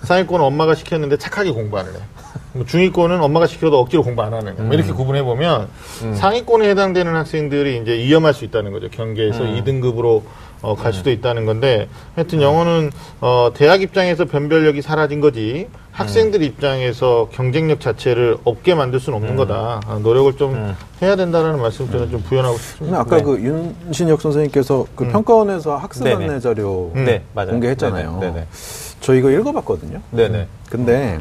[0.04, 2.00] 상위권은 엄마가 시켰는데 착하게 공부하는 애.
[2.54, 4.62] 뭐 중위권은 엄마가 시켜도 억지로 공부 안 하는 애.
[4.62, 5.68] 뭐 이렇게 구분해 보면
[6.16, 8.90] 상위권에 해당되는 학생들이 이제 위험할 수 있다는 거죠.
[8.90, 10.22] 경계에서 2등급으로
[10.62, 12.92] 어, 갈 수도 있다는 건데 하여튼 영어는
[13.22, 19.82] 어, 대학 입장에서 변별력이 사라진 거지 학생들 입장에서 경쟁력 자체를 없게 만들 수는 없는 거다.
[19.88, 23.00] 아, 노력을 좀 해야 된다라는 말씀 저는 좀 부연하고 싶습니다.
[23.00, 23.24] 아까 네.
[23.24, 26.26] 그 윤신혁 선생님께서 그 평가원에서 학습 네네.
[26.26, 27.06] 안내 자료 음.
[27.06, 27.52] 네, 맞아요.
[27.52, 28.20] 공개했잖아요.
[28.20, 28.34] 네네.
[28.34, 28.48] 네네.
[29.02, 30.00] 저 이거 읽어봤거든요.
[30.12, 30.48] 네네.
[30.70, 31.20] 근데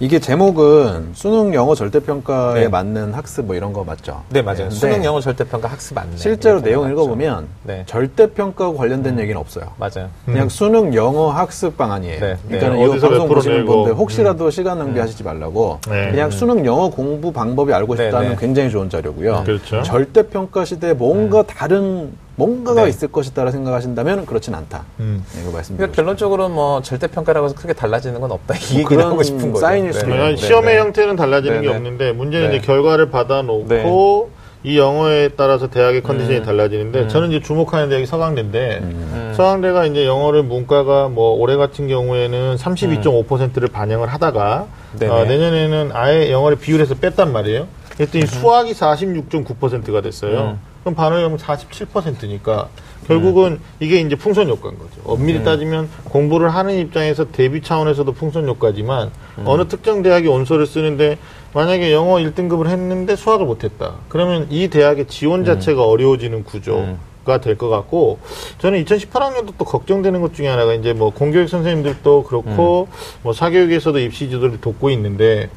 [0.00, 2.68] 이게 제목은 수능 영어 절대평가에 네.
[2.68, 4.22] 맞는 학습 뭐 이런 거 맞죠?
[4.28, 4.58] 네, 맞아요.
[4.68, 6.16] 근데 수능 영어 절대평가 학습 안내.
[6.16, 6.92] 실제로 내용 나왔죠.
[7.02, 7.82] 읽어보면 네.
[7.86, 9.64] 절대평가하고 관련된 얘기는 없어요.
[9.76, 10.08] 맞아요.
[10.24, 12.20] 그냥 수능 영어 학습 방안이에요.
[12.20, 12.84] 네, 그러니까 네.
[12.84, 13.66] 어디서 몇 방송 보시는.
[13.66, 16.12] 분들 혹시라도 시간 낭비하시지 말라고 네.
[16.12, 18.36] 그냥 수능 영어 공부 방법이 알고 네, 싶다면 네.
[18.38, 19.42] 굉장히 좋은 자료고요.
[19.44, 19.82] 그렇죠.
[19.82, 22.88] 절대평가 시대에 뭔가 다른 뭔가가 네.
[22.90, 24.84] 있을 것이다라 생각하신다면 그렇진 않다.
[25.00, 25.24] 음.
[25.34, 28.54] 네, 이거 말씀드리고 그러니까 결론적으로 뭐 절대 평가라고 해서 크게 달라지는 건 없다.
[28.70, 29.60] 이뭐 얘기를 하고 싶은 거죠.
[29.60, 30.80] 사인일 수도 네, 시험의 네.
[30.80, 31.68] 형태는 달라지는 게.
[31.68, 32.56] 없는데 문제는 네.
[32.56, 34.30] 이제 결과를 받아놓고
[34.64, 36.42] 이 영어에 따라서 대학의 컨디션이 음.
[36.44, 39.32] 달라지는데 저는 이제 주목하는 대학이 서강대인데 음.
[39.36, 44.66] 서강대가 이제 영어를 문과가 뭐 올해 같은 경우에는 32.5%를 반영을 하다가
[45.00, 45.10] 음.
[45.10, 47.66] 어, 내년에는 아예 영어를 비율해서 뺐단 말이에요.
[47.96, 50.58] 그랬더니 수학이 46.9%가 됐어요.
[50.88, 50.94] 음.
[50.94, 52.68] 그럼 반응하면 47%니까
[53.06, 54.90] 결국은 이게 이제 풍선 효과인 거죠.
[55.04, 59.10] 엄밀히 따지면 공부를 하는 입장에서 대비 차원에서도 풍선 효과지만
[59.44, 61.16] 어느 특정 대학이 원서를 쓰는데
[61.54, 63.94] 만약에 영어 1등급을 했는데 수학을 못했다.
[64.08, 68.18] 그러면 이 대학의 지원 자체가 어려워지는 구조가 될 것 같고
[68.58, 72.88] 저는 2018학년도 또 걱정되는 것 중에 하나가 이제 뭐 공교육 선생님들도 그렇고
[73.22, 75.48] 뭐 사교육에서도 입시 지도를 돕고 있는데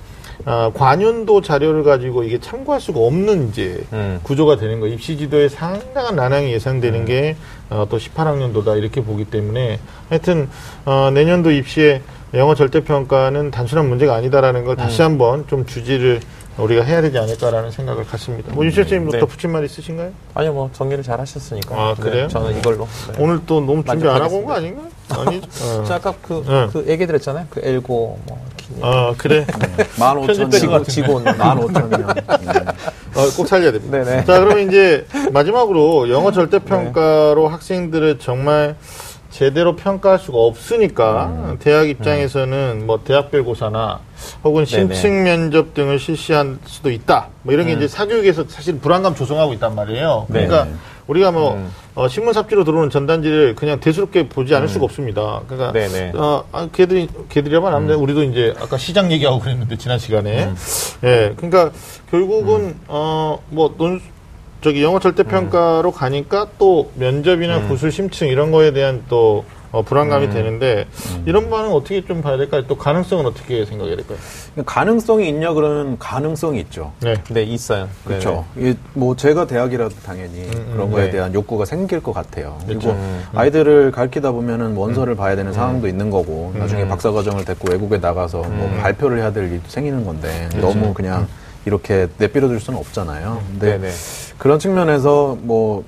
[0.46, 4.20] 아, 관연도 자료를 가지고 이게 참고할 수가 없는 이제 음.
[4.24, 4.94] 구조가 되는 거예요.
[4.94, 7.36] 입시 지도에 상당한 난항이 예상되는 게
[7.70, 9.80] 어, 또 18학년도다 이렇게 보기 때문에
[10.10, 10.50] 하여튼
[10.86, 12.02] 어, 내년도 입시에
[12.34, 16.22] 영어 절대평가는 단순한 문제가 아니다라는 걸 다시 한번 좀 주지를
[16.58, 18.54] 우리가 해야 되지 않을까라는 생각을 갖습니다.
[18.54, 19.20] 뭐 선생님도 네.
[19.20, 20.12] 덧붙일 말 있으신가요?
[20.34, 21.76] 아니요, 뭐 정리를 잘 하셨으니까.
[21.76, 22.24] 아, 그래요?
[22.24, 22.88] 네, 저는 이걸로.
[23.08, 23.14] 네.
[23.20, 24.54] 오늘 또 너무 준비 안 하고 온 거.
[24.54, 24.82] 아닌가?
[25.10, 25.48] 아니죠.
[25.66, 25.84] 어.
[25.88, 26.68] 저 아까 그, 네.
[26.72, 27.48] 그 얘기 드렸잖아요.
[27.50, 28.80] 그 엘고, 뭐, 기니.
[28.82, 29.46] 어, 그래.
[29.98, 30.84] 만 오천 같은데.
[30.92, 31.24] 직원.
[31.24, 32.10] 만 오천 년.
[32.10, 34.04] 어, 꼭 살려야 됩니다.
[34.04, 34.26] 네네.
[34.26, 38.76] 자, 그러면 이제 마지막으로 영어 절대 평가로 학생들을 정말
[39.32, 44.00] 제대로 평가할 수가 없으니까 대학 입장에서는 뭐 대학별 고사나
[44.44, 44.94] 혹은 네네.
[44.94, 47.30] 심층 면접 등을 실시할 수도 있다.
[47.44, 50.26] 뭐 이런 게 이제 사교육에서 사실 불안감 조성하고 있단 말이에요.
[50.30, 50.46] 네.
[50.48, 50.78] 그러니까
[51.08, 51.72] 우리가 뭐 음.
[51.96, 55.42] 어, 신문 삽지로 들어오는 전단지를 그냥 대수롭게 보지 않을 수가 없습니다.
[55.48, 56.12] 그러니까 네네.
[56.16, 60.52] 어, 아, 걔들이 걔들이야만 하면 우리도 이제 아까 시장 얘기하고 그랬는데 지난 시간에
[61.04, 61.72] 예, 그러니까
[62.12, 64.02] 결국은 어 뭐 논
[64.62, 70.26] 저기 영어 절대 평가로 가니까 또 면접이나 구술 심층 이런 거에 대한 또 어, 불안감이
[70.26, 70.34] 음.
[70.34, 70.86] 되는데
[71.26, 72.68] 이런 반응 어떻게 좀 봐야 될까요?
[72.68, 74.18] 또 가능성은 어떻게 생각해야 될까요?
[74.66, 76.92] 가능성이 있냐 그러면 가능성이 있죠.
[77.00, 77.16] 네.
[77.30, 77.88] 네, 있어요.
[78.06, 78.46] 그렇죠.
[78.96, 81.12] 이뭐 제가 대학이라도 당연히 그런 거에 네.
[81.12, 82.58] 대한 욕구가 생길 것 같아요.
[82.68, 83.00] 그리고 그렇죠.
[83.34, 86.90] 아이들을 가르치다 보면은 원서를 봐야 되는 상황도 있는 거고 나중에 음.
[86.90, 91.28] 박사 과정을 데리고 외국에 나가서 뭐 발표를 해야 될 일도 생기는 건데 너무 그냥
[91.66, 93.42] 이렇게 내버려둘 수는 없잖아요.
[93.52, 93.92] 근데 네, 네.
[94.42, 95.84] 그런 측면에서 뭐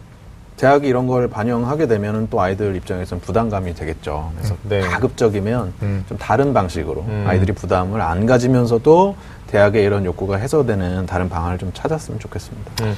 [0.58, 4.32] 대학이 이런 걸 반영하게 되면은 또 아이들 입장에서는 부담감이 되겠죠.
[4.36, 4.82] 그래서 네.
[4.82, 6.06] 가급적이면 음.
[6.08, 7.26] 좀 다른 방식으로 음.
[7.28, 9.16] 아이들이 부담을 안 가지면서도
[9.48, 12.72] 대학의 이런 욕구가 해소되는 다른 방안을 좀 찾았으면 좋겠습니다.
[12.84, 12.96] 음.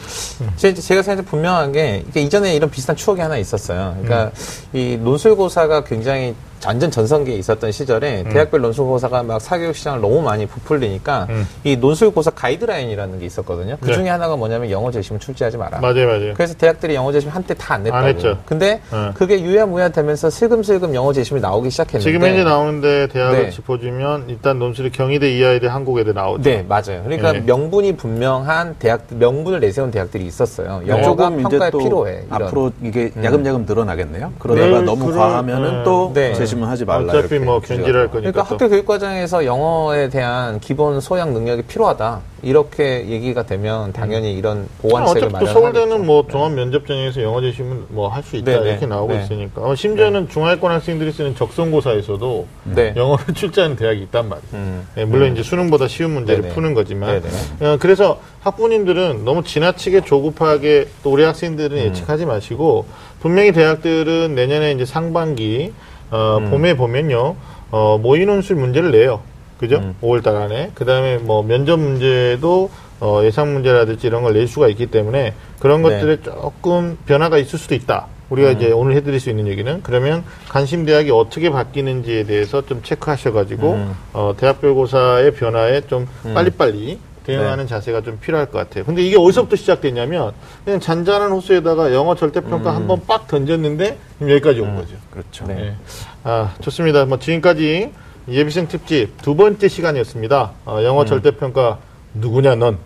[0.58, 3.96] 제, 제가 생각해 분명한 게 이전에 이런 비슷한 추억이 하나 있었어요.
[4.02, 4.32] 그러니까
[4.74, 6.36] 이 논술고사가 굉장히
[6.66, 11.48] 완전 전성기에 있었던 시절에 대학별 논술고사가 막 사교육 시장을 너무 많이 부풀리니까 음.
[11.64, 13.78] 이 논술고사 가이드라인이라는 게 있었거든요.
[13.82, 13.94] 그 네.
[13.94, 15.80] 중에 하나가 뭐냐면 영어 제시문 출제하지 마라.
[15.80, 16.34] 맞아요, 맞아요.
[16.34, 17.98] 그래서 대학들이 영어 제시문 한때 다 안 냈다고.
[18.04, 18.38] 안 했죠.
[18.46, 19.12] 근데 네.
[19.16, 23.50] 그게 유야무야 되면서 슬금슬금 영어 제시문이 나오기 시작했는데 지금 현재 나오는데 대학을 네.
[23.50, 26.42] 짚어주면 일단 논술이 경희대 이하이대 한국애대 나오죠.
[26.44, 27.04] 네, 맞아요.
[27.04, 27.40] 그러니까 네.
[27.42, 30.82] 명분이 분명한 대학 명분을 내세운 대학들이 있었어요.
[30.86, 30.88] 네.
[30.90, 32.24] 영어가 평가에 또 필요해.
[32.28, 32.44] 이런.
[32.44, 34.32] 앞으로 이게 야금야금 늘어나겠네요.
[34.40, 35.84] 그러다가 네, 너무 그럴- 과하면은 네.
[35.84, 36.34] 또 네.
[36.56, 37.14] 재심은 하지 말라.
[37.14, 38.10] 어차피 이렇게 뭐 들어가요.
[38.10, 38.10] 거니까.
[38.10, 38.56] 그러니까 또.
[38.56, 42.22] 학교 교육 과정에서 영어에 대한 기본 소양 능력이 필요하다.
[42.42, 45.60] 이렇게 얘기가 되면 당연히 이런 보완책을 어차피 또 마련하겠죠.
[45.60, 48.70] 서울대는 뭐 종합 면접장에서 영어 제시문 뭐할 수 있다 네, 네.
[48.70, 49.24] 이렇게 나오고 네.
[49.24, 52.94] 있으니까 어, 심지어는 중하위권 학생들이 쓰는 적성고사에서도 네.
[52.96, 54.48] 영어를 출제하는 대학이 있단 말이에요.
[54.54, 54.88] 음.
[54.96, 56.54] 네, 물론 이제 수능보다 쉬운 문제를 네네.
[56.54, 57.74] 푸는 거지만 네네.
[57.74, 61.84] 어, 그래서 학부모님들은 너무 지나치게 조급하게 또 우리 학생들은 음.
[61.86, 62.86] 예측하지 마시고
[63.22, 65.74] 분명히 대학들은 내년에 이제 상반기
[66.12, 66.50] 어, 음.
[66.50, 67.36] 봄에 보면요
[67.72, 69.22] 어, 모의논술 문제를 내요.
[69.60, 69.78] 그죠?
[69.78, 69.96] 음.
[70.02, 70.72] 5월 안에.
[70.76, 75.82] 그 다음에 뭐 면접 문제도 어, 예상 문제라든지 이런 걸 낼 수가 있기 때문에 그런
[75.82, 75.90] 네.
[75.90, 78.08] 것들에 조금 변화가 있을 수도 있다.
[78.30, 78.56] 우리가 음.
[78.56, 83.94] 이제 오늘 해드릴 수 있는 얘기는 그러면 관심 대학이 어떻게 바뀌는지에 대해서 좀 체크하셔가지고 음.
[84.14, 87.70] 어, 대학별고사의 변화에 좀 빨리빨리 대응하는 네.
[87.70, 88.86] 자세가 좀 필요할 것 같아요.
[88.86, 92.76] 근데 이게 어디서부터 시작됐냐면 그냥 잔잔한 호수에다가 영어 절대평가 음.
[92.76, 94.96] 한번 빡 던졌는데 지금 여기까지 온 거죠.
[95.12, 95.46] 그렇죠.
[95.48, 95.56] 네.
[95.56, 95.76] 네.
[96.24, 97.06] 아, 좋습니다.
[97.06, 97.92] 뭐 지금까지
[98.30, 100.52] 예비생 특집 두 번째 시간이었습니다.
[100.66, 101.06] 어, 영어 음.
[101.06, 101.80] 절대평가
[102.14, 102.78] 누구냐 넌?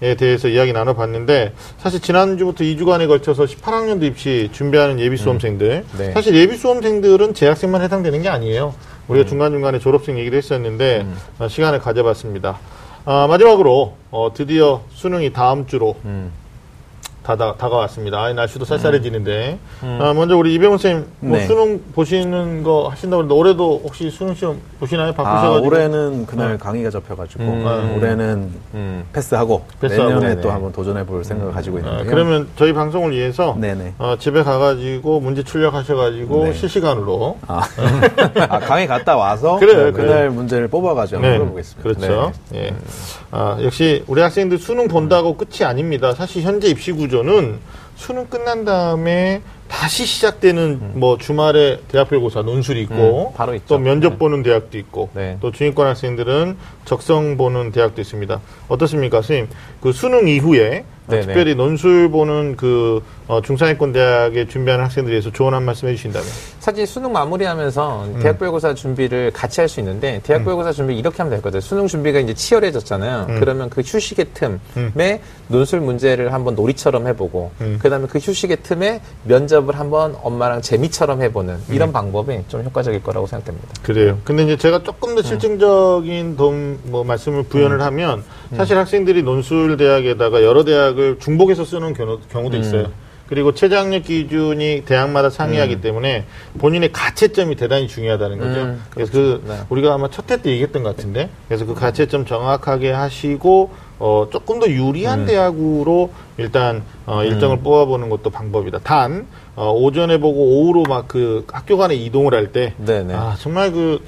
[0.00, 6.12] 에 대해서 이야기 나눠봤는데 사실 지난주부터 2주간에 걸쳐서 18학년도 입시 준비하는 예비 수험생들 네.
[6.12, 8.74] 사실 예비 수험생들은 재학생만 해당되는 게 아니에요.
[9.08, 11.04] 우리가 중간중간에 졸업생 얘기도 했었는데
[11.40, 12.60] 어, 시간을 가져봤습니다.
[13.04, 16.30] 아, 마지막으로 어, 드디어 수능이 다음 주로 음.
[17.30, 18.18] 다다, 다가왔습니다.
[18.20, 19.58] 아, 날씨도 쌀쌀해지는데.
[20.00, 21.46] 아, 먼저 우리 이병훈 쌤, 뭐 네.
[21.46, 25.10] 수능 보시는 거 하신다고 그러는데 올해도 혹시 수능 시험 보시나요?
[25.10, 25.66] 아, 바쁘셔가지고.
[25.66, 26.56] 올해는 그날 네.
[26.58, 27.94] 강의가 잡혀가지고 음.
[27.96, 29.04] 올해는 음.
[29.12, 30.08] 패스하고, 패스하고.
[30.08, 30.40] 내년에 네네.
[30.40, 32.06] 또 한번 도전해볼 생각을 가지고 아, 있는데요.
[32.10, 33.56] 그러면 저희 방송을 위해서.
[33.98, 36.52] 어, 집에 가가지고 문제 출력하셔가지고 네.
[36.52, 37.60] 실시간으로 아,
[38.48, 40.32] 아, 강의 갔다 와서 그래요, 그날 그래요.
[40.32, 41.82] 문제를 뽑아가지고 한번 풀어보겠습니다.
[41.82, 42.32] 그렇죠.
[42.54, 42.74] 예.
[43.30, 46.12] 아, 역시 우리 학생들 수능 본다고 끝이 아닙니다.
[46.12, 47.58] 사실 현재 입시 구조 는
[47.96, 53.66] 수능 끝난 다음에 다시 시작되는 뭐 주말에 대학별고사 논술이 있고 음, 바로 있죠.
[53.68, 54.18] 또 면접 네.
[54.18, 55.38] 보는 대학도 있고 네.
[55.40, 58.40] 또 중위권 학생들은 적성 보는 대학도 있습니다.
[58.68, 59.48] 어떻습니까, 선생님?
[59.80, 61.26] 그 수능 이후에 어, 네네.
[61.26, 66.26] 특별히 논술 보는 그 어, 중상위권 대학에 준비하는 학생들에 대해서 조언 한 말씀 해주신다면.
[66.58, 68.20] 사실 수능 마무리하면서 음.
[68.20, 71.60] 대학별고사 준비를 같이 할 수 있는데 대학별고사 준비 이렇게 하면 될것 같아요.
[71.60, 73.26] 수능 준비가 이제 치열해졌잖아요.
[73.28, 73.40] 음.
[73.40, 75.18] 그러면 그 휴식의 틈에 음.
[75.46, 77.78] 논술 문제를 한번 놀이처럼 해보고 음.
[77.80, 81.64] 그다음에 그 휴식의 틈에 면접을 한번 엄마랑 재미처럼 해보는 음.
[81.74, 83.68] 이런 방법이 좀 효과적일 거라고 생각됩니다.
[83.82, 84.18] 그래요.
[84.24, 88.24] 근데 이제 제가 조금 더 실증적인 돈, 뭐, 말씀을 부연을 하면,
[88.56, 92.88] 사실 학생들이 논술 대학에다가 여러 대학을 중복해서 쓰는 경우, 경우도 있어요.
[93.28, 96.24] 그리고 최저학력 기준이 대학마다 상이하기 때문에
[96.58, 98.60] 본인의 가채점이 대단히 중요하다는 거죠.
[98.62, 99.54] 음, 그래서 그 네.
[99.68, 103.70] 우리가 아마 첫 회 때 얘기했던 것 같은데, 그래서 그 가채점 정확하게 하시고
[104.00, 108.80] 어, 조금 더 유리한 대학으로 일단 어, 일정을 뽑아보는 것도 방법이다.
[108.80, 113.14] 단 어, 오전에 보고 오후로 막 그 학교 간에 이동을 할 때, 네네.
[113.14, 114.00] 아 정말 그,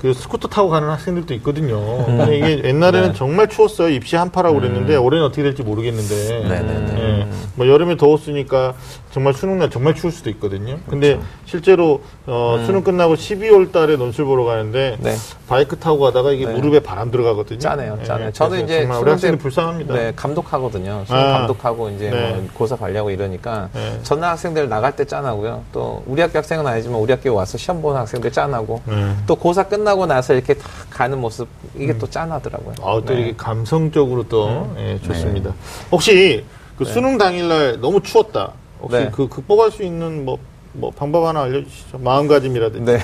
[0.00, 2.04] 그 스쿠터 타고 가는 학생들도 있거든요.
[2.06, 3.14] 근데 이게 옛날에는 네.
[3.18, 3.88] 정말 추웠어요.
[3.88, 6.48] 입시 한파라고 그랬는데 올해는 어떻게 될지 모르겠는데.
[6.48, 6.98] 네네네.
[7.20, 7.26] 예.
[7.56, 8.74] 뭐 여름에 더웠으니까
[9.10, 10.78] 정말 수능날 정말 추울 수도 있거든요.
[10.88, 15.14] 근데 실제로 어, 수능 끝나고 12월 달에 논술 보러 가는데 네.
[15.48, 16.52] 바이크 타고 가다가 이게 네.
[16.52, 17.58] 무릎에 바람 들어가거든요.
[17.58, 18.04] 짜네요, 예.
[18.04, 18.32] 짜네요.
[18.32, 19.94] 저는 이제 정말 우리 학생들 때- 불쌍합니다.
[19.94, 21.04] 네, 감독하거든요.
[21.06, 21.38] 수능 아.
[21.38, 22.30] 감독하고 이제 네.
[22.34, 23.98] 뭐 고사 관리하고 이러니까 네.
[24.04, 25.64] 전남 학생들 나갈 때 짠하고요.
[25.72, 29.14] 또 우리 학교 학생은 아니지만 우리 학교에 와서 시험 보는 학생들 짠하고 네.
[29.26, 32.74] 또 고사 끝나 고 나서 이렇게 다 가는 모습 이게 또 짠하더라고요.
[32.82, 33.14] 아, 또 네.
[33.14, 34.74] 이렇게 감성적으로 또 음.
[34.78, 35.54] 예, 좋습니다.
[35.90, 36.44] 혹시
[36.76, 38.52] 그 수능 당일날 너무 추웠다.
[38.80, 39.10] 혹시 네.
[39.12, 40.38] 그 극복할 수 있는 뭐
[40.72, 41.98] 뭐 방법 하나 알려주시죠.
[41.98, 42.92] 마음가짐이라든지.
[42.92, 42.98] 네.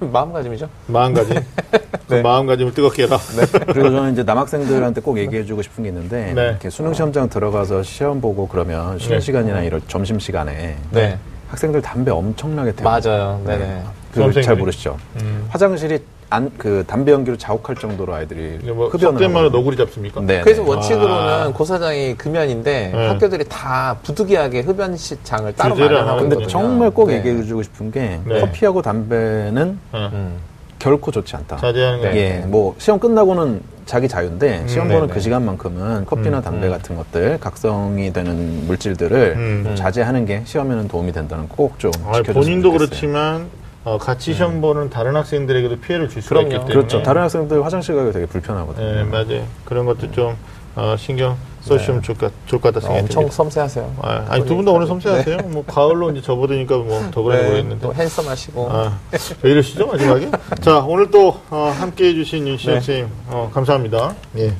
[0.00, 0.68] 마음가짐이죠.
[0.86, 1.34] 마음가짐.
[2.08, 2.22] 그 네.
[2.22, 3.18] 마음가짐을 뜨겁게 해라.
[3.72, 6.42] 그리고 저는 이제 남학생들한테 꼭 얘기해주고 싶은 게 있는데 네.
[6.50, 9.20] 이렇게 수능 시험장 들어가서 시험 보고 그러면 쉬는 네.
[9.20, 11.18] 시간이나 이런 점심 시간에 네.
[11.48, 12.90] 학생들 담배 엄청나게 태워.
[12.90, 13.40] 맞아요.
[13.44, 13.82] 네네.
[14.16, 14.56] 그걸 잘?
[14.56, 14.96] 모르시죠.
[15.20, 15.46] 음.
[15.50, 15.98] 화장실이
[16.28, 19.48] 안 그 담배 연기로 자욱할 정도로 아이들이 뭐 흡연을 하거든요.
[19.48, 20.20] 너구리 잡습니까?
[20.22, 20.40] 네.
[20.40, 20.68] 그래서 네.
[20.68, 21.52] 원칙으로는 아.
[21.52, 23.06] 고사장이 금연인데 네.
[23.08, 26.16] 학교들이 다 부득이하게 흡연장을 따로 마련하고 하는군요.
[26.18, 26.48] 근데 있거든요.
[26.48, 27.18] 정말 꼭 네.
[27.18, 28.40] 얘기해주고 싶은 게 네.
[28.40, 30.10] 커피하고 담배는 어.
[30.12, 30.36] 음.
[30.80, 31.56] 결코 좋지 않다.
[31.58, 32.08] 자제하는 거.
[32.08, 32.16] 네.
[32.16, 35.12] 예, 뭐 시험 끝나고는 자기 자유인데 음, 시험 보는 네네.
[35.14, 36.72] 그 시간만큼은 커피나 음, 담배 음.
[36.72, 39.74] 같은 것들 각성이 되는 물질들을 음.
[39.76, 42.88] 자제하는 게 시험에는 도움이 된다는 거꼭좀 아, 지켜줬으면 본인도 좋겠어요.
[42.88, 43.46] 그렇지만
[43.86, 46.46] 어, 같이 시험 보는 다른 학생들에게도 피해를 줄 수가 그럼요.
[46.48, 46.74] 있기 때문에.
[46.74, 47.02] 그렇죠.
[47.04, 48.84] 다른 학생들 화장실 가기 되게 불편하거든요.
[48.84, 49.46] 네, 맞아요.
[49.64, 50.34] 그런 것도 좀
[50.74, 53.36] 어, 신경 써주시면 좋을 것, 좋을 것 같다 생각이 엄청 듭니다.
[53.36, 53.94] 섬세하세요.
[54.02, 55.36] 아, 아니 두 분 다 오늘 섬세하세요.
[55.50, 57.86] 뭐 가을로 이제 접어드니까 뭐더 그래 네, 모르겠는데.
[57.86, 58.68] 또 핸섬하시고.
[58.72, 58.98] 아,
[59.42, 60.30] 왜 이러시죠 마지막에?
[60.60, 62.80] 자 오늘 또 어, 함께해 주신 윤시영 네.
[62.80, 64.16] 선생님 어, 감사합니다.
[64.38, 64.52] 예.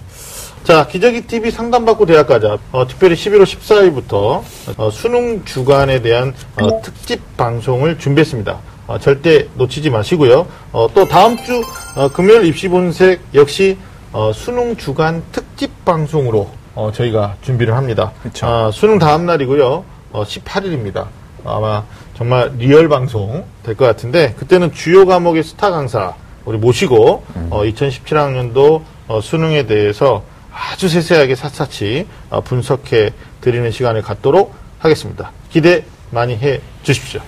[0.63, 2.59] 자 기저귀 TV 상담받고 대학 가자.
[2.71, 4.43] 어, 특별히 11월 14일부터
[4.77, 8.76] 어, 수능 주간에 대한 어, 특집 방송을 준비했습니다.
[8.87, 10.47] 어, 절대 놓치지 마시고요.
[10.73, 11.63] 어, 또 다음 주
[11.97, 13.79] 어, 금요일 입시 본색 역시
[14.13, 18.13] 어, 수능 주간 특집 방송으로 어, 저희가 준비를 합니다.
[18.23, 18.47] 그쵸.
[18.47, 19.85] 아, 수능 다음 날이고요.
[20.13, 21.07] 어, 18일입니다.
[21.45, 21.85] 아마
[22.17, 26.15] 정말 리얼 방송 될 것 같은데 그때는 주요 과목의 스타 강사
[26.45, 30.23] 우리 모시고 어, 2017학년도 어, 수능에 대해서
[30.53, 33.11] 아주 세세하게 샅샅이 어, 분석해
[33.41, 35.31] 드리는 시간을 갖도록 하겠습니다.
[35.51, 37.21] 기대 많이 해 주십시오.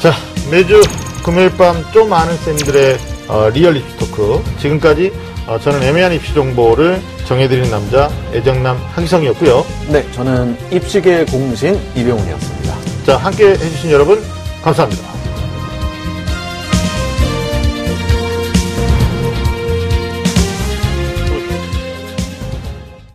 [0.00, 0.12] 자,
[0.50, 0.80] 매주
[1.24, 2.98] 금요일 밤 좀 아는 쌤들의
[3.28, 4.42] 어, 리얼 입시 토크.
[4.58, 5.12] 지금까지
[5.46, 9.64] 어, 저는 애매한 입시 정보를 정해드리는 남자 애정남 하기성이었고요.
[9.88, 12.74] 네, 저는 입시계 공신 이병훈이었습니다.
[13.06, 14.22] 자, 함께 해주신 여러분
[14.62, 15.19] 감사합니다.